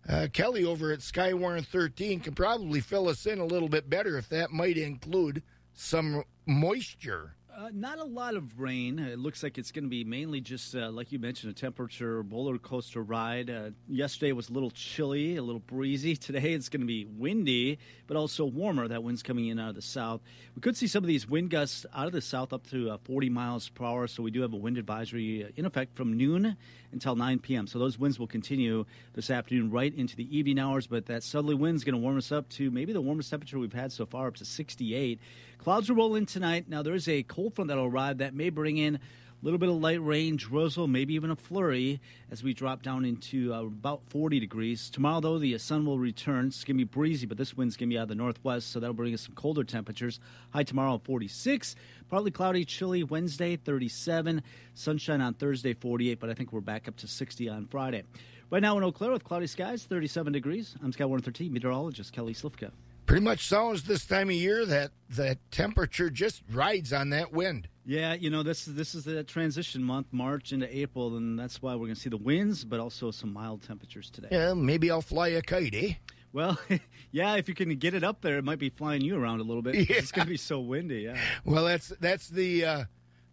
uh, 0.09 0.29
Kelly 0.33 0.65
over 0.65 0.93
at 0.93 1.01
Skywarn 1.01 1.67
13 1.67 2.21
can 2.21 2.35
probably 2.35 2.81
fill 2.81 3.09
us 3.09 3.27
in 3.27 3.39
a 3.39 3.45
little 3.45 3.69
bit 3.69 3.89
better 3.89 4.17
if 4.17 4.29
that 4.31 4.51
might 4.51 4.77
include 4.77 5.43
some 5.75 6.25
moisture. 6.47 7.36
Uh, 7.59 7.71
not 7.73 7.99
a 7.99 8.05
lot 8.05 8.35
of 8.35 8.61
rain. 8.61 8.99
It 8.99 9.19
looks 9.19 9.43
like 9.43 9.57
it's 9.57 9.73
going 9.73 9.85
to 9.85 9.89
be 9.89 10.05
mainly 10.05 10.43
just, 10.43 10.77
uh, 10.77 10.91
like 10.91 11.11
you 11.11 11.19
mentioned, 11.19 11.53
a 11.53 11.55
temperature 11.55 12.21
roller 12.21 12.59
coaster 12.59 13.03
ride. 13.03 13.49
Uh, 13.49 13.71
yesterday 13.89 14.33
was 14.33 14.51
a 14.51 14.53
little 14.53 14.71
chilly, 14.71 15.37
a 15.37 15.43
little 15.43 15.63
breezy. 15.63 16.17
Today 16.17 16.53
it's 16.53 16.69
going 16.69 16.83
to 16.83 16.87
be 16.87 17.07
windy, 17.07 17.79
but 18.09 18.19
also 18.19 18.45
warmer. 18.45 18.89
That 18.89 19.03
wind's 19.03 19.23
coming 19.23 19.47
in 19.47 19.59
out 19.59 19.71
of 19.71 19.75
the 19.75 19.81
south. 19.81 20.21
We 20.55 20.61
could 20.61 20.77
see 20.77 20.87
some 20.87 21.03
of 21.03 21.09
these 21.09 21.27
wind 21.27 21.49
gusts 21.49 21.87
out 21.95 22.07
of 22.07 22.13
the 22.13 22.21
south 22.21 22.53
up 22.53 22.67
to 22.73 22.91
uh, 22.91 22.99
40 23.05 23.31
miles 23.31 23.71
per 23.71 23.87
hour. 23.87 24.07
So 24.07 24.23
we 24.23 24.31
do 24.31 24.43
have 24.43 24.53
a 24.53 24.59
wind 24.59 24.77
advisory 24.77 25.43
uh, 25.43 25.49
in 25.57 25.65
effect 25.65 25.97
from 25.97 26.15
noon 26.15 26.59
until 26.93 27.17
9 27.17 27.39
p.m. 27.39 27.67
So 27.67 27.79
those 27.79 27.99
winds 27.99 28.19
will 28.19 28.27
continue 28.27 28.85
this 29.15 29.31
afternoon 29.31 29.71
right 29.71 29.95
into 29.95 30.15
the 30.15 30.37
evening 30.37 30.59
hours. 30.59 30.87
But 30.87 31.07
that 31.07 31.23
southerly 31.23 31.55
wind's 31.55 31.85
going 31.85 31.95
to 31.95 32.01
warm 32.01 32.19
us 32.19 32.31
up 32.31 32.51
to 32.51 32.71
maybe 32.71 32.93
the 32.93 33.01
warmest 33.01 33.31
temperature 33.31 33.59
we've 33.59 33.73
had 33.73 33.93
so 33.93 34.05
far, 34.05 34.27
up 34.27 34.37
to 34.37 34.45
68. 34.45 35.19
Clouds 35.59 35.89
will 35.89 35.97
roll 35.97 36.15
in 36.15 36.27
tonight. 36.27 36.67
Now 36.69 36.83
there 36.83 36.95
is 36.95 37.09
a 37.09 37.23
cold 37.25 37.55
front 37.55 37.69
that'll 37.69 37.87
arrive 37.87 38.19
that 38.19 38.35
may 38.35 38.51
bring 38.51 38.77
in 38.77 38.97
a 38.97 39.45
little 39.45 39.59
bit 39.59 39.69
of 39.69 39.77
light 39.77 40.03
rain, 40.03 40.37
drizzle, 40.37 40.87
maybe 40.87 41.15
even 41.15 41.31
a 41.31 41.37
flurry 41.37 42.01
as 42.31 42.43
we 42.43 42.55
drop 42.55 42.83
down 42.83 43.05
into 43.05 43.53
uh, 43.53 43.63
about 43.63 44.01
40 44.09 44.41
degrees. 44.41 44.89
Tomorrow, 44.91 45.21
though, 45.21 45.39
the 45.39 45.59
sun 45.59 45.85
will 45.85 45.99
return. 45.99 46.47
It's 46.47 46.65
going 46.65 46.77
to 46.79 46.85
be 46.85 46.89
breezy, 46.89 47.27
but 47.27 47.37
this 47.37 47.57
wind's 47.57 47.77
going 47.77 47.91
to 47.91 47.95
be 47.95 47.99
out 47.99 48.05
of 48.05 48.09
the 48.09 48.15
northwest, 48.15 48.71
so 48.71 48.81
that'll 48.81 48.95
bring 48.95 49.13
us 49.13 49.23
some 49.23 49.35
colder 49.35 49.65
temperatures. 49.65 50.21
High 50.51 50.63
tomorrow, 50.63 51.01
46. 51.05 51.75
Partly 52.09 52.31
cloudy, 52.31 52.65
chilly 52.65 53.03
Wednesday, 53.03 53.57
37. 53.57 54.43
Sunshine 54.75 55.21
on 55.21 55.35
Thursday, 55.35 55.75
48, 55.75 56.21
but 56.21 56.31
I 56.31 56.35
think 56.35 56.53
we're 56.53 56.61
back 56.61 56.89
up 56.89 56.97
to 56.99 57.09
60 57.09 57.49
on 57.49 57.67
Friday. 57.67 58.05
Right 58.51 58.63
now 58.63 58.79
in 58.79 58.85
Eau 58.85 58.93
Claire 58.93 59.13
with 59.13 59.25
cloudy 59.25 59.49
skies, 59.49 59.85
37 59.85 60.33
degrees. 60.33 60.77
I'm 60.83 60.93
Skywarn 60.93 61.25
13 61.25 61.53
meteorologist 61.53 62.13
Kelly 62.13 62.33
Slifka. 62.33 62.71
Pretty 63.07 63.25
much 63.25 63.47
sounds 63.47 63.85
this 63.85 64.05
time 64.05 64.29
of 64.29 64.35
year 64.35 64.67
that 64.67 64.91
the 65.09 65.39
temperature 65.51 66.11
just 66.11 66.43
rides 66.53 66.93
on 66.93 67.11
that 67.11 67.33
wind. 67.33 67.69
Yeah, 67.85 68.15
you 68.15 68.31
know 68.31 68.43
this 68.43 68.67
is 68.67 68.75
this 68.75 68.97
is 68.97 69.05
the 69.05 69.23
transition 69.23 69.83
month, 69.85 70.09
March 70.11 70.53
into 70.53 70.77
April, 70.77 71.17
and 71.17 71.39
that's 71.39 71.63
why 71.63 71.75
we're 71.75 71.87
going 71.87 71.95
to 71.95 72.01
see 72.01 72.11
the 72.11 72.17
winds, 72.17 72.65
but 72.65 72.81
also 72.81 73.13
some 73.13 73.33
mild 73.33 73.63
temperatures 73.63 74.11
today. 74.11 74.29
Yeah, 74.33 74.55
maybe 74.55 74.91
I'll 74.91 75.03
fly 75.03 75.29
a 75.29 75.43
kite, 75.43 75.73
eh? 75.75 75.93
Well, 76.33 76.59
yeah, 77.13 77.37
if 77.37 77.49
you 77.49 77.55
can 77.55 77.75
get 77.77 77.95
it 77.95 78.03
up 78.03 78.23
there, 78.23 78.39
it 78.39 78.45
might 78.45 78.59
be 78.59 78.71
flying 78.71 79.03
you 79.03 79.17
around 79.17 79.39
a 79.39 79.45
little 79.45 79.63
bit. 79.63 79.75
because 79.75 79.97
It's 79.99 80.13
going 80.13 80.27
to 80.27 80.31
be 80.31 80.37
so 80.37 80.59
windy. 80.59 81.03
Yeah. 81.03 81.17
Well, 81.45 81.65
that's 81.65 81.89
that's 82.01 82.29
the 82.29 82.65
uh, 82.65 82.85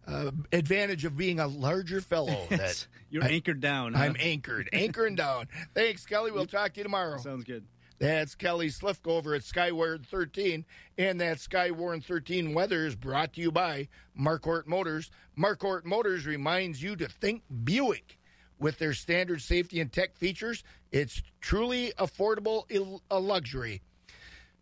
uh, 0.06 0.30
advantage 0.52 1.04
of 1.04 1.16
being 1.16 1.40
a 1.40 1.48
larger 1.48 2.00
fellow. 2.00 2.46
That 2.48 2.86
You're 3.10 3.24
anchored 3.24 3.60
down. 3.60 3.96
I'm 3.96 4.14
huh? 4.14 4.20
anchored, 4.20 4.68
anchoring 4.72 5.16
down. 5.16 5.48
Thanks, 5.74 6.06
Kelly. 6.06 6.30
We'll 6.30 6.46
talk 6.46 6.74
to 6.74 6.78
you 6.78 6.84
tomorrow. 6.84 7.18
Sounds 7.18 7.44
good. 7.44 7.64
That's 7.98 8.34
Kelly 8.34 8.68
Slifka 8.68 9.08
over 9.08 9.34
at 9.34 9.42
Skywarn 9.42 10.06
13, 10.06 10.64
and 10.98 11.20
that 11.20 11.38
Skywarn 11.38 12.04
13 12.04 12.52
weather 12.52 12.86
is 12.86 12.96
brought 12.96 13.34
to 13.34 13.40
you 13.40 13.52
by 13.52 13.88
Marquardt 14.18 14.66
Motors. 14.66 15.10
Marquardt 15.38 15.84
Motors 15.84 16.26
reminds 16.26 16.82
you 16.82 16.96
to 16.96 17.06
think 17.08 17.42
Buick. 17.64 18.18
With 18.58 18.78
their 18.78 18.94
standard 18.94 19.42
safety 19.42 19.80
and 19.80 19.92
tech 19.92 20.16
features, 20.16 20.64
it's 20.92 21.20
truly 21.40 21.92
affordable 21.98 23.00
a 23.10 23.18
luxury. 23.18 23.82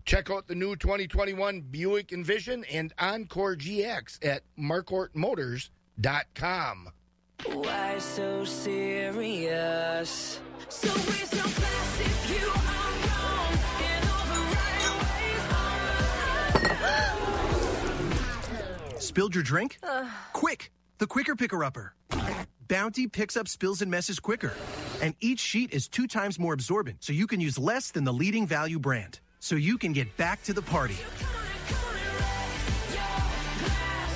Check 0.05 0.30
out 0.30 0.49
the 0.49 0.55
new 0.55 0.76
2021 0.76 1.61
Buick 1.61 2.12
Envision 2.12 2.64
and 2.64 2.93
Encore 2.99 3.57
GX 3.57 4.18
at 4.26 4.43
marquardtmotors.com. 4.59 6.89
Why 7.47 7.99
so 7.99 8.45
serious? 8.45 10.41
So 10.68 10.89
if 10.89 12.30
you 12.30 12.61
Spilled 19.03 19.34
your 19.34 19.42
drink? 19.42 19.78
Quick! 20.32 20.70
The 20.98 21.09
Quicker 21.09 21.34
Picker 21.34 21.64
Upper. 21.64 21.96
Bounty 22.68 23.09
picks 23.09 23.36
up 23.36 23.48
spills 23.48 23.82
and 23.82 23.90
messes 23.90 24.20
quicker. 24.20 24.55
And 25.03 25.16
each 25.18 25.40
sheet 25.40 25.74
is 25.74 25.88
two 25.88 26.07
times 26.07 26.38
more 26.38 26.55
absorbent, 26.55 26.98
so 27.00 27.12
you 27.12 27.26
can 27.26 27.40
use 27.40 27.59
less 27.59 27.90
than 27.90 28.05
the 28.05 28.12
leading 28.12 28.46
value 28.46 28.78
brand. 28.78 29.18
So 29.40 29.57
you 29.57 29.76
can 29.76 29.92
get 29.92 30.16
back 30.16 30.40
to 30.44 30.53
the 30.53 30.62
party. 30.62 30.94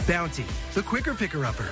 Bounty, 0.07 0.47
the 0.75 0.83
Quicker 0.83 1.15
Picker 1.15 1.45
Upper. 1.45 1.69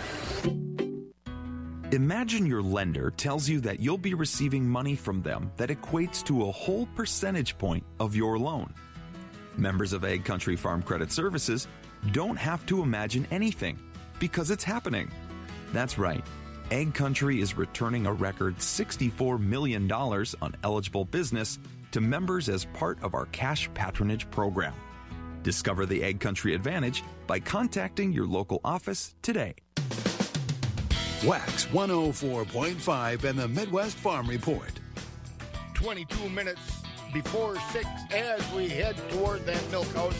Imagine 1.92 2.46
your 2.46 2.62
lender 2.62 3.12
tells 3.12 3.48
you 3.48 3.60
that 3.60 3.78
you'll 3.78 3.96
be 3.96 4.14
receiving 4.14 4.68
money 4.68 4.96
from 4.96 5.22
them 5.22 5.52
that 5.56 5.68
equates 5.68 6.24
to 6.24 6.48
a 6.48 6.50
whole 6.50 6.86
percentage 6.96 7.56
point 7.58 7.84
of 8.00 8.16
your 8.16 8.40
loan. 8.40 8.74
Members 9.56 9.92
of 9.92 10.04
Ag 10.04 10.24
Country 10.24 10.56
Farm 10.56 10.82
Credit 10.82 11.12
Services 11.12 11.68
don't 12.12 12.36
have 12.36 12.64
to 12.66 12.82
imagine 12.82 13.26
anything 13.30 13.78
because 14.18 14.50
it's 14.50 14.64
happening. 14.64 15.10
That's 15.72 15.98
right. 15.98 16.24
Ag 16.70 16.94
Country 16.94 17.40
is 17.40 17.56
returning 17.56 18.06
a 18.06 18.12
record 18.12 18.56
$64 18.58 19.40
million 19.40 19.90
on 19.90 20.56
eligible 20.62 21.04
business 21.04 21.58
to 21.92 22.00
members 22.00 22.48
as 22.48 22.64
part 22.66 23.02
of 23.02 23.14
our 23.14 23.26
cash 23.26 23.68
patronage 23.74 24.28
program. 24.30 24.74
Discover 25.42 25.86
the 25.86 26.02
Ag 26.02 26.20
Country 26.20 26.54
Advantage 26.54 27.04
by 27.26 27.38
contacting 27.38 28.12
your 28.12 28.26
local 28.26 28.60
office 28.64 29.14
today. 29.22 29.54
Wax 31.24 31.66
104.5 31.66 33.24
and 33.24 33.38
the 33.38 33.48
Midwest 33.48 33.96
Farm 33.96 34.26
Report. 34.26 34.72
22 35.74 36.28
minutes 36.30 36.60
before 37.12 37.56
6 37.72 37.86
as 38.12 38.52
we 38.52 38.68
head 38.68 38.96
toward 39.10 39.44
that 39.46 39.70
milk 39.70 39.86
house 39.94 40.16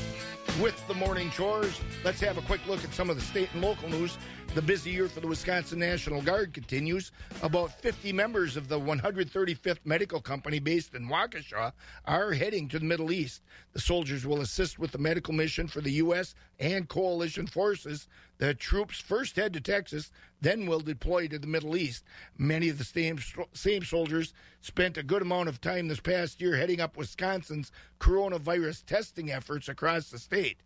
with 0.60 0.86
the 0.88 0.94
morning 0.94 1.30
chores. 1.30 1.80
Let's 2.04 2.20
have 2.20 2.38
a 2.38 2.42
quick 2.42 2.60
look 2.66 2.84
at 2.84 2.92
some 2.92 3.10
of 3.10 3.16
the 3.16 3.22
state 3.22 3.48
and 3.52 3.62
local 3.62 3.88
news. 3.88 4.18
The 4.54 4.62
busy 4.62 4.90
year 4.90 5.08
for 5.08 5.18
the 5.18 5.26
Wisconsin 5.26 5.80
National 5.80 6.22
Guard 6.22 6.54
continues. 6.54 7.10
About 7.42 7.72
50 7.80 8.12
members 8.12 8.56
of 8.56 8.68
the 8.68 8.78
135th 8.78 9.80
Medical 9.84 10.20
Company 10.20 10.60
based 10.60 10.94
in 10.94 11.08
Waukesha 11.08 11.72
are 12.04 12.32
heading 12.32 12.68
to 12.68 12.78
the 12.78 12.84
Middle 12.84 13.10
East. 13.10 13.42
The 13.72 13.80
soldiers 13.80 14.24
will 14.24 14.42
assist 14.42 14.78
with 14.78 14.92
the 14.92 14.98
medical 14.98 15.34
mission 15.34 15.66
for 15.66 15.80
the 15.80 15.90
U.S. 15.94 16.36
and 16.60 16.88
coalition 16.88 17.48
forces. 17.48 18.06
The 18.38 18.54
troops 18.54 19.00
first 19.00 19.34
head 19.34 19.52
to 19.54 19.60
Texas, 19.60 20.12
then 20.40 20.66
will 20.66 20.78
deploy 20.78 21.26
to 21.26 21.38
the 21.40 21.48
Middle 21.48 21.76
East. 21.76 22.04
Many 22.38 22.68
of 22.68 22.78
the 22.78 22.84
same, 22.84 23.18
same 23.54 23.82
soldiers 23.82 24.34
spent 24.60 24.96
a 24.96 25.02
good 25.02 25.22
amount 25.22 25.48
of 25.48 25.60
time 25.60 25.88
this 25.88 25.98
past 25.98 26.40
year 26.40 26.56
heading 26.56 26.80
up 26.80 26.96
Wisconsin's 26.96 27.72
coronavirus 27.98 28.86
testing 28.86 29.32
efforts 29.32 29.68
across 29.68 30.10
the 30.10 30.18
state. 30.20 30.58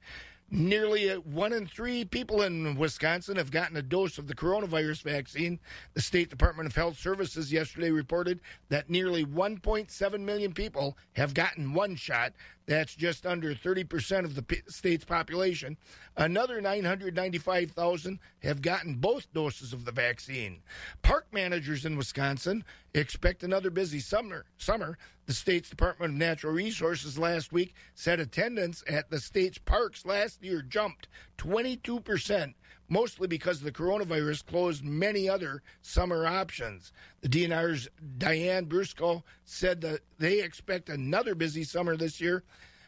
Nearly 0.51 1.11
one 1.11 1.53
in 1.53 1.67
three 1.67 2.07
people 2.07 2.41
in 2.41 2.75
Wisconsin 2.77 3.37
have 3.37 3.51
gotten 3.51 3.77
a 3.77 3.83
dose 3.83 4.17
of 4.17 4.29
the 4.29 4.35
coronavirus 4.35 5.03
vaccine. 5.03 5.61
The 5.93 6.01
State 6.01 6.31
Department 6.31 6.67
of 6.67 6.75
Health 6.75 6.99
Services 6.99 7.53
yesterday 7.53 7.91
reported 7.91 8.41
that 8.71 8.89
nearly 8.89 9.27
1.7 9.27 10.21
million 10.21 10.55
people 10.55 10.97
have 11.13 11.35
gotten 11.35 11.75
one 11.75 11.97
shot. 11.97 12.33
That's 12.69 12.95
just 12.95 13.25
under 13.25 13.55
30% 13.55 14.27
of 14.27 14.35
the 14.35 14.45
state's 14.69 15.07
population. 15.07 15.79
Another 16.19 16.61
995,000 16.61 18.19
have 18.43 18.61
gotten 18.61 18.97
both 18.97 19.33
doses 19.33 19.73
of 19.73 19.87
the 19.87 19.91
vaccine. 19.91 20.61
Park 21.01 21.29
managers 21.33 21.87
in 21.87 21.97
Wisconsin 21.97 22.63
expect 22.93 23.43
another 23.43 23.71
busy 23.71 24.01
summer. 24.01 24.45
Summer, 24.59 24.99
the 25.25 25.33
state's 25.33 25.71
Department 25.71 26.13
of 26.13 26.19
Natural 26.19 26.53
Resources 26.53 27.19
last 27.19 27.53
week 27.53 27.75
said 27.95 28.21
attendance 28.21 28.85
at 28.87 29.09
the 29.09 29.19
state's 29.19 29.57
parks 29.57 30.05
last 30.05 30.45
year 30.45 30.61
jumped 30.61 31.09
22%, 31.39 32.53
mostly 32.89 33.29
because 33.29 33.61
the 33.61 33.73
coronavirus 33.73 34.47
closed 34.47 34.85
many 34.85 35.29
other 35.29 35.63
summer 35.83 36.27
options. 36.27 36.93
The 37.21 37.29
DNR's 37.29 37.89
Diane 38.19 38.67
Brusoe 38.67 39.23
said 39.45 39.81
that 39.83 40.01
they 40.19 40.41
expect 40.41 40.89
another 40.89 41.35
busy 41.35 41.65
summer 41.65 41.97
this 41.97 42.21
year. 42.21 42.45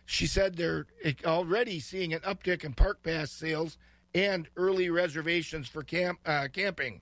She 0.07 0.27
said 0.27 0.57
they're 0.57 0.87
already 1.25 1.79
seeing 1.81 2.13
an 2.13 2.21
uptick 2.21 2.65
in 2.65 2.73
park 2.73 3.03
pass 3.03 3.31
sales 3.31 3.79
and 4.15 4.49
early 4.57 4.91
reservations 4.91 5.69
for 5.69 5.83
camp, 5.83 6.19
uh, 6.27 6.49
camping. 6.53 7.01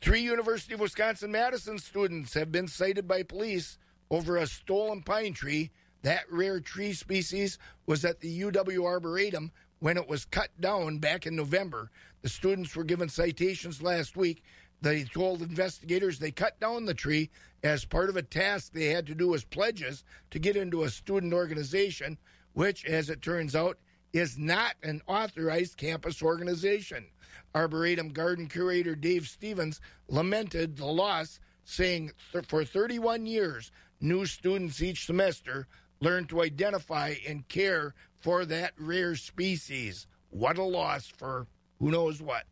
Three 0.00 0.20
University 0.20 0.74
of 0.74 0.80
Wisconsin 0.80 1.32
Madison 1.32 1.78
students 1.78 2.34
have 2.34 2.52
been 2.52 2.68
cited 2.68 3.06
by 3.06 3.22
police 3.22 3.78
over 4.10 4.36
a 4.36 4.46
stolen 4.46 5.02
pine 5.02 5.34
tree. 5.34 5.70
That 6.02 6.24
rare 6.30 6.60
tree 6.60 6.92
species 6.94 7.58
was 7.86 8.04
at 8.04 8.20
the 8.20 8.42
UW 8.42 8.84
Arboretum 8.84 9.52
when 9.82 9.96
it 9.96 10.06
was 10.06 10.24
cut 10.24 10.48
down 10.60 10.98
back 10.98 11.26
in 11.26 11.34
November. 11.34 11.90
The 12.20 12.28
students 12.28 12.76
were 12.76 12.84
given 12.84 13.08
citations 13.08 13.82
last 13.82 14.16
week. 14.16 14.44
They 14.80 15.02
told 15.02 15.42
investigators 15.42 16.20
they 16.20 16.30
cut 16.30 16.60
down 16.60 16.84
the 16.84 16.94
tree 16.94 17.30
as 17.64 17.84
part 17.84 18.08
of 18.08 18.16
a 18.16 18.22
task 18.22 18.72
they 18.72 18.86
had 18.86 19.08
to 19.08 19.14
do 19.16 19.34
as 19.34 19.42
pledges 19.42 20.04
to 20.30 20.38
get 20.38 20.54
into 20.54 20.84
a 20.84 20.88
student 20.88 21.34
organization, 21.34 22.16
which, 22.52 22.84
as 22.84 23.10
it 23.10 23.22
turns 23.22 23.56
out, 23.56 23.76
is 24.12 24.38
not 24.38 24.74
an 24.84 25.02
authorized 25.08 25.78
campus 25.78 26.22
organization. 26.22 27.08
Arboretum 27.52 28.10
garden 28.10 28.46
curator 28.46 28.94
Dave 28.94 29.26
Stevens 29.26 29.80
lamented 30.06 30.76
the 30.76 30.86
loss, 30.86 31.40
saying 31.64 32.12
for 32.46 32.64
31 32.64 33.26
years, 33.26 33.72
new 34.00 34.26
students 34.26 34.80
each 34.80 35.06
semester 35.06 35.66
learn 36.00 36.24
to 36.26 36.42
identify 36.42 37.14
and 37.26 37.48
care 37.48 37.94
for 38.22 38.44
that 38.46 38.72
rare 38.78 39.16
species. 39.16 40.06
What 40.30 40.56
a 40.56 40.62
loss 40.62 41.08
for 41.08 41.46
who 41.78 41.90
knows 41.90 42.22
what. 42.22 42.44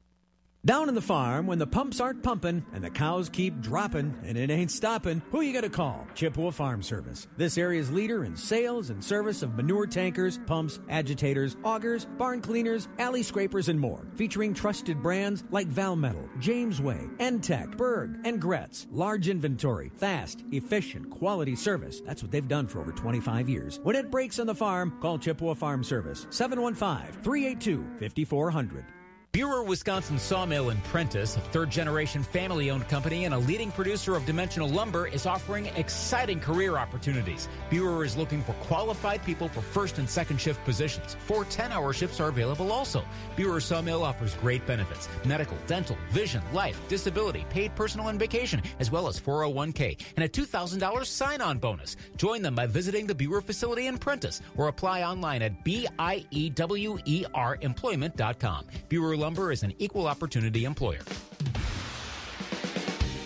Down 0.62 0.90
in 0.90 0.94
the 0.94 1.00
farm, 1.00 1.46
when 1.46 1.58
the 1.58 1.66
pumps 1.66 2.00
aren't 2.00 2.22
pumping 2.22 2.66
and 2.74 2.84
the 2.84 2.90
cows 2.90 3.30
keep 3.30 3.62
dropping 3.62 4.14
and 4.22 4.36
it 4.36 4.50
ain't 4.50 4.70
stopping, 4.70 5.22
who 5.30 5.40
you 5.40 5.54
gonna 5.54 5.70
call? 5.70 6.06
Chippewa 6.14 6.50
Farm 6.50 6.82
Service. 6.82 7.28
This 7.38 7.56
area's 7.56 7.90
leader 7.90 8.26
in 8.26 8.36
sales 8.36 8.90
and 8.90 9.02
service 9.02 9.42
of 9.42 9.54
manure 9.54 9.86
tankers, 9.86 10.38
pumps, 10.44 10.78
agitators, 10.90 11.56
augers, 11.64 12.04
barn 12.18 12.42
cleaners, 12.42 12.88
alley 12.98 13.22
scrapers, 13.22 13.70
and 13.70 13.80
more. 13.80 14.06
Featuring 14.16 14.52
trusted 14.52 15.02
brands 15.02 15.44
like 15.50 15.66
Valmetal, 15.66 16.28
Jamesway, 16.42 17.08
Entech, 17.16 17.78
Berg, 17.78 18.18
and 18.26 18.38
Gretz. 18.38 18.86
Large 18.90 19.30
inventory, 19.30 19.90
fast, 19.96 20.44
efficient, 20.52 21.08
quality 21.08 21.56
service. 21.56 22.02
That's 22.02 22.22
what 22.22 22.32
they've 22.32 22.46
done 22.46 22.66
for 22.66 22.80
over 22.80 22.92
25 22.92 23.48
years. 23.48 23.80
When 23.82 23.96
it 23.96 24.10
breaks 24.10 24.38
on 24.38 24.46
the 24.46 24.54
farm, 24.54 24.98
call 25.00 25.18
Chippewa 25.18 25.54
Farm 25.54 25.82
Service. 25.82 26.26
715 26.28 27.22
382 27.22 27.82
5400. 27.98 28.84
Biewer 29.32 29.64
Wisconsin 29.64 30.18
Sawmill 30.18 30.70
and 30.70 30.82
Prentice, 30.82 31.36
a 31.36 31.40
third 31.40 31.70
generation 31.70 32.20
family 32.20 32.68
owned 32.68 32.88
company 32.88 33.26
and 33.26 33.34
a 33.34 33.38
leading 33.38 33.70
producer 33.70 34.16
of 34.16 34.26
dimensional 34.26 34.68
lumber, 34.68 35.06
is 35.06 35.24
offering 35.24 35.66
exciting 35.76 36.40
career 36.40 36.76
opportunities. 36.76 37.48
Biewer 37.70 38.04
is 38.04 38.16
looking 38.16 38.42
for 38.42 38.54
qualified 38.54 39.24
people 39.24 39.48
for 39.48 39.60
first 39.60 39.98
and 39.98 40.10
second 40.10 40.40
shift 40.40 40.64
positions. 40.64 41.16
Four 41.26 41.44
10 41.44 41.70
hour 41.70 41.92
shifts 41.92 42.18
are 42.18 42.28
available 42.28 42.72
also. 42.72 43.04
Biewer 43.36 43.62
Sawmill 43.62 44.02
offers 44.02 44.34
great 44.34 44.66
benefits 44.66 45.08
medical, 45.24 45.56
dental, 45.68 45.96
vision, 46.10 46.42
life, 46.52 46.80
disability, 46.88 47.46
paid 47.50 47.72
personal 47.76 48.08
and 48.08 48.18
vacation, 48.18 48.60
as 48.80 48.90
well 48.90 49.06
as 49.06 49.20
401k, 49.20 49.96
and 50.16 50.24
a 50.24 50.28
$2,000 50.28 51.06
sign 51.06 51.40
on 51.40 51.56
bonus. 51.56 51.94
Join 52.16 52.42
them 52.42 52.56
by 52.56 52.66
visiting 52.66 53.06
the 53.06 53.14
Biewer 53.14 53.44
facility 53.44 53.86
in 53.86 53.96
Prentice 53.96 54.40
or 54.56 54.66
apply 54.66 55.04
online 55.04 55.40
at 55.42 55.62
B 55.62 55.86
I 56.00 56.26
E 56.32 56.50
W 56.50 56.98
E 57.04 57.24
R 57.32 57.58
employment.com. 57.60 58.66
Biewer 58.88 59.19
Lumber 59.20 59.52
is 59.52 59.62
an 59.62 59.74
equal 59.78 60.06
opportunity 60.06 60.64
employer. 60.64 61.02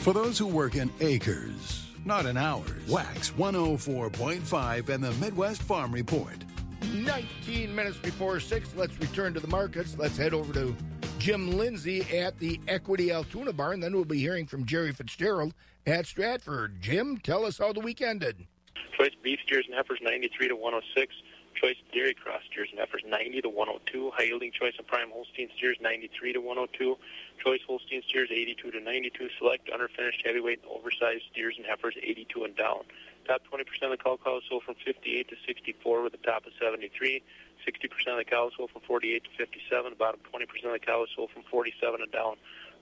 For 0.00 0.12
those 0.12 0.36
who 0.36 0.48
work 0.48 0.74
in 0.74 0.90
acres, 1.00 1.86
not 2.04 2.26
in 2.26 2.36
hours, 2.36 2.86
Wax 2.88 3.30
104.5 3.30 4.88
and 4.88 5.04
the 5.04 5.12
Midwest 5.12 5.62
Farm 5.62 5.92
Report. 5.92 6.36
19 6.92 7.72
minutes 7.72 7.96
before 7.98 8.40
6, 8.40 8.74
let's 8.76 8.98
return 8.98 9.32
to 9.34 9.40
the 9.40 9.46
markets. 9.46 9.96
Let's 9.96 10.16
head 10.16 10.34
over 10.34 10.52
to 10.54 10.76
Jim 11.20 11.52
Lindsay 11.52 12.02
at 12.18 12.38
the 12.40 12.60
Equity 12.66 13.12
Altoona 13.12 13.52
Barn. 13.52 13.78
Then 13.78 13.94
we'll 13.94 14.04
be 14.04 14.18
hearing 14.18 14.46
from 14.46 14.66
Jerry 14.66 14.92
Fitzgerald 14.92 15.54
at 15.86 16.06
Stratford. 16.06 16.82
Jim, 16.82 17.18
tell 17.18 17.44
us 17.44 17.58
how 17.58 17.72
the 17.72 17.78
week 17.78 18.02
ended. 18.02 18.48
Choice 18.98 19.14
beef 19.22 19.38
steers 19.46 19.64
and 19.68 19.76
heifers 19.76 20.00
93 20.02 20.48
to 20.48 20.56
106. 20.56 21.14
Choice 21.64 21.80
dairy 21.94 22.12
cross 22.12 22.42
steers 22.52 22.68
and 22.72 22.78
heifers 22.78 23.00
90 23.08 23.40
to 23.40 23.48
102. 23.48 24.12
High 24.12 24.24
yielding 24.24 24.52
choice 24.52 24.74
and 24.76 24.86
prime 24.86 25.08
Holstein 25.08 25.48
steers 25.56 25.78
93 25.80 26.34
to 26.34 26.40
102. 26.44 26.98
Choice 27.40 27.60
Holstein 27.66 28.02
steers 28.06 28.28
82 28.30 28.70
to 28.70 28.80
92. 28.80 29.30
Select 29.38 29.70
underfinished 29.72 30.20
heavyweight 30.26 30.60
and 30.60 30.68
oversized 30.68 31.24
steers 31.32 31.54
and 31.56 31.64
heifers 31.64 31.96
82 31.96 32.44
and 32.44 32.54
down. 32.54 32.84
Top 33.24 33.40
20% 33.48 33.64
of 33.80 33.96
the 33.96 33.96
cow 33.96 34.18
cows 34.22 34.42
sold 34.46 34.64
from 34.64 34.74
58 34.84 35.26
to 35.30 35.36
64 35.46 36.02
with 36.02 36.12
a 36.12 36.18
top 36.18 36.44
of 36.44 36.52
73. 36.60 37.22
60% 37.64 38.12
of 38.12 38.18
the 38.18 38.28
cows 38.28 38.52
sold 38.58 38.68
from 38.68 38.82
48 38.82 39.24
to 39.24 39.30
57. 39.38 39.94
Bottom 39.98 40.20
20% 40.20 40.44
of 40.66 40.72
the 40.72 40.84
cows 40.84 41.08
sold 41.16 41.30
from 41.30 41.44
47 41.48 42.02
and 42.02 42.12
down. 42.12 42.36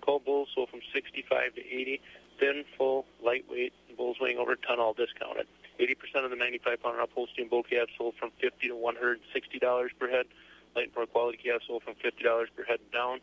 Cow 0.05 0.21
bulls 0.27 0.49
sold 0.57 0.71
from 0.71 0.81
65 0.93 1.55
to 1.55 1.61
80. 1.61 2.01
Thin, 2.41 2.65
full, 2.77 3.07
lightweight, 3.23 3.75
bulls 3.97 4.17
weighing 4.21 4.39
over 4.39 4.55
a 4.55 4.57
ton, 4.57 4.81
all 4.81 4.93
discounted. 4.93 5.47
80% 5.81 6.25
of 6.25 6.31
the 6.31 6.37
95 6.37 6.83
pound 6.83 7.01
up 7.01 7.11
Holstein 7.15 7.49
bull 7.49 7.63
calves 7.63 7.91
sold 7.97 8.15
from 8.19 8.31
50 8.41 8.69
to 8.69 8.77
160 8.77 9.59
dollars 9.59 9.91
per 9.99 10.09
head. 10.09 10.27
Light 10.75 10.85
and 10.85 10.95
poor 10.95 11.07
quality 11.07 11.39
calves 11.39 11.65
sold 11.67 11.83
from 11.83 11.95
50 11.95 12.23
dollars 12.23 12.49
per 12.55 12.65
head 12.65 12.81
down. 12.93 13.21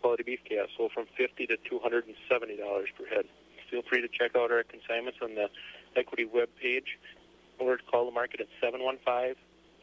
Quality 0.00 0.22
beef 0.22 0.40
calves 0.48 0.72
sold 0.76 0.92
from 0.92 1.06
50 1.16 1.46
to 1.46 1.56
270 1.68 2.56
dollars 2.56 2.88
per 2.96 3.06
head. 3.06 3.26
Feel 3.70 3.82
free 3.88 4.02
to 4.02 4.08
check 4.08 4.36
out 4.36 4.50
our 4.52 4.62
consignments 4.62 5.18
on 5.22 5.34
the 5.34 5.48
equity 5.96 6.24
web 6.26 6.48
page 6.60 6.98
or 7.58 7.78
call 7.90 8.06
the 8.06 8.12
market 8.12 8.40
at 8.40 8.48
715 8.60 9.34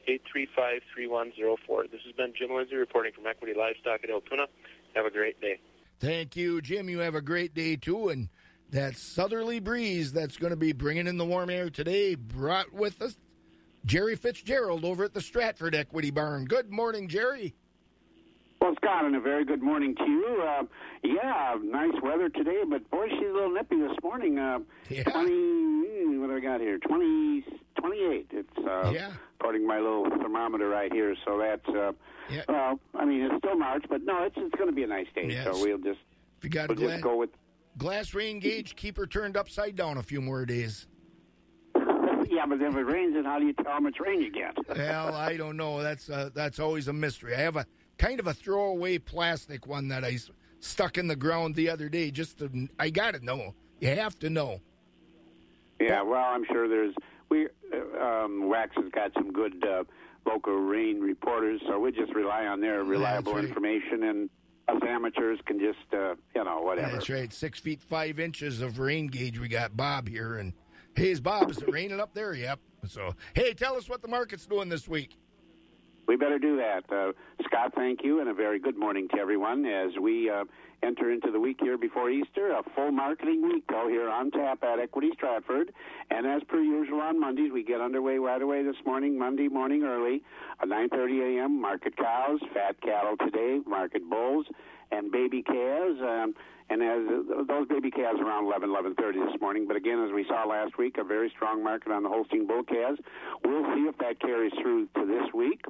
835 0.08 0.82
3104. 0.94 1.88
This 1.88 2.02
has 2.06 2.14
been 2.14 2.34
Jim 2.38 2.54
Lindsay 2.54 2.76
reporting 2.76 3.14
from 3.14 3.28
Equity 3.28 3.54
Livestock 3.58 4.04
at 4.04 4.10
Altoona. 4.10 4.48
Have 4.96 5.06
a 5.06 5.12
great 5.12 5.40
day. 5.42 5.60
Thank 6.00 6.36
you, 6.36 6.62
Jim. 6.62 6.90
You 6.90 7.00
have 7.00 7.16
a 7.16 7.22
great 7.22 7.54
day 7.54 7.76
too, 7.76 8.10
and 8.10 8.30
that 8.72 8.96
southerly 8.96 9.60
breeze 9.60 10.14
that's 10.14 10.38
going 10.38 10.52
to 10.52 10.58
be 10.58 10.74
bringing 10.74 11.08
in 11.08 11.18
the 11.18 11.26
warm 11.26 11.50
air 11.50 11.70
today 11.70 12.16
brought 12.16 12.72
with 12.74 13.02
us 13.02 13.18
Jerry 13.86 14.16
Fitzgerald 14.16 14.86
over 14.86 15.04
at 15.04 15.14
the 15.14 15.22
Stratford 15.22 15.74
Equity 15.74 16.12
Barn. 16.12 16.46
Good 16.46 16.72
morning, 16.72 17.08
Jerry. 17.08 17.56
Well, 18.62 18.76
Scott, 18.76 19.06
and 19.06 19.16
a 19.16 19.22
very 19.22 19.46
good 19.46 19.64
morning 19.64 19.96
to 19.96 20.04
you. 20.04 20.44
Uh, 20.46 20.64
yeah, 21.02 21.56
nice 21.64 21.94
weather 22.04 22.28
today, 22.28 22.62
but 22.70 22.90
boy, 22.92 23.08
she's 23.08 23.30
a 23.30 23.34
little 23.34 23.54
nippy 23.54 23.78
this 23.78 23.96
morning. 24.04 24.38
Uh, 24.38 24.60
yeah. 24.90 25.04
20, 25.04 26.18
what 26.18 26.28
do 26.28 26.36
I 26.36 26.40
got 26.42 26.60
here? 26.60 26.78
20, 26.78 27.46
28. 27.80 28.28
It's, 28.32 28.50
uh, 28.58 28.92
yeah. 28.94 29.12
according 29.40 29.62
to 29.62 29.68
my 29.68 29.78
little 29.78 30.10
thermometer 30.10 30.68
right 30.68 30.92
here. 30.92 31.16
So 31.26 31.40
that's, 31.40 31.68
uh, 31.70 31.94
well, 32.50 32.80
I 32.96 33.06
mean, 33.06 33.22
it's 33.22 33.38
still 33.38 33.58
March, 33.58 33.86
but 33.90 34.04
no, 34.04 34.24
it's, 34.26 34.36
it's 34.38 34.56
going 34.56 34.70
to 34.70 34.76
be 34.76 34.84
a 34.84 34.88
nice 34.88 35.08
day. 35.16 35.28
Yes. 35.30 35.46
So 35.46 35.64
we'll 35.64 35.78
just, 35.78 36.00
If 36.40 36.44
you 36.44 36.50
got 36.50 36.68
we'll 36.68 36.78
just 36.78 37.02
go 37.02 37.16
with, 37.16 37.30
glass 37.80 38.14
rain 38.14 38.40
gauge 38.40 38.76
keep 38.76 38.98
her 38.98 39.08
turned 39.08 39.36
upside 39.36 39.76
down 39.76 39.98
a 39.98 40.04
few 40.04 40.22
more 40.22 40.46
days. 40.46 40.86
Yeah, 42.30 42.46
but 42.46 42.62
if 42.62 42.76
it 42.76 42.84
rains, 42.84 43.16
then 43.16 43.26
how 43.26 43.40
do 43.40 43.46
you 43.48 43.54
tell 43.54 43.72
how 43.72 43.80
much 43.80 44.00
rain 44.00 44.22
you 44.22 44.32
get? 44.32 44.56
Well, 44.78 45.16
I 45.16 45.36
don't 45.36 45.58
know. 45.58 45.82
That's 45.82 46.10
uh, 46.10 46.30
that's 46.34 46.60
always 46.60 46.88
a 46.88 46.94
mystery. 46.94 47.36
I 47.36 47.40
have 47.40 47.56
a 47.56 47.66
kind 47.98 48.20
of 48.20 48.28
a 48.28 48.34
throwaway 48.34 49.00
plastic 49.00 49.66
one 49.66 49.88
that 49.88 50.06
I 50.06 50.20
stuck 50.60 51.00
in 51.00 51.08
the 51.08 51.16
ground 51.16 51.56
the 51.56 51.70
other 51.70 51.90
day. 51.90 52.12
Just 52.12 52.38
to, 52.40 52.70
I 52.78 52.92
got 52.92 53.16
to 53.16 53.26
know. 53.26 53.56
You 53.80 53.96
have 53.96 54.20
to 54.20 54.30
know. 54.30 54.62
Yeah, 55.80 56.04
well, 56.04 56.24
I'm 56.24 56.46
sure 56.46 56.68
there's 56.68 56.94
we 57.30 57.48
uh, 57.74 58.04
um, 58.04 58.48
Wax 58.48 58.76
has 58.76 58.92
got 58.92 59.12
some 59.14 59.32
good 59.32 59.64
uh, 59.66 59.84
local 60.28 60.54
rain 60.54 61.00
reporters, 61.00 61.62
so 61.68 61.80
we 61.80 61.92
just 61.92 62.14
rely 62.14 62.46
on 62.46 62.62
their 62.62 62.84
reliable 62.84 63.34
right. 63.34 63.46
information, 63.46 64.04
and 64.04 64.30
us 64.76 64.82
amateurs 64.88 65.40
can 65.46 65.60
just 65.60 65.94
uh, 65.94 66.16
you 66.36 66.44
know 66.44 66.62
whatever. 66.62 66.92
That's 66.92 67.10
right. 67.10 67.32
Six 67.32 67.60
feet 67.60 67.82
five 67.82 68.20
inches 68.20 68.62
of 68.62 68.80
rain 68.80 69.08
gauge. 69.08 69.40
We 69.40 69.48
got 69.48 69.76
Bob 69.76 70.08
here, 70.08 70.38
and 70.38 70.54
hey, 70.96 71.12
is 71.12 71.20
Bob? 71.20 71.50
Is 71.52 71.58
it 71.60 71.72
raining 71.72 72.00
up 72.00 72.14
there? 72.14 72.34
Yep. 72.34 72.60
So 72.88 73.14
hey, 73.34 73.54
tell 73.54 73.76
us 73.76 73.90
what 73.90 74.02
the 74.02 74.08
market's 74.08 74.46
doing 74.46 74.70
this 74.70 74.88
week. 74.88 75.18
We 76.10 76.16
better 76.16 76.40
do 76.40 76.58
that. 76.58 76.92
Uh, 76.92 77.12
Scott, 77.46 77.74
thank 77.76 78.04
you, 78.04 78.20
and 78.20 78.30
a 78.30 78.34
very 78.34 78.58
good 78.58 78.76
morning 78.76 79.08
to 79.10 79.20
everyone 79.20 79.64
as 79.68 79.92
we 80.02 80.28
uh, 80.28 80.44
enter 80.82 81.12
into 81.12 81.30
the 81.30 81.40
week 81.40 81.58
here 81.62 81.78
before 81.78 82.10
Easter, 82.10 82.50
a 82.50 82.64
full 82.76 82.92
marketing 82.92 83.48
week 83.48 83.64
though 83.70 83.88
here 83.88 84.10
on 84.10 84.32
tap 84.32 84.64
at 84.64 84.80
Equity 84.80 85.12
Stratford. 85.14 85.72
And 86.10 86.26
as 86.26 86.42
per 86.48 86.60
usual 86.62 87.02
on 87.02 87.20
Mondays, 87.20 87.52
we 87.54 87.64
get 87.64 87.80
underway 87.80 88.18
right 88.18 88.42
away 88.42 88.64
this 88.64 88.78
morning, 88.88 89.20
Monday 89.20 89.50
morning 89.50 89.84
early, 89.84 90.24
at 90.60 90.68
9.30 90.68 91.42
a.m., 91.42 91.62
market 91.62 91.96
cows, 91.96 92.40
fat 92.56 92.82
cattle 92.82 93.16
today, 93.16 93.60
market 93.68 94.10
bulls, 94.10 94.48
and 94.92 95.12
baby 95.12 95.44
calves. 95.44 96.02
Um, 96.02 96.34
and 96.70 96.84
as 96.84 97.48
those 97.48 97.68
baby 97.68 97.92
calves 97.92 98.20
around 98.20 98.46
11, 98.46 98.70
11:30 98.70 99.20
this 99.32 99.42
morning. 99.42 99.66
But 99.68 99.76
again, 99.76 100.04
as 100.04 100.12
we 100.12 100.24
saw 100.26 100.46
last 100.46 100.78
week, 100.78 100.98
a 100.98 101.04
very 101.04 101.30
strong 101.30 101.64
market 101.64 101.92
on 101.92 102.04
the 102.04 102.10
Holstein 102.10 102.46
bull 102.46 102.64
calves. 102.64 103.00
We'll 103.44 103.66
see 103.74 103.88
if 103.88 103.98
that 103.98 104.20
carries 104.20 104.54
through 104.62 104.88
to 104.96 105.06
this 105.06 105.34
week. 105.34 105.66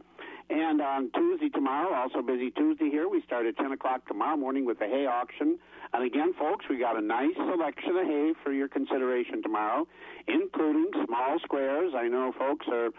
And 0.49 0.81
on 0.81 1.11
Tuesday 1.11 1.49
tomorrow, 1.49 1.93
also 1.93 2.23
busy 2.23 2.49
Tuesday 2.49 2.89
here. 2.89 3.07
We 3.07 3.21
start 3.21 3.45
at 3.45 3.55
10 3.57 3.71
o'clock 3.71 4.07
tomorrow 4.07 4.35
morning 4.35 4.65
with 4.65 4.79
the 4.79 4.87
hay 4.87 5.05
auction. 5.05 5.59
And 5.93 6.03
again, 6.03 6.33
folks, 6.33 6.65
we 6.67 6.79
got 6.79 6.97
a 6.97 7.01
nice 7.01 7.35
selection 7.35 7.97
of 7.97 8.05
hay 8.05 8.33
for 8.43 8.51
your 8.51 8.67
consideration 8.67 9.43
tomorrow, 9.43 9.87
including 10.27 10.89
small 11.05 11.37
squares. 11.43 11.93
I 11.95 12.07
know 12.07 12.31
folks 12.37 12.65
are 12.71 12.89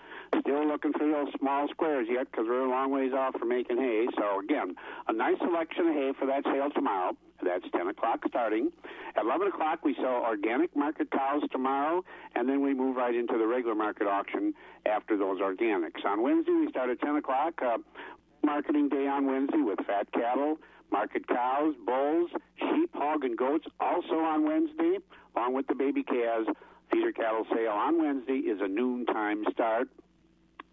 still 0.40 0.66
looking 0.66 0.92
for 0.92 1.06
those 1.06 1.28
small 1.38 1.66
squares 1.68 2.06
yet 2.08 2.30
because 2.30 2.46
we're 2.48 2.66
a 2.66 2.70
long 2.70 2.92
ways 2.92 3.12
off 3.12 3.34
from 3.36 3.48
making 3.48 3.78
hay. 3.78 4.06
So 4.16 4.38
again, 4.38 4.76
a 5.08 5.12
nice 5.12 5.38
selection 5.38 5.88
of 5.88 5.94
hay 5.94 6.12
for 6.18 6.26
that 6.26 6.44
sale 6.44 6.70
tomorrow. 6.70 7.16
That's 7.42 7.64
10 7.72 7.88
o'clock 7.88 8.20
starting. 8.28 8.70
At 9.16 9.24
11 9.24 9.48
o'clock, 9.48 9.84
we 9.84 9.94
sell 9.94 10.22
organic 10.24 10.74
market 10.76 11.10
cows 11.10 11.42
tomorrow, 11.50 12.04
and 12.34 12.48
then 12.48 12.62
we 12.62 12.74
move 12.74 12.96
right 12.96 13.14
into 13.14 13.38
the 13.38 13.46
regular 13.46 13.74
market 13.74 14.06
auction 14.06 14.54
after 14.86 15.16
those 15.16 15.40
organics. 15.40 16.04
On 16.04 16.22
Wednesday, 16.22 16.52
we 16.52 16.68
start 16.70 16.90
at 16.90 17.00
10 17.00 17.16
o'clock. 17.16 17.54
Uh, 17.62 17.78
marketing 18.44 18.88
day 18.88 19.06
on 19.06 19.26
Wednesday 19.26 19.60
with 19.60 19.78
fat 19.86 20.10
cattle, 20.12 20.58
market 20.90 21.26
cows, 21.28 21.74
bulls, 21.84 22.30
sheep, 22.58 22.90
hog, 22.94 23.24
and 23.24 23.36
goats 23.36 23.66
also 23.80 24.14
on 24.14 24.44
Wednesday, 24.44 24.98
along 25.36 25.54
with 25.54 25.66
the 25.66 25.74
baby 25.74 26.02
calves. 26.02 26.48
Feeder 26.90 27.12
cattle 27.12 27.46
sale 27.54 27.70
on 27.70 28.02
Wednesday 28.02 28.38
is 28.38 28.60
a 28.60 28.66
noontime 28.66 29.44
start. 29.52 29.88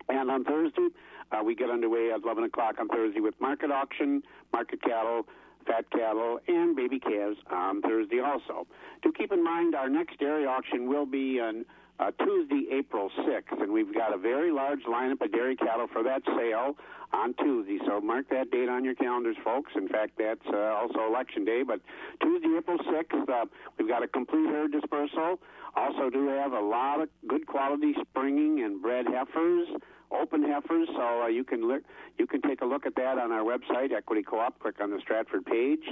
And 0.09 0.31
on 0.31 0.43
Thursday, 0.45 0.87
uh, 1.31 1.43
we 1.43 1.53
get 1.53 1.69
underway 1.69 2.11
at 2.11 2.23
11 2.23 2.45
o'clock 2.45 2.75
on 2.79 2.87
Thursday 2.87 3.19
with 3.19 3.39
market 3.39 3.71
auction, 3.71 4.23
market 4.53 4.81
cattle, 4.81 5.27
fat 5.67 5.89
cattle, 5.91 6.39
and 6.47 6.75
baby 6.75 6.99
calves 6.99 7.37
on 7.51 7.81
Thursday 7.81 8.19
also. 8.19 8.67
Do 9.03 9.11
keep 9.11 9.31
in 9.31 9.43
mind 9.43 9.75
our 9.75 9.89
next 9.89 10.19
dairy 10.19 10.45
auction 10.45 10.87
will 10.87 11.05
be 11.05 11.39
on 11.39 11.65
uh, 11.99 12.11
Tuesday, 12.23 12.67
April 12.71 13.09
6th, 13.19 13.61
and 13.61 13.71
we've 13.71 13.93
got 13.93 14.13
a 14.13 14.17
very 14.17 14.51
large 14.51 14.81
lineup 14.83 15.21
of 15.21 15.31
dairy 15.31 15.55
cattle 15.55 15.87
for 15.91 16.03
that 16.03 16.21
sale 16.25 16.77
on 17.11 17.33
Tuesday. 17.35 17.79
So 17.87 17.99
mark 17.99 18.29
that 18.29 18.51
date 18.51 18.69
on 18.69 18.85
your 18.85 18.95
calendars, 18.95 19.37
folks. 19.43 19.71
In 19.75 19.87
fact, 19.87 20.13
that's 20.17 20.45
uh, 20.53 20.57
also 20.57 21.07
election 21.07 21.43
day. 21.43 21.63
But 21.65 21.81
Tuesday, 22.21 22.49
April 22.57 22.77
6th, 22.77 23.29
uh, 23.29 23.45
we've 23.77 23.87
got 23.87 24.03
a 24.03 24.07
complete 24.07 24.47
herd 24.47 24.71
dispersal. 24.71 25.39
Also, 25.75 26.09
do 26.09 26.27
have 26.27 26.53
a 26.53 26.59
lot 26.59 27.01
of 27.01 27.09
good 27.27 27.47
quality 27.47 27.93
springing 28.01 28.63
and 28.63 28.81
bred 28.81 29.05
heifers 29.07 29.67
open 30.11 30.43
heifers, 30.43 30.87
so 30.95 31.23
uh, 31.23 31.27
you 31.27 31.43
can 31.43 31.67
look, 31.67 31.83
you 32.17 32.27
can 32.27 32.41
take 32.41 32.61
a 32.61 32.65
look 32.65 32.85
at 32.85 32.95
that 32.95 33.17
on 33.17 33.31
our 33.31 33.43
website, 33.43 33.91
Equity 33.91 34.23
Co-op. 34.23 34.59
Click 34.59 34.75
on 34.81 34.91
the 34.91 34.99
Stratford 35.01 35.45
page, 35.45 35.83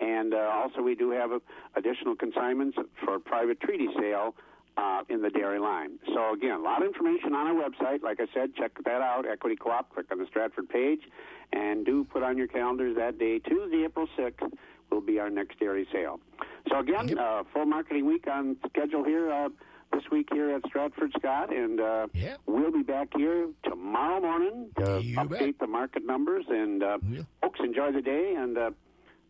and 0.00 0.34
uh, 0.34 0.38
also 0.54 0.82
we 0.82 0.94
do 0.94 1.10
have 1.10 1.32
uh, 1.32 1.38
additional 1.76 2.16
consignments 2.16 2.76
for 3.04 3.18
private 3.18 3.60
treaty 3.60 3.88
sale 3.98 4.34
uh, 4.76 5.02
in 5.08 5.22
the 5.22 5.30
dairy 5.30 5.58
line. 5.58 5.98
So 6.14 6.32
again, 6.32 6.52
a 6.52 6.62
lot 6.62 6.82
of 6.82 6.88
information 6.88 7.34
on 7.34 7.46
our 7.48 7.54
website. 7.54 8.02
Like 8.02 8.20
I 8.20 8.26
said, 8.34 8.54
check 8.56 8.72
that 8.84 9.00
out, 9.00 9.26
Equity 9.26 9.56
Co-op. 9.56 9.94
Click 9.94 10.06
on 10.10 10.18
the 10.18 10.26
Stratford 10.26 10.68
page, 10.68 11.02
and 11.52 11.86
do 11.86 12.04
put 12.04 12.22
on 12.22 12.36
your 12.36 12.48
calendars 12.48 12.96
that 12.96 13.18
day, 13.18 13.38
Tuesday, 13.38 13.84
April 13.84 14.08
sixth. 14.16 14.44
Will 14.90 15.00
be 15.00 15.20
our 15.20 15.30
next 15.30 15.60
dairy 15.60 15.86
sale. 15.92 16.18
So 16.68 16.80
again, 16.80 17.16
uh, 17.16 17.44
full 17.52 17.64
marketing 17.64 18.06
week 18.06 18.26
on 18.26 18.56
schedule 18.68 19.04
here 19.04 19.30
uh, 19.30 19.48
this 19.92 20.02
week 20.10 20.28
here 20.32 20.50
at 20.54 20.62
Stratford, 20.66 21.12
Scott, 21.18 21.54
and 21.54 21.80
uh, 21.80 22.06
we'll 22.46 22.72
be 22.72 22.82
back 22.82 23.08
here 23.16 23.48
tomorrow 23.64 24.20
morning 24.20 24.70
to 24.78 24.84
update 24.84 25.58
the 25.58 25.66
market 25.66 26.04
numbers. 26.04 26.44
And 26.48 26.82
uh, 26.82 26.98
folks, 27.42 27.60
enjoy 27.62 27.92
the 27.92 28.02
day. 28.02 28.34
And 28.36 28.56
uh, 28.56 28.70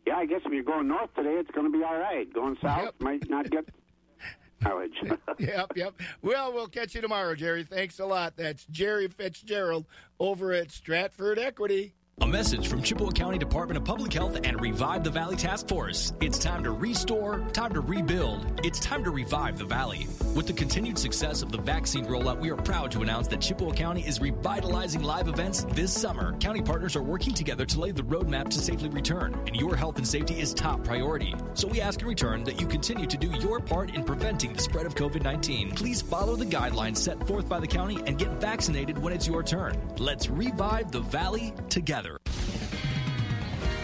yeah, 0.06 0.16
I 0.16 0.26
guess 0.26 0.40
if 0.44 0.52
you're 0.52 0.62
going 0.62 0.88
north 0.88 1.14
today, 1.14 1.34
it's 1.34 1.50
going 1.50 1.70
to 1.70 1.76
be 1.76 1.84
all 1.84 1.98
right. 1.98 2.32
Going 2.32 2.56
south 2.62 2.94
might 3.00 3.28
not 3.30 3.50
get 3.50 3.68
mileage. 4.61 4.96
yep, 5.38 5.72
yep. 5.76 5.94
Well, 6.22 6.52
we'll 6.52 6.68
catch 6.68 6.94
you 6.94 7.00
tomorrow, 7.00 7.34
Jerry. 7.34 7.64
Thanks 7.64 7.98
a 7.98 8.06
lot. 8.06 8.36
That's 8.36 8.64
Jerry 8.66 9.08
Fitzgerald 9.08 9.86
over 10.18 10.52
at 10.52 10.70
Stratford 10.70 11.38
Equity. 11.38 11.94
A 12.23 12.27
message 12.27 12.68
from 12.68 12.83
Chippewa 12.83 13.11
County 13.12 13.39
Department 13.39 13.79
of 13.79 13.85
Public 13.85 14.12
Health 14.12 14.39
and 14.45 14.61
Revive 14.61 15.05
the 15.05 15.11
Valley 15.11 15.37
Task 15.37 15.66
Force. 15.66 16.12
It's 16.21 16.39
time 16.39 16.62
to 16.64 16.71
restore, 16.71 17.39
time 17.55 17.73
to 17.73 17.81
rebuild. 17.81 18.61
It's 18.62 18.79
time 18.79 19.03
to 19.05 19.11
revive 19.11 19.57
the 19.57 19.64
Valley. 19.64 20.07
With 20.35 20.47
the 20.47 20.53
continued 20.53 20.99
success 20.99 21.41
of 21.43 21.51
the 21.51 21.57
vaccine 21.57 22.05
rollout, 22.05 22.39
we 22.39 22.51
are 22.51 22.57
proud 22.57 22.91
to 22.91 23.01
announce 23.01 23.27
that 23.29 23.41
Chippewa 23.41 23.73
County 23.73 24.03
is 24.03 24.21
revitalizing 24.21 25.03
live 25.03 25.29
events 25.29 25.64
this 25.71 25.99
summer. 25.99 26.37
County 26.37 26.61
partners 26.61 26.95
are 26.95 27.03
working 27.03 27.33
together 27.33 27.64
to 27.64 27.81
lay 27.81 27.91
the 27.91 28.03
roadmap 28.03 28.51
to 28.51 28.59
safely 28.59 28.91
return, 28.91 29.33
and 29.47 29.57
your 29.57 29.75
health 29.75 29.97
and 29.97 30.07
safety 30.07 30.39
is 30.39 30.53
top 30.53 30.85
priority. 30.85 31.35
So 31.55 31.68
we 31.68 31.81
ask 31.81 32.03
in 32.03 32.07
return 32.07 32.45
that 32.45 32.61
you 32.61 32.66
continue 32.66 33.07
to 33.07 33.16
do 33.16 33.31
your 33.41 33.61
part 33.61 33.95
in 33.95 34.05
preventing 34.05 34.53
the 34.53 34.61
spread 34.61 34.85
of 34.85 34.95
COVID 34.95 35.23
19. 35.23 35.71
Please 35.71 36.03
follow 36.03 36.37
the 36.37 36.45
guidelines 36.45 36.99
set 36.99 37.27
forth 37.27 37.49
by 37.49 37.61
the 37.61 37.66
county 37.66 37.99
and 38.07 38.18
get 38.18 38.29
vaccinated 38.43 38.99
when 38.99 39.14
it's 39.14 39.27
your 39.27 39.43
turn. 39.43 39.81
Let's 39.97 40.29
revive 40.29 40.93
the 40.93 41.01
Valley 41.01 41.55
together. 41.71 42.09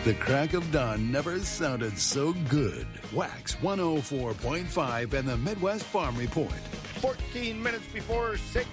The 0.07 0.15
crack 0.15 0.55
of 0.55 0.71
dawn 0.71 1.11
never 1.11 1.41
sounded 1.41 1.99
so 1.99 2.33
good. 2.49 2.87
Wax 3.13 3.57
104.5 3.57 5.13
and 5.13 5.29
the 5.29 5.37
Midwest 5.37 5.83
Farm 5.83 6.17
Report. 6.17 6.53
14 7.01 7.61
minutes 7.61 7.87
before 7.93 8.37
6, 8.37 8.69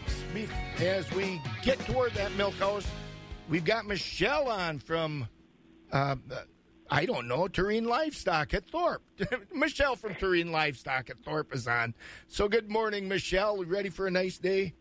as 0.77 1.11
we 1.13 1.41
get 1.63 1.79
toward 1.87 2.13
that 2.13 2.31
milk 2.35 2.53
house, 2.59 2.85
we've 3.49 3.65
got 3.65 3.87
Michelle 3.87 4.47
on 4.47 4.77
from, 4.77 5.27
uh, 5.91 6.17
I 6.91 7.07
don't 7.07 7.27
know, 7.27 7.47
Tureen 7.47 7.85
Livestock 7.85 8.53
at 8.53 8.67
Thorp. 8.67 9.01
Michelle 9.51 9.95
from 9.95 10.13
Tureen 10.13 10.51
Livestock 10.51 11.09
at 11.09 11.17
Thorp 11.23 11.51
is 11.55 11.67
on. 11.67 11.95
So 12.27 12.47
good 12.47 12.69
morning, 12.69 13.07
Michelle. 13.07 13.65
Ready 13.65 13.89
for 13.89 14.05
a 14.05 14.11
nice 14.11 14.37
day? 14.37 14.75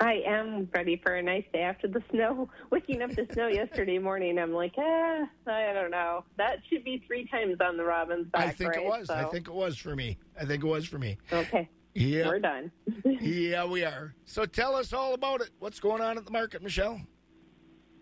I 0.00 0.22
am 0.26 0.68
ready 0.74 0.96
for 0.96 1.16
a 1.16 1.22
nice 1.22 1.44
day 1.52 1.60
after 1.60 1.86
the 1.86 2.02
snow. 2.10 2.48
Waking 2.70 3.02
up 3.02 3.10
to 3.10 3.26
snow 3.32 3.48
yesterday 3.48 3.98
morning, 3.98 4.38
I'm 4.38 4.52
like, 4.52 4.76
eh, 4.78 5.26
I 5.46 5.72
don't 5.74 5.90
know. 5.90 6.24
That 6.38 6.60
should 6.68 6.84
be 6.84 7.04
three 7.06 7.26
times 7.26 7.56
on 7.60 7.76
the 7.76 7.84
Robin's 7.84 8.26
back, 8.28 8.46
I 8.46 8.50
think 8.50 8.70
right? 8.70 8.82
it 8.82 8.88
was. 8.88 9.10
I 9.10 9.24
think 9.24 9.46
it 9.46 9.52
was 9.52 9.76
for 9.76 9.94
me. 9.94 10.16
I 10.40 10.46
think 10.46 10.64
it 10.64 10.66
was 10.66 10.86
for 10.86 10.98
me. 10.98 11.18
Okay. 11.30 11.68
Yeah. 11.94 12.28
We're 12.28 12.38
done. 12.38 12.72
yeah, 13.04 13.66
we 13.66 13.84
are. 13.84 14.14
So 14.24 14.46
tell 14.46 14.74
us 14.74 14.94
all 14.94 15.12
about 15.12 15.42
it. 15.42 15.50
What's 15.58 15.80
going 15.80 16.00
on 16.00 16.16
at 16.16 16.24
the 16.24 16.30
market, 16.30 16.62
Michelle? 16.62 17.00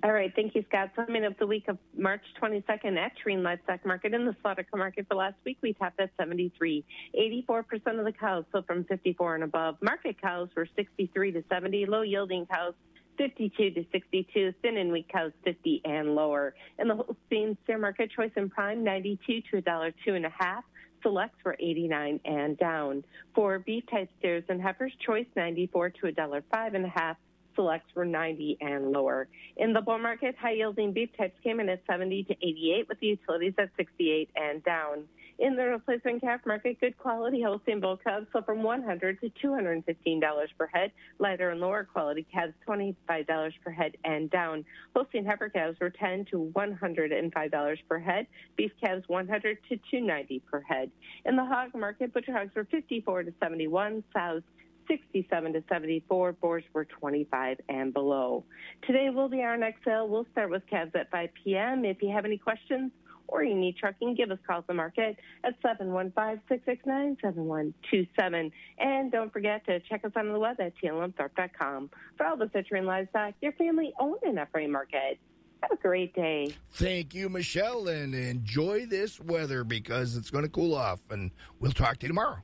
All 0.04 0.12
right, 0.12 0.32
thank 0.36 0.54
you, 0.54 0.64
Scott. 0.68 0.90
Summing 0.94 1.24
up 1.24 1.36
the 1.40 1.46
week 1.46 1.66
of 1.66 1.76
March 1.96 2.22
22nd 2.40 2.96
at 2.96 3.16
Treen 3.16 3.42
Livestock 3.42 3.84
Market 3.84 4.14
in 4.14 4.26
the 4.26 4.36
slaughter 4.42 4.64
market 4.72 5.06
for 5.08 5.16
last 5.16 5.34
week, 5.44 5.58
we 5.60 5.72
topped 5.72 5.98
at 5.98 6.10
73. 6.16 6.84
84% 7.18 7.98
of 7.98 8.04
the 8.04 8.12
cows 8.12 8.44
sold 8.52 8.66
from 8.66 8.84
54 8.84 9.34
and 9.34 9.44
above. 9.44 9.76
Market 9.82 10.20
cows 10.22 10.50
were 10.56 10.68
63 10.76 11.32
to 11.32 11.42
70. 11.48 11.86
Low 11.86 12.02
yielding 12.02 12.46
cows 12.46 12.74
52 13.16 13.70
to 13.70 13.84
62. 13.90 14.54
Thin 14.62 14.76
and 14.76 14.92
weak 14.92 15.08
cows 15.08 15.32
50 15.44 15.82
and 15.84 16.14
lower. 16.14 16.54
In 16.78 16.86
the 16.86 16.94
Holstein 16.94 17.58
steer 17.64 17.78
market, 17.78 18.12
choice 18.14 18.30
and 18.36 18.52
prime 18.52 18.84
92 18.84 19.40
to 19.50 19.56
a 19.56 19.60
dollar 19.60 19.92
two 20.04 20.14
and 20.14 20.24
a 20.24 20.32
half. 20.38 20.62
Selects 21.02 21.38
were 21.44 21.56
89 21.58 22.20
and 22.24 22.56
down. 22.56 23.04
For 23.34 23.58
beef 23.58 23.82
type 23.90 24.10
steers 24.20 24.44
and 24.48 24.62
heifers, 24.62 24.92
choice 25.04 25.26
94 25.34 25.90
to 25.90 26.06
a 26.06 26.12
dollar 26.12 26.44
five 26.52 26.74
and 26.74 26.84
a 26.84 26.88
half. 26.88 27.16
Selects 27.58 27.92
were 27.96 28.04
90 28.04 28.56
and 28.60 28.92
lower. 28.92 29.26
In 29.56 29.72
the 29.72 29.80
bull 29.80 29.98
market, 29.98 30.36
high 30.40 30.52
yielding 30.52 30.92
beef 30.92 31.08
types 31.18 31.36
came 31.42 31.58
in 31.58 31.68
at 31.68 31.82
70 31.90 32.22
to 32.22 32.32
88, 32.34 32.88
with 32.88 33.00
the 33.00 33.08
utilities 33.08 33.54
at 33.58 33.70
68 33.76 34.30
and 34.36 34.62
down. 34.62 35.08
In 35.40 35.56
the 35.56 35.64
replacement 35.64 36.20
calf 36.20 36.40
market, 36.46 36.80
good 36.80 36.96
quality 36.98 37.42
Holstein 37.42 37.80
bull 37.80 37.96
calves 37.96 38.26
sell 38.32 38.42
from 38.42 38.62
100 38.62 39.20
to 39.20 39.30
215 39.40 40.20
dollars 40.20 40.50
per 40.56 40.66
head. 40.66 40.92
Lighter 41.18 41.50
and 41.50 41.60
lower 41.60 41.82
quality 41.84 42.26
calves 42.32 42.54
25 42.64 43.26
dollars 43.26 43.54
per 43.64 43.72
head 43.72 43.96
and 44.04 44.30
down. 44.30 44.64
Holstein 44.94 45.24
heifer 45.24 45.48
calves 45.48 45.78
were 45.80 45.90
10 45.90 46.26
to 46.32 46.50
105 46.52 47.50
dollars 47.50 47.78
per 47.88 47.98
head. 47.98 48.26
Beef 48.56 48.72
calves 48.80 49.04
100 49.08 49.58
to 49.68 49.76
290 49.76 50.42
per 50.50 50.60
head. 50.60 50.90
In 51.24 51.34
the 51.34 51.44
hog 51.44 51.74
market, 51.74 52.12
butcher 52.12 52.32
hogs 52.32 52.54
were 52.54 52.64
54 52.64 53.24
to 53.24 53.34
71. 53.40 54.02
Sows 54.12 54.42
67 54.88 55.52
to 55.52 55.62
74. 55.68 56.32
Boars 56.32 56.64
were 56.72 56.84
25 56.84 57.60
and 57.68 57.92
below. 57.92 58.44
Today 58.86 59.10
will 59.10 59.28
be 59.28 59.42
our 59.42 59.56
next 59.56 59.84
sale. 59.84 60.08
We'll 60.08 60.26
start 60.32 60.50
with 60.50 60.62
calves 60.68 60.92
at 60.94 61.10
5 61.10 61.30
p.m. 61.44 61.84
If 61.84 62.02
you 62.02 62.10
have 62.10 62.24
any 62.24 62.38
questions 62.38 62.90
or 63.28 63.44
you 63.44 63.54
need 63.54 63.76
trucking, 63.76 64.14
give 64.14 64.30
us 64.30 64.38
a 64.42 64.46
call 64.46 64.58
at 64.58 64.66
the 64.66 64.74
market 64.74 65.16
at 65.44 65.60
715-669-7127. 65.62 68.50
And 68.78 69.12
don't 69.12 69.32
forget 69.32 69.64
to 69.66 69.80
check 69.80 70.04
us 70.04 70.12
out 70.16 70.26
on 70.26 70.32
the 70.32 70.38
web 70.38 70.60
at 70.60 70.72
tlmthorpe.com. 70.82 71.90
For 72.16 72.26
all 72.26 72.36
the 72.36 72.46
citrine 72.46 72.86
livestock, 72.86 73.34
your 73.40 73.52
family 73.52 73.92
owned 74.00 74.20
and 74.22 74.38
operated 74.38 74.72
market. 74.72 75.18
Have 75.62 75.72
a 75.72 75.76
great 75.76 76.14
day. 76.14 76.54
Thank 76.70 77.14
you, 77.14 77.28
Michelle, 77.28 77.88
and 77.88 78.14
enjoy 78.14 78.86
this 78.86 79.20
weather 79.20 79.64
because 79.64 80.16
it's 80.16 80.30
going 80.30 80.44
to 80.44 80.50
cool 80.50 80.74
off. 80.74 81.00
And 81.10 81.32
we'll 81.58 81.72
talk 81.72 81.98
to 81.98 82.06
you 82.06 82.08
tomorrow. 82.08 82.38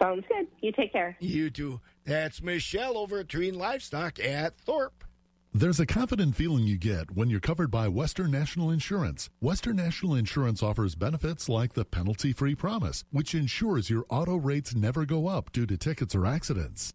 Sounds 0.00 0.24
good. 0.28 0.46
You 0.60 0.72
take 0.72 0.92
care. 0.92 1.16
You 1.20 1.50
too. 1.50 1.80
That's 2.04 2.42
Michelle 2.42 2.96
over 2.96 3.20
at 3.20 3.28
Treen 3.28 3.54
Livestock 3.54 4.18
at 4.18 4.56
Thorp. 4.58 5.04
There's 5.52 5.80
a 5.80 5.86
confident 5.86 6.36
feeling 6.36 6.64
you 6.64 6.78
get 6.78 7.10
when 7.10 7.28
you're 7.28 7.40
covered 7.40 7.72
by 7.72 7.88
Western 7.88 8.30
National 8.30 8.70
Insurance. 8.70 9.30
Western 9.40 9.76
National 9.76 10.14
Insurance 10.14 10.62
offers 10.62 10.94
benefits 10.94 11.48
like 11.48 11.72
the 11.72 11.84
penalty 11.84 12.32
free 12.32 12.54
promise, 12.54 13.04
which 13.10 13.34
ensures 13.34 13.90
your 13.90 14.06
auto 14.08 14.36
rates 14.36 14.76
never 14.76 15.04
go 15.04 15.26
up 15.26 15.50
due 15.50 15.66
to 15.66 15.76
tickets 15.76 16.14
or 16.14 16.24
accidents. 16.24 16.94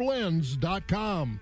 blends.com. 0.01 1.39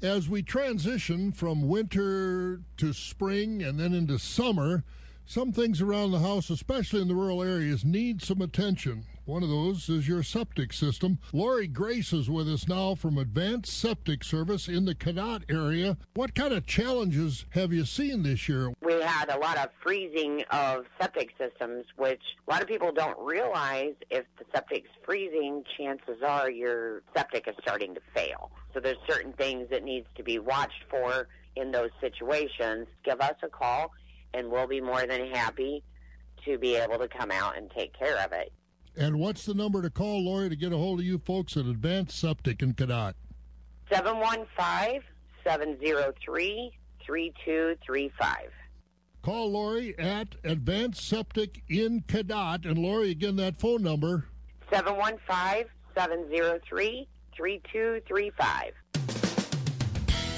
As 0.00 0.28
we 0.28 0.40
transition 0.40 1.32
from 1.32 1.66
winter 1.66 2.60
to 2.76 2.92
spring 2.92 3.60
and 3.60 3.76
then 3.76 3.92
into 3.92 4.20
summer, 4.20 4.84
some 5.26 5.50
things 5.52 5.80
around 5.80 6.12
the 6.12 6.20
house, 6.20 6.48
especially 6.48 7.02
in 7.02 7.08
the 7.08 7.14
rural 7.16 7.42
areas, 7.42 7.84
need 7.84 8.22
some 8.22 8.40
attention. 8.40 9.04
One 9.24 9.44
of 9.44 9.50
those 9.50 9.88
is 9.88 10.08
your 10.08 10.24
septic 10.24 10.72
system. 10.72 11.20
Lori 11.32 11.68
Grace 11.68 12.12
is 12.12 12.28
with 12.28 12.48
us 12.48 12.66
now 12.66 12.96
from 12.96 13.18
Advanced 13.18 13.72
Septic 13.72 14.24
Service 14.24 14.66
in 14.66 14.84
the 14.84 14.96
Cadott 14.96 15.44
area. 15.48 15.96
What 16.14 16.34
kind 16.34 16.52
of 16.52 16.66
challenges 16.66 17.46
have 17.50 17.72
you 17.72 17.84
seen 17.84 18.24
this 18.24 18.48
year? 18.48 18.72
We 18.82 18.94
had 18.94 19.28
a 19.28 19.38
lot 19.38 19.58
of 19.58 19.68
freezing 19.80 20.42
of 20.50 20.86
septic 21.00 21.30
systems, 21.38 21.84
which 21.96 22.20
a 22.48 22.50
lot 22.50 22.62
of 22.62 22.68
people 22.68 22.90
don't 22.90 23.16
realize 23.20 23.94
if 24.10 24.24
the 24.40 24.44
septic's 24.52 24.90
freezing, 25.04 25.62
chances 25.78 26.20
are 26.26 26.50
your 26.50 27.02
septic 27.14 27.46
is 27.46 27.54
starting 27.62 27.94
to 27.94 28.00
fail. 28.12 28.50
So 28.74 28.80
there's 28.80 28.98
certain 29.08 29.34
things 29.34 29.70
that 29.70 29.84
needs 29.84 30.08
to 30.16 30.24
be 30.24 30.40
watched 30.40 30.82
for 30.90 31.28
in 31.54 31.70
those 31.70 31.90
situations. 32.00 32.88
Give 33.04 33.20
us 33.20 33.36
a 33.44 33.48
call 33.48 33.92
and 34.34 34.50
we'll 34.50 34.66
be 34.66 34.80
more 34.80 35.06
than 35.06 35.30
happy 35.32 35.84
to 36.44 36.58
be 36.58 36.74
able 36.74 36.98
to 36.98 37.06
come 37.06 37.30
out 37.30 37.56
and 37.56 37.70
take 37.70 37.96
care 37.96 38.18
of 38.18 38.32
it. 38.32 38.52
And 38.96 39.18
what's 39.18 39.46
the 39.46 39.54
number 39.54 39.80
to 39.82 39.90
call, 39.90 40.24
Lori, 40.24 40.50
to 40.50 40.56
get 40.56 40.72
a 40.72 40.76
hold 40.76 41.00
of 41.00 41.06
you 41.06 41.18
folks 41.18 41.56
at 41.56 41.64
Advanced 41.64 42.18
Septic 42.18 42.62
in 42.62 42.74
Cadott? 42.74 43.14
715 43.90 45.02
703 45.44 46.72
3235. 47.06 48.36
Call 49.22 49.52
Lori 49.52 49.98
at 49.98 50.34
Advanced 50.44 51.06
Septic 51.06 51.62
in 51.68 52.02
Cadott. 52.02 52.66
And 52.66 52.78
Lori, 52.78 53.10
again, 53.10 53.36
that 53.36 53.56
phone 53.56 53.82
number 53.82 54.26
715 54.70 55.66
703 55.94 57.08
3235. 57.36 58.72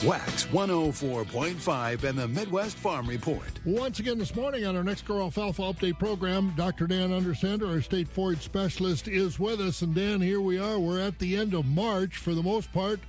Wax 0.04 0.44
104.5 0.48 2.04
and 2.04 2.18
the 2.18 2.28
Midwest 2.28 2.76
Farm 2.76 3.08
Report. 3.08 3.48
Once 3.64 4.00
again 4.00 4.18
this 4.18 4.36
morning 4.36 4.66
on 4.66 4.76
our 4.76 4.82
NexGrow 4.82 5.22
Alfalfa 5.22 5.62
Update 5.62 5.98
program, 5.98 6.52
Dr. 6.58 6.86
Dan 6.86 7.08
Undersander, 7.08 7.66
our 7.72 7.80
state 7.80 8.06
forage 8.08 8.42
specialist, 8.42 9.08
is 9.08 9.38
with 9.38 9.62
us. 9.62 9.80
And 9.80 9.94
Dan, 9.94 10.20
here 10.20 10.42
we 10.42 10.58
are. 10.58 10.78
We're 10.78 11.00
at 11.00 11.18
the 11.18 11.38
end 11.38 11.54
of 11.54 11.64
March 11.64 12.18
for 12.18 12.34
the 12.34 12.42
most 12.42 12.70
part. 12.70 13.00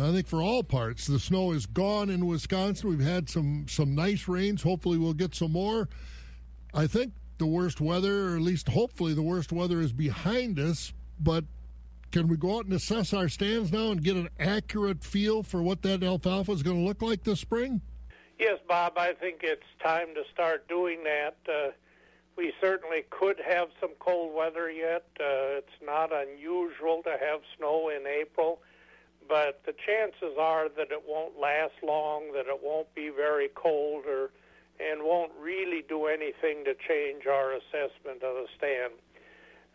I 0.00 0.10
think 0.10 0.26
for 0.26 0.42
all 0.42 0.64
parts, 0.64 1.06
the 1.06 1.20
snow 1.20 1.52
is 1.52 1.66
gone 1.66 2.10
in 2.10 2.26
Wisconsin. 2.26 2.90
We've 2.90 2.98
had 2.98 3.30
some 3.30 3.66
some 3.68 3.94
nice 3.94 4.26
rains. 4.26 4.60
Hopefully, 4.62 4.98
we'll 4.98 5.14
get 5.14 5.36
some 5.36 5.52
more. 5.52 5.88
I 6.74 6.88
think 6.88 7.12
the 7.38 7.46
worst 7.46 7.80
weather, 7.80 8.30
or 8.30 8.34
at 8.34 8.42
least 8.42 8.70
hopefully 8.70 9.14
the 9.14 9.22
worst 9.22 9.52
weather, 9.52 9.80
is 9.80 9.92
behind 9.92 10.58
us. 10.58 10.92
But 11.20 11.44
can 12.14 12.28
we 12.28 12.36
go 12.36 12.58
out 12.58 12.64
and 12.64 12.72
assess 12.72 13.12
our 13.12 13.28
stands 13.28 13.72
now 13.72 13.90
and 13.90 14.00
get 14.00 14.14
an 14.14 14.28
accurate 14.38 15.02
feel 15.02 15.42
for 15.42 15.60
what 15.64 15.82
that 15.82 16.04
alfalfa 16.04 16.52
is 16.52 16.62
going 16.62 16.76
to 16.76 16.86
look 16.86 17.02
like 17.02 17.24
this 17.24 17.40
spring? 17.40 17.80
Yes, 18.38 18.60
Bob, 18.68 18.96
I 18.96 19.14
think 19.14 19.40
it's 19.42 19.66
time 19.82 20.14
to 20.14 20.22
start 20.32 20.68
doing 20.68 21.02
that. 21.02 21.34
Uh, 21.48 21.72
we 22.36 22.52
certainly 22.60 23.02
could 23.10 23.40
have 23.44 23.66
some 23.80 23.90
cold 23.98 24.32
weather 24.32 24.70
yet. 24.70 25.06
Uh, 25.18 25.58
it's 25.58 25.82
not 25.84 26.12
unusual 26.12 27.02
to 27.02 27.16
have 27.20 27.40
snow 27.58 27.88
in 27.88 28.06
April, 28.06 28.60
but 29.28 29.62
the 29.66 29.72
chances 29.72 30.38
are 30.38 30.68
that 30.68 30.92
it 30.92 31.02
won't 31.08 31.36
last 31.36 31.74
long, 31.82 32.30
that 32.32 32.46
it 32.46 32.60
won't 32.62 32.94
be 32.94 33.08
very 33.08 33.48
cold, 33.56 34.04
or 34.06 34.30
and 34.78 35.02
won't 35.02 35.32
really 35.40 35.82
do 35.88 36.06
anything 36.06 36.64
to 36.64 36.74
change 36.74 37.26
our 37.26 37.54
assessment 37.54 38.22
of 38.22 38.36
the 38.36 38.46
stand. 38.56 38.92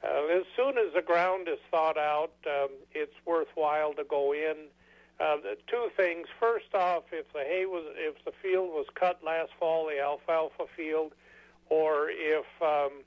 Uh, 0.04 0.38
as 0.38 0.43
soon 0.56 0.78
as 0.78 0.93
the 0.93 1.02
ground 1.02 1.47
is 1.47 1.60
thawed 1.70 1.97
out, 1.97 2.32
um, 2.47 2.70
it's 2.93 3.14
worthwhile 3.26 3.93
to 3.93 4.04
go 4.04 4.34
in. 4.34 4.56
Uh, 5.20 5.36
two 5.68 5.89
things. 5.97 6.28
First 6.39 6.74
off, 6.74 7.04
if 7.12 7.32
the 7.34 7.39
hay 7.39 7.66
was, 7.66 7.84
if 7.97 8.24
the 8.24 8.32
field 8.41 8.70
was 8.70 8.86
cut 8.95 9.20
last 9.24 9.52
fall, 9.60 9.88
the 9.88 10.00
alfalfa 10.00 10.66
field, 10.78 11.12
or 11.70 12.10
if 12.10 12.45
um, 12.62 13.04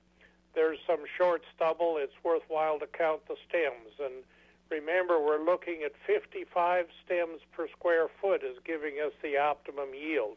there's 0.55 0.79
some 0.87 1.05
short 1.17 1.43
stubble, 1.55 1.97
it's 1.99 2.13
worthwhile 2.23 2.79
to 2.81 2.87
count 2.87 3.27
the 3.29 3.37
stems. 3.49 3.97
And 3.99 4.25
remember, 4.71 5.19
we're 5.19 5.43
looking 5.43 5.83
at 5.85 5.93
55 6.07 6.87
stems 7.05 7.41
per 7.53 7.69
square 7.69 8.09
foot 8.21 8.43
is 8.43 8.59
giving 8.65 8.97
us 9.05 9.13
the 9.23 9.39
optimum 9.39 9.89
yield. 9.95 10.37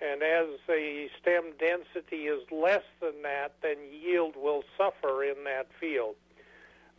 And 0.00 0.22
as 0.22 0.46
the 0.66 1.08
stem 1.20 1.52
density 1.58 2.26
is 2.26 2.42
less 2.52 2.84
than 3.00 3.22
that, 3.22 3.54
then 3.62 3.78
yield 3.90 4.36
will 4.36 4.62
suffer 4.76 5.24
in 5.24 5.44
that 5.44 5.66
field. 5.80 6.14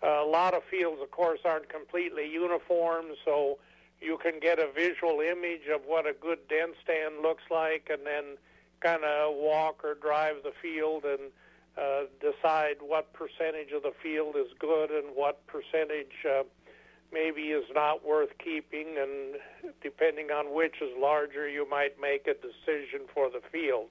A 0.02 0.24
lot 0.24 0.54
of 0.54 0.64
fields, 0.64 1.02
of 1.02 1.12
course, 1.12 1.40
aren't 1.46 1.70
completely 1.70 2.30
uniform, 2.30 3.06
so 3.24 3.58
you 4.02 4.18
can 4.18 4.40
get 4.40 4.60
a 4.60 4.70
visual 4.72 5.20
image 5.22 5.68
of 5.74 5.82
what 5.86 6.08
a 6.08 6.14
good 6.14 6.40
den 6.48 6.74
stand 6.84 7.22
looks 7.22 7.44
like 7.50 7.90
and 7.92 8.06
then 8.06 8.38
kind 8.80 9.04
of 9.04 9.36
walk 9.36 9.84
or 9.84 9.96
drive 9.96 10.38
the 10.44 10.54
field 10.62 11.04
and 11.04 11.32
uh, 11.78 12.04
decide 12.20 12.78
what 12.82 13.12
percentage 13.14 13.72
of 13.74 13.84
the 13.84 13.94
field 14.02 14.36
is 14.36 14.48
good 14.58 14.90
and 14.92 15.16
what 15.16 15.46
percentage 15.48 16.26
uh, 16.30 16.44
maybe 17.12 17.42
is 17.50 17.66
not 17.74 18.06
worth 18.06 18.38
keeping, 18.44 18.98
and 18.98 19.36
depending 19.82 20.32
on 20.32 20.54
which 20.54 20.82
is 20.82 20.90
larger, 20.98 21.48
you 21.48 21.68
might 21.70 22.00
make 22.00 22.28
a 22.28 22.34
decision 22.34 23.08
for 23.14 23.30
the 23.30 23.42
field. 23.52 23.88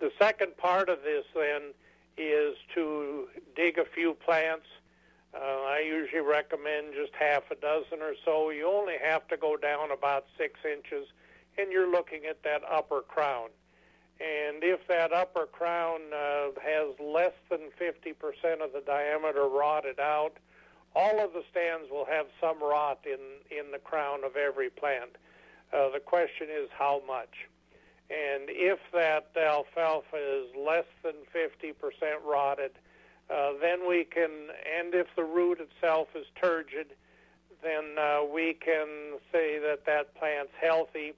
The 0.00 0.10
second 0.18 0.56
part 0.56 0.88
of 0.88 1.02
this 1.02 1.24
then 1.34 1.72
is 2.16 2.56
to 2.74 3.28
dig 3.54 3.78
a 3.78 3.84
few 3.84 4.14
plants. 4.14 4.66
Uh, 5.34 5.38
I 5.38 5.82
usually 5.86 6.20
recommend 6.20 6.92
just 6.94 7.12
half 7.18 7.44
a 7.50 7.54
dozen 7.54 8.02
or 8.02 8.14
so. 8.24 8.50
You 8.50 8.68
only 8.68 8.96
have 9.02 9.26
to 9.28 9.36
go 9.36 9.56
down 9.56 9.90
about 9.90 10.26
six 10.36 10.60
inches, 10.64 11.08
and 11.56 11.70
you're 11.72 11.90
looking 11.90 12.26
at 12.28 12.42
that 12.42 12.62
upper 12.70 13.00
crown. 13.00 13.48
And 14.20 14.62
if 14.62 14.86
that 14.88 15.12
upper 15.12 15.46
crown 15.46 16.00
uh, 16.14 16.48
has 16.62 16.94
less 17.00 17.32
than 17.50 17.70
50% 17.80 18.62
of 18.62 18.72
the 18.72 18.82
diameter 18.84 19.48
rotted 19.48 19.98
out, 19.98 20.36
all 20.94 21.20
of 21.20 21.32
the 21.32 21.42
stands 21.50 21.90
will 21.90 22.04
have 22.04 22.26
some 22.40 22.62
rot 22.62 23.00
in, 23.04 23.20
in 23.56 23.70
the 23.72 23.78
crown 23.78 24.24
of 24.24 24.36
every 24.36 24.70
plant. 24.70 25.16
Uh, 25.72 25.88
the 25.90 26.00
question 26.00 26.48
is 26.50 26.68
how 26.76 27.00
much. 27.06 27.48
And 28.10 28.44
if 28.48 28.78
that 28.92 29.30
alfalfa 29.36 30.16
is 30.16 30.54
less 30.56 30.84
than 31.02 31.14
50% 31.34 31.72
rotted, 32.24 32.72
uh, 33.30 33.52
then 33.60 33.88
we 33.88 34.04
can, 34.04 34.50
and 34.68 34.94
if 34.94 35.06
the 35.16 35.24
root 35.24 35.60
itself 35.60 36.08
is 36.14 36.26
turgid, 36.40 36.88
then 37.62 37.96
uh, 37.98 38.20
we 38.24 38.54
can 38.54 39.18
say 39.32 39.58
that 39.58 39.86
that 39.86 40.14
plant's 40.16 40.52
healthy. 40.60 41.14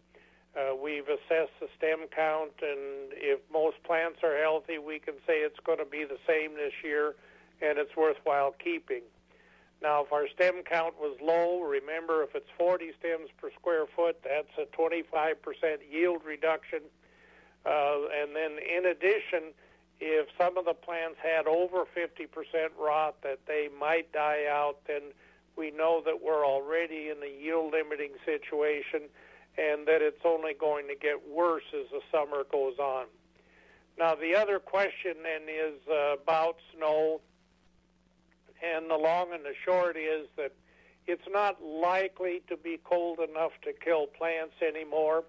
Uh, 0.55 0.77
we've 0.77 1.09
assessed 1.09 1.59
the 1.59 1.66
stem 1.77 2.07
count, 2.14 2.53
and 2.62 3.11
if 3.12 3.41
most 3.53 3.83
plants 3.83 4.20
are 4.22 4.39
healthy, 4.39 4.79
we 4.79 5.01
can 5.01 5.14
say 5.27 5.39
it's 5.39 5.59
going 5.64 5.79
to 5.79 5.85
be 5.85 6.05
the 6.05 6.18
same 6.29 6.55
this 6.55 6.75
year, 6.85 7.16
and 7.61 7.79
it's 7.79 7.97
worthwhile 7.97 8.55
keeping. 8.62 9.03
Now, 9.83 10.05
if 10.05 10.12
our 10.12 10.29
stem 10.29 10.62
count 10.64 10.95
was 10.99 11.16
low, 11.22 11.61
remember 11.61 12.22
if 12.22 12.35
it's 12.35 12.49
40 12.57 12.93
stems 12.99 13.29
per 13.39 13.51
square 13.53 13.85
foot, 13.95 14.16
that's 14.25 14.49
a 14.59 14.64
25% 14.77 15.35
yield 15.91 16.22
reduction. 16.25 16.81
Uh, 17.66 18.09
and 18.14 18.35
then, 18.35 18.59
in 18.59 18.87
addition, 18.87 19.53
if 20.01 20.29
some 20.39 20.57
of 20.57 20.64
the 20.64 20.75
plants 20.75 21.18
had 21.22 21.47
over 21.47 21.85
50% 21.97 22.29
rot 22.79 23.16
that 23.22 23.41
they 23.47 23.68
might 23.79 24.11
die 24.12 24.45
out, 24.49 24.79
then 24.87 25.03
we 25.57 25.70
know 25.70 26.03
that 26.05 26.22
we're 26.22 26.47
already 26.47 27.09
in 27.11 27.22
a 27.22 27.43
yield 27.43 27.72
limiting 27.72 28.12
situation 28.25 29.09
and 29.57 29.87
that 29.87 30.03
it's 30.03 30.25
only 30.25 30.53
going 30.53 30.89
to 30.89 30.95
get 30.95 31.29
worse 31.29 31.64
as 31.72 31.87
the 31.91 32.01
summer 32.11 32.45
goes 32.51 32.79
on. 32.79 33.07
Now, 33.99 34.16
the 34.16 34.35
other 34.35 34.59
question 34.59 35.14
then 35.22 35.43
is 35.49 35.79
uh, 35.89 36.16
about 36.20 36.57
snow, 36.77 37.20
and 38.63 38.91
the 38.91 38.97
long 38.97 39.33
and 39.33 39.45
the 39.45 39.55
short 39.65 39.97
is 39.97 40.27
that 40.37 40.53
it's 41.07 41.29
not 41.31 41.63
likely 41.63 42.43
to 42.49 42.57
be 42.57 42.81
cold 42.83 43.19
enough 43.19 43.53
to 43.63 43.73
kill 43.73 44.07
plants 44.07 44.55
anymore. 44.67 45.25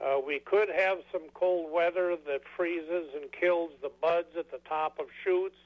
Uh, 0.00 0.18
we 0.24 0.38
could 0.38 0.68
have 0.68 0.98
some 1.10 1.22
cold 1.34 1.72
weather 1.72 2.16
that 2.26 2.42
freezes 2.56 3.08
and 3.14 3.32
kills 3.32 3.72
the 3.82 3.90
buds 4.00 4.36
at 4.38 4.50
the 4.50 4.60
top 4.68 4.98
of 5.00 5.06
shoots, 5.24 5.56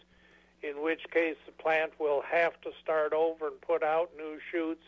in 0.63 0.83
which 0.83 1.03
case 1.11 1.37
the 1.45 1.53
plant 1.53 1.93
will 1.99 2.23
have 2.23 2.59
to 2.63 2.71
start 2.83 3.13
over 3.13 3.49
and 3.49 3.61
put 3.61 3.83
out 3.83 4.11
new 4.17 4.39
shoots. 4.51 4.85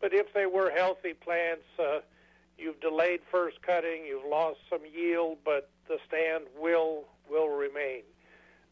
But 0.00 0.14
if 0.14 0.32
they 0.32 0.46
were 0.46 0.70
healthy 0.70 1.12
plants, 1.12 1.64
uh, 1.76 2.00
you've 2.56 2.80
delayed 2.80 3.20
first 3.32 3.62
cutting, 3.62 4.04
you've 4.06 4.28
lost 4.28 4.58
some 4.70 4.82
yield, 4.94 5.38
but 5.44 5.70
the 5.88 5.98
stand 6.06 6.44
will 6.56 7.04
will 7.28 7.48
remain. 7.48 8.02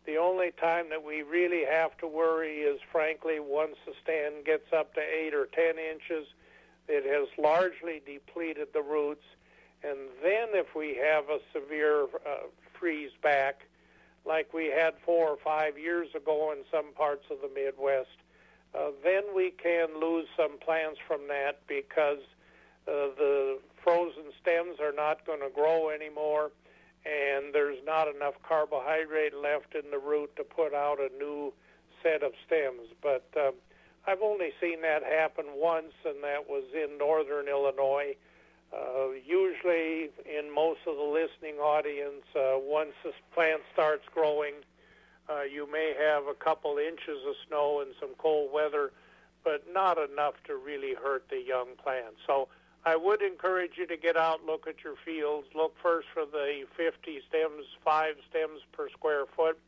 The 0.06 0.16
only 0.18 0.52
time 0.52 0.88
that 0.90 1.02
we 1.02 1.22
really 1.22 1.64
have 1.64 1.96
to 1.98 2.06
worry 2.06 2.60
is, 2.60 2.80
frankly, 2.92 3.40
once 3.40 3.76
the 3.84 3.92
stand 4.02 4.44
gets 4.44 4.72
up 4.72 4.94
to 4.94 5.00
eight 5.00 5.34
or 5.34 5.46
ten 5.46 5.78
inches, 5.78 6.28
it 6.86 7.04
has 7.04 7.28
largely 7.36 8.00
depleted 8.06 8.68
the 8.72 8.82
roots. 8.82 9.24
And 9.82 9.98
then 10.22 10.48
if 10.52 10.76
we 10.76 10.96
have 10.96 11.24
a 11.28 11.40
severe 11.52 12.04
uh, 12.04 12.46
freeze 12.78 13.10
back, 13.20 13.66
like 14.24 14.54
we 14.54 14.66
had 14.66 14.94
four 15.04 15.28
or 15.28 15.36
five 15.36 15.76
years 15.76 16.08
ago 16.14 16.52
in 16.52 16.58
some 16.70 16.92
parts 16.94 17.24
of 17.30 17.38
the 17.40 17.50
Midwest, 17.52 18.08
uh, 18.74 18.90
then 19.02 19.22
we 19.34 19.50
can 19.50 20.00
lose 20.00 20.26
some 20.36 20.58
plants 20.58 21.00
from 21.06 21.28
that 21.28 21.60
because 21.66 22.18
uh, 22.86 23.10
the 23.16 23.58
frozen 23.82 24.24
stems 24.40 24.78
are 24.80 24.92
not 24.92 25.24
going 25.26 25.40
to 25.40 25.50
grow 25.52 25.90
anymore, 25.90 26.50
and 27.06 27.54
there's 27.54 27.78
not 27.86 28.08
enough 28.08 28.34
carbohydrate 28.42 29.34
left 29.34 29.74
in 29.74 29.90
the 29.90 29.98
root 29.98 30.34
to 30.36 30.44
put 30.44 30.74
out 30.74 30.98
a 30.98 31.08
new 31.16 31.52
set 32.02 32.22
of 32.22 32.32
stems. 32.46 32.88
But 33.00 33.28
um, 33.36 33.52
I've 34.06 34.22
only 34.22 34.52
seen 34.60 34.82
that 34.82 35.02
happen 35.04 35.46
once, 35.54 35.94
and 36.04 36.22
that 36.24 36.48
was 36.48 36.64
in 36.74 36.98
northern 36.98 37.48
Illinois 37.48 38.16
uh, 38.72 39.10
usually, 39.24 40.10
in 40.26 40.52
most 40.52 40.80
of 40.86 40.96
the 40.96 41.02
listening 41.02 41.56
audience, 41.60 42.24
uh, 42.34 42.58
once 42.58 42.92
the 43.04 43.12
plant 43.32 43.62
starts 43.72 44.04
growing, 44.12 44.54
uh, 45.28 45.42
you 45.42 45.70
may 45.70 45.94
have 45.98 46.26
a 46.26 46.34
couple 46.34 46.78
inches 46.78 47.24
of 47.26 47.34
snow 47.46 47.80
and 47.80 47.94
some 48.00 48.10
cold 48.18 48.52
weather, 48.52 48.92
but 49.44 49.62
not 49.72 49.98
enough 49.98 50.34
to 50.46 50.56
really 50.56 50.94
hurt 50.94 51.24
the 51.30 51.40
young 51.40 51.68
plant. 51.82 52.16
So 52.26 52.48
I 52.86 52.94
would 52.94 53.20
encourage 53.20 53.72
you 53.76 53.86
to 53.88 53.96
get 53.96 54.16
out, 54.16 54.46
look 54.46 54.68
at 54.68 54.84
your 54.84 54.94
fields, 55.04 55.48
look 55.56 55.74
first 55.82 56.06
for 56.14 56.24
the 56.24 56.62
50 56.76 57.20
stems, 57.28 57.66
five 57.84 58.14
stems 58.30 58.60
per 58.70 58.88
square 58.90 59.24
foot, 59.34 59.58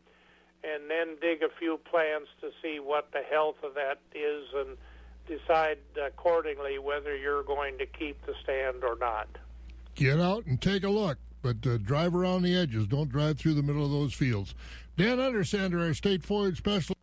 and 0.62 0.88
then 0.88 1.16
dig 1.20 1.42
a 1.42 1.48
few 1.58 1.78
plants 1.78 2.28
to 2.40 2.50
see 2.62 2.78
what 2.78 3.10
the 3.12 3.22
health 3.28 3.56
of 3.64 3.74
that 3.74 3.98
is 4.14 4.44
and 4.54 4.76
decide 5.26 5.78
accordingly 6.00 6.78
whether 6.78 7.16
you're 7.16 7.42
going 7.42 7.76
to 7.78 7.86
keep 7.86 8.24
the 8.24 8.34
stand 8.44 8.84
or 8.84 8.96
not. 9.00 9.28
Get 9.96 10.20
out 10.20 10.46
and 10.46 10.62
take 10.62 10.84
a 10.84 10.88
look, 10.88 11.18
but 11.42 11.56
uh, 11.66 11.78
drive 11.78 12.14
around 12.14 12.42
the 12.42 12.56
edges. 12.56 12.86
Don't 12.86 13.10
drive 13.10 13.36
through 13.36 13.54
the 13.54 13.64
middle 13.64 13.84
of 13.84 13.90
those 13.90 14.14
fields. 14.14 14.54
Dan 14.96 15.18
Undersander, 15.18 15.84
our 15.84 15.92
state 15.92 16.22
forage 16.22 16.58
specialist. 16.58 16.97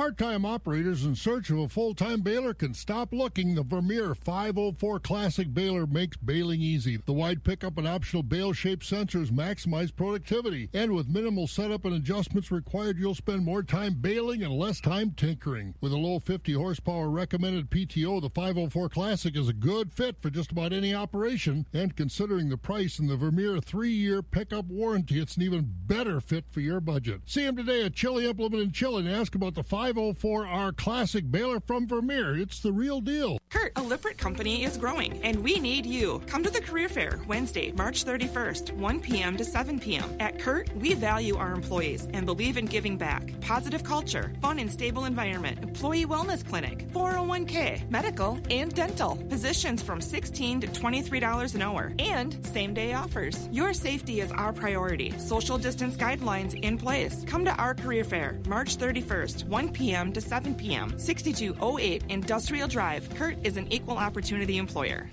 Part 0.00 0.16
time 0.16 0.46
operators 0.46 1.04
in 1.04 1.14
search 1.14 1.50
of 1.50 1.58
a 1.58 1.68
full 1.68 1.94
time 1.94 2.22
baler 2.22 2.54
can 2.54 2.72
stop 2.72 3.12
looking. 3.12 3.54
The 3.54 3.62
Vermeer 3.62 4.14
504 4.14 4.98
Classic 4.98 5.52
baler 5.52 5.86
makes 5.86 6.16
baling 6.16 6.62
easy. 6.62 6.96
The 7.04 7.12
wide 7.12 7.44
pickup 7.44 7.76
and 7.76 7.86
optional 7.86 8.22
bale 8.22 8.54
shaped 8.54 8.82
sensors 8.82 9.30
maximize 9.30 9.94
productivity. 9.94 10.70
And 10.72 10.92
with 10.92 11.10
minimal 11.10 11.46
setup 11.46 11.84
and 11.84 11.94
adjustments 11.94 12.50
required, 12.50 12.96
you'll 12.98 13.14
spend 13.14 13.44
more 13.44 13.62
time 13.62 13.96
baling 14.00 14.42
and 14.42 14.54
less 14.54 14.80
time 14.80 15.10
tinkering. 15.10 15.74
With 15.82 15.92
a 15.92 15.98
low 15.98 16.18
50 16.18 16.54
horsepower 16.54 17.10
recommended 17.10 17.68
PTO, 17.68 18.22
the 18.22 18.30
504 18.30 18.88
Classic 18.88 19.36
is 19.36 19.50
a 19.50 19.52
good 19.52 19.92
fit 19.92 20.16
for 20.22 20.30
just 20.30 20.50
about 20.50 20.72
any 20.72 20.94
operation. 20.94 21.66
And 21.74 21.94
considering 21.94 22.48
the 22.48 22.56
price 22.56 22.98
and 22.98 23.10
the 23.10 23.18
Vermeer 23.18 23.60
three 23.60 23.92
year 23.92 24.22
pickup 24.22 24.64
warranty, 24.64 25.20
it's 25.20 25.36
an 25.36 25.42
even 25.42 25.70
better 25.84 26.22
fit 26.22 26.46
for 26.50 26.60
your 26.60 26.80
budget. 26.80 27.20
See 27.26 27.44
him 27.44 27.54
today 27.54 27.84
at 27.84 27.92
Chili 27.92 28.24
Implement 28.26 28.62
in 28.62 28.72
Chili 28.72 29.04
and 29.04 29.14
ask 29.14 29.34
about 29.34 29.54
the 29.54 29.60
oh 29.60 29.89
504R 29.94 30.76
Classic 30.76 31.28
baler 31.28 31.58
from 31.58 31.86
Vermeer. 31.88 32.36
It's 32.36 32.60
the 32.60 32.72
real 32.72 33.00
deal. 33.00 33.38
CURT, 33.50 33.72
a 33.74 33.82
Lippert 33.82 34.16
company 34.16 34.62
is 34.62 34.76
growing, 34.76 35.20
and 35.24 35.42
we 35.42 35.58
need 35.58 35.84
you. 35.84 36.22
Come 36.28 36.44
to 36.44 36.50
the 36.50 36.60
Career 36.60 36.88
Fair 36.88 37.18
Wednesday, 37.26 37.72
March 37.72 38.04
31st, 38.04 38.72
1 38.72 39.00
p.m. 39.00 39.36
to 39.36 39.44
7 39.44 39.80
p.m. 39.80 40.16
At 40.20 40.38
CURT, 40.38 40.70
we 40.76 40.94
value 40.94 41.36
our 41.36 41.52
employees 41.52 42.06
and 42.12 42.24
believe 42.24 42.56
in 42.56 42.66
giving 42.66 42.96
back. 42.96 43.32
Positive 43.40 43.82
culture, 43.82 44.32
fun 44.40 44.60
and 44.60 44.70
stable 44.70 45.06
environment, 45.06 45.58
employee 45.64 46.06
wellness 46.06 46.46
clinic, 46.46 46.88
401k, 46.92 47.90
medical, 47.90 48.38
and 48.48 48.72
dental. 48.72 49.16
Positions 49.28 49.82
from 49.82 50.00
16 50.00 50.60
to 50.60 50.66
$23 50.68 51.54
an 51.56 51.62
hour, 51.62 51.92
and 51.98 52.46
same 52.46 52.74
day 52.74 52.92
offers. 52.92 53.48
Your 53.50 53.72
safety 53.72 54.20
is 54.20 54.30
our 54.30 54.52
priority. 54.52 55.12
Social 55.18 55.58
distance 55.58 55.96
guidelines 55.96 56.54
in 56.62 56.78
place. 56.78 57.24
Come 57.26 57.44
to 57.44 57.54
our 57.56 57.74
Career 57.74 58.04
Fair, 58.04 58.38
March 58.46 58.76
31st, 58.76 59.44
1 59.48 59.72
p.m. 59.72 59.79
to 59.80 60.20
7 60.20 60.54
p.m. 60.56 60.98
6208 60.98 62.04
Industrial 62.10 62.68
Drive. 62.68 63.08
CURT 63.16 63.38
is 63.42 63.56
an 63.56 63.66
equal 63.72 63.96
opportunity 63.96 64.58
employer. 64.58 65.10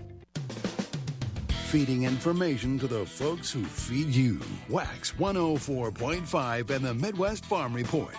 Feeding 1.68 2.04
information 2.04 2.78
to 2.80 2.88
the 2.88 3.06
folks 3.06 3.50
who 3.50 3.64
feed 3.64 4.08
you. 4.08 4.42
Wax 4.68 5.14
104.5 5.14 6.70
and 6.70 6.84
the 6.84 6.94
Midwest 6.94 7.46
Farm 7.46 7.74
Report. 7.74 8.14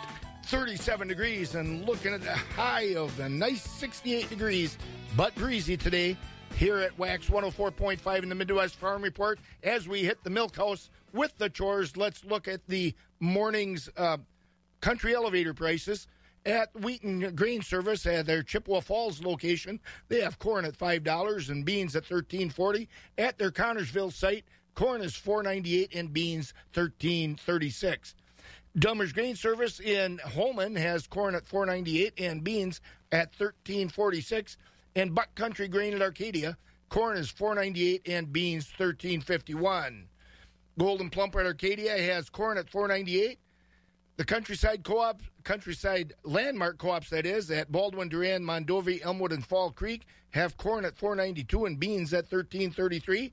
37 0.44 1.08
degrees 1.08 1.54
and 1.54 1.84
looking 1.84 2.14
at 2.14 2.22
the 2.22 2.32
high 2.32 2.94
of 2.94 3.14
the 3.18 3.28
nice 3.28 3.62
68 3.62 4.30
degrees, 4.30 4.78
but 5.18 5.34
breezy 5.34 5.76
today 5.76 6.16
here 6.56 6.78
at 6.78 6.98
Wax 6.98 7.26
104.5 7.28 8.22
in 8.22 8.28
the 8.30 8.34
Midwest 8.34 8.76
Farm 8.76 9.02
Report. 9.02 9.38
As 9.62 9.86
we 9.86 10.02
hit 10.02 10.24
the 10.24 10.30
milk 10.30 10.56
house 10.56 10.88
with 11.12 11.36
the 11.36 11.50
chores, 11.50 11.94
let's 11.98 12.24
look 12.24 12.48
at 12.48 12.66
the 12.68 12.94
morning's 13.20 13.90
uh, 13.98 14.16
country 14.80 15.14
elevator 15.14 15.52
prices. 15.52 16.06
At 16.48 16.74
Wheaton 16.80 17.34
Grain 17.36 17.60
Service 17.60 18.06
at 18.06 18.24
their 18.24 18.42
Chippewa 18.42 18.80
Falls 18.80 19.22
location, 19.22 19.78
they 20.08 20.22
have 20.22 20.38
corn 20.38 20.64
at 20.64 20.74
five 20.74 21.04
dollars 21.04 21.50
and 21.50 21.62
beans 21.62 21.94
at 21.94 22.06
thirteen 22.06 22.48
forty. 22.48 22.88
At 23.18 23.36
their 23.36 23.50
Connorsville 23.50 24.10
site, 24.10 24.46
corn 24.74 25.02
is 25.02 25.14
four 25.14 25.42
ninety 25.42 25.82
eight 25.82 25.94
and 25.94 26.10
beans 26.10 26.54
thirteen 26.72 27.36
thirty 27.36 27.68
six. 27.68 28.14
Dummer's 28.78 29.12
Grain 29.12 29.36
Service 29.36 29.78
in 29.78 30.20
Holmen 30.24 30.74
has 30.74 31.06
corn 31.06 31.34
at 31.34 31.46
498 31.46 32.14
and 32.18 32.44
beans 32.44 32.80
at 33.12 33.28
1346. 33.38 34.56
And 34.94 35.14
Buck 35.14 35.34
Country 35.34 35.68
Grain 35.68 35.94
at 35.94 36.02
Arcadia, 36.02 36.56
corn 36.88 37.16
is 37.16 37.28
498 37.28 38.02
and 38.06 38.32
beans 38.32 38.66
1351. 38.66 40.06
Golden 40.78 41.10
Plumper 41.10 41.40
at 41.40 41.46
Arcadia 41.46 41.98
has 41.98 42.30
corn 42.30 42.56
at 42.56 42.70
498. 42.70 43.38
The 44.18 44.24
Countryside 44.24 44.82
Co-op, 44.82 45.22
Countryside 45.44 46.12
Landmark 46.24 46.78
Co-ops, 46.78 47.08
that 47.10 47.24
is, 47.24 47.52
at 47.52 47.70
Baldwin, 47.70 48.08
Durand, 48.08 48.44
Mondovi, 48.44 49.00
Elmwood, 49.04 49.30
and 49.30 49.46
Fall 49.46 49.70
Creek, 49.70 50.06
have 50.30 50.56
corn 50.56 50.84
at 50.84 50.96
492 50.96 51.66
and 51.66 51.78
beans 51.78 52.12
at 52.12 52.24
1333. 52.24 53.32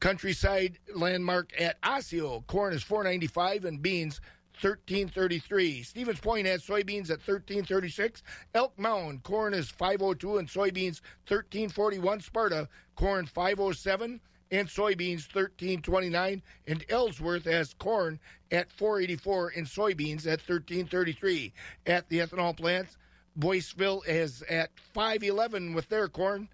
Countryside 0.00 0.80
Landmark 0.92 1.52
at 1.56 1.76
Osseo, 1.84 2.42
corn 2.48 2.72
is 2.72 2.82
495 2.82 3.66
and 3.66 3.80
beans 3.80 4.20
1333. 4.60 5.84
Stevens 5.84 6.18
Point 6.18 6.48
has 6.48 6.66
soybeans 6.66 7.08
at 7.08 7.22
1336. 7.22 8.24
Elk 8.52 8.76
Mound 8.76 9.22
corn 9.22 9.54
is 9.54 9.70
502 9.70 10.38
and 10.38 10.48
soybeans 10.48 11.02
1341. 11.28 12.20
Sparta 12.20 12.68
corn 12.96 13.26
507 13.26 14.20
and 14.50 14.68
soybeans 14.68 15.26
1329 15.34 16.42
and 16.66 16.84
Ellsworth 16.88 17.44
has 17.44 17.74
corn 17.74 18.18
at 18.50 18.70
484 18.72 19.52
and 19.56 19.66
soybeans 19.66 20.20
at 20.20 20.40
1333 20.40 21.52
at 21.86 22.08
the 22.08 22.18
ethanol 22.18 22.56
plants 22.56 22.96
Boyceville 23.38 24.06
is 24.06 24.42
at 24.42 24.70
511 24.94 25.74
with 25.74 25.88
their 25.88 26.08
corn 26.08 26.48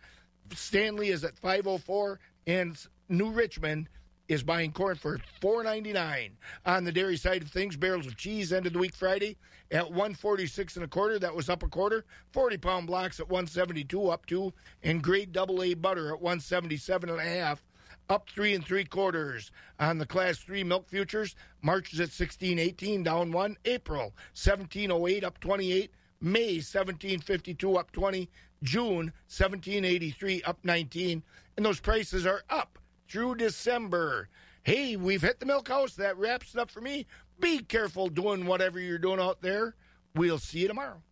Stanley 0.55 1.09
is 1.09 1.25
at 1.25 1.39
504 1.39 2.19
and 2.47 2.77
New 3.09 3.31
Richmond 3.31 3.89
is 4.29 4.43
buying 4.43 4.73
corn 4.73 4.97
for 4.97 5.19
4.99 5.43 6.31
on 6.65 6.85
the 6.85 6.93
dairy 6.93 7.17
side 7.17 7.43
of 7.43 7.51
things 7.51 7.77
barrels 7.77 8.07
of 8.07 8.17
cheese 8.17 8.53
ended 8.53 8.73
the 8.73 8.79
week 8.79 8.95
Friday 8.95 9.37
at 9.71 9.89
146 9.89 10.77
and 10.77 10.85
a 10.85 10.89
quarter. 10.89 11.19
That 11.19 11.35
was 11.35 11.49
up 11.49 11.63
a 11.63 11.69
quarter. 11.69 12.05
40 12.33 12.59
pound 12.59 12.87
blocks 12.87 13.21
at 13.21 13.29
172 13.29 14.09
up 14.09 14.27
two. 14.27 14.53
And 14.83 15.03
grade 15.03 15.33
double 15.33 15.63
A 15.63 15.75
butter 15.75 16.09
at 16.09 16.21
177 16.21 17.11
and 17.11 17.19
a 17.19 17.23
half 17.23 17.63
up 18.09 18.29
three 18.29 18.55
and 18.55 18.65
three 18.65 18.85
quarters 18.85 19.51
on 19.79 19.99
the 19.99 20.07
class 20.07 20.39
three 20.39 20.65
milk 20.65 20.89
futures 20.89 21.35
March 21.63 21.93
is 21.93 22.01
at 22.01 22.05
1618 22.05 23.03
down 23.03 23.33
one 23.33 23.57
April 23.65 24.15
1708 24.35 25.25
up 25.25 25.41
28 25.41 25.91
May 26.21 26.55
1752 26.55 27.77
up 27.77 27.91
20 27.93 28.29
June 28.63 29.13
1783 29.29 30.43
up 30.43 30.59
19 30.65 31.23
and 31.57 31.67
those 31.67 31.81
prices 31.81 32.27
are 32.27 32.43
up 32.49 32.79
through 33.09 33.35
December. 33.35 34.29
Hey, 34.63 34.97
we've 34.97 35.23
hit 35.23 35.39
the 35.39 35.47
milk 35.47 35.69
house. 35.69 35.95
That 35.97 36.17
wraps 36.17 36.55
it 36.55 36.61
up 36.61 36.71
for 36.71 36.81
me. 36.81 37.07
Be 37.41 37.59
careful 37.59 38.09
doing 38.09 38.47
whatever 38.47 38.81
you're 38.81 38.99
doing 38.99 39.21
out 39.21 39.43
there. 39.43 39.75
We'll 40.15 40.39
see 40.39 40.61
you 40.61 40.69
tomorrow. 40.69 41.03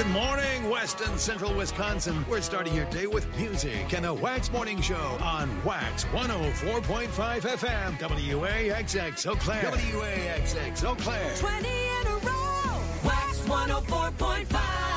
Good 0.00 0.12
morning, 0.12 0.70
West 0.70 1.02
and 1.02 1.20
Central 1.20 1.52
Wisconsin. 1.52 2.24
We're 2.26 2.40
starting 2.40 2.74
your 2.74 2.86
day 2.86 3.06
with 3.06 3.26
music 3.36 3.92
and 3.92 4.06
a 4.06 4.14
Wax 4.14 4.50
Morning 4.50 4.80
Show 4.80 5.18
on 5.20 5.50
Wax 5.62 6.04
104.5 6.04 7.08
FM, 7.10 7.98
WAXX 7.98 9.26
Eau 9.26 9.34
Claire. 9.34 9.70
WAXX 9.70 10.84
Eau 10.84 10.94
Claire. 10.94 11.36
20 11.36 11.68
in 11.68 12.06
a 12.06 12.16
row. 12.26 12.80
Wax 13.04 13.40
104.5. 13.40 14.89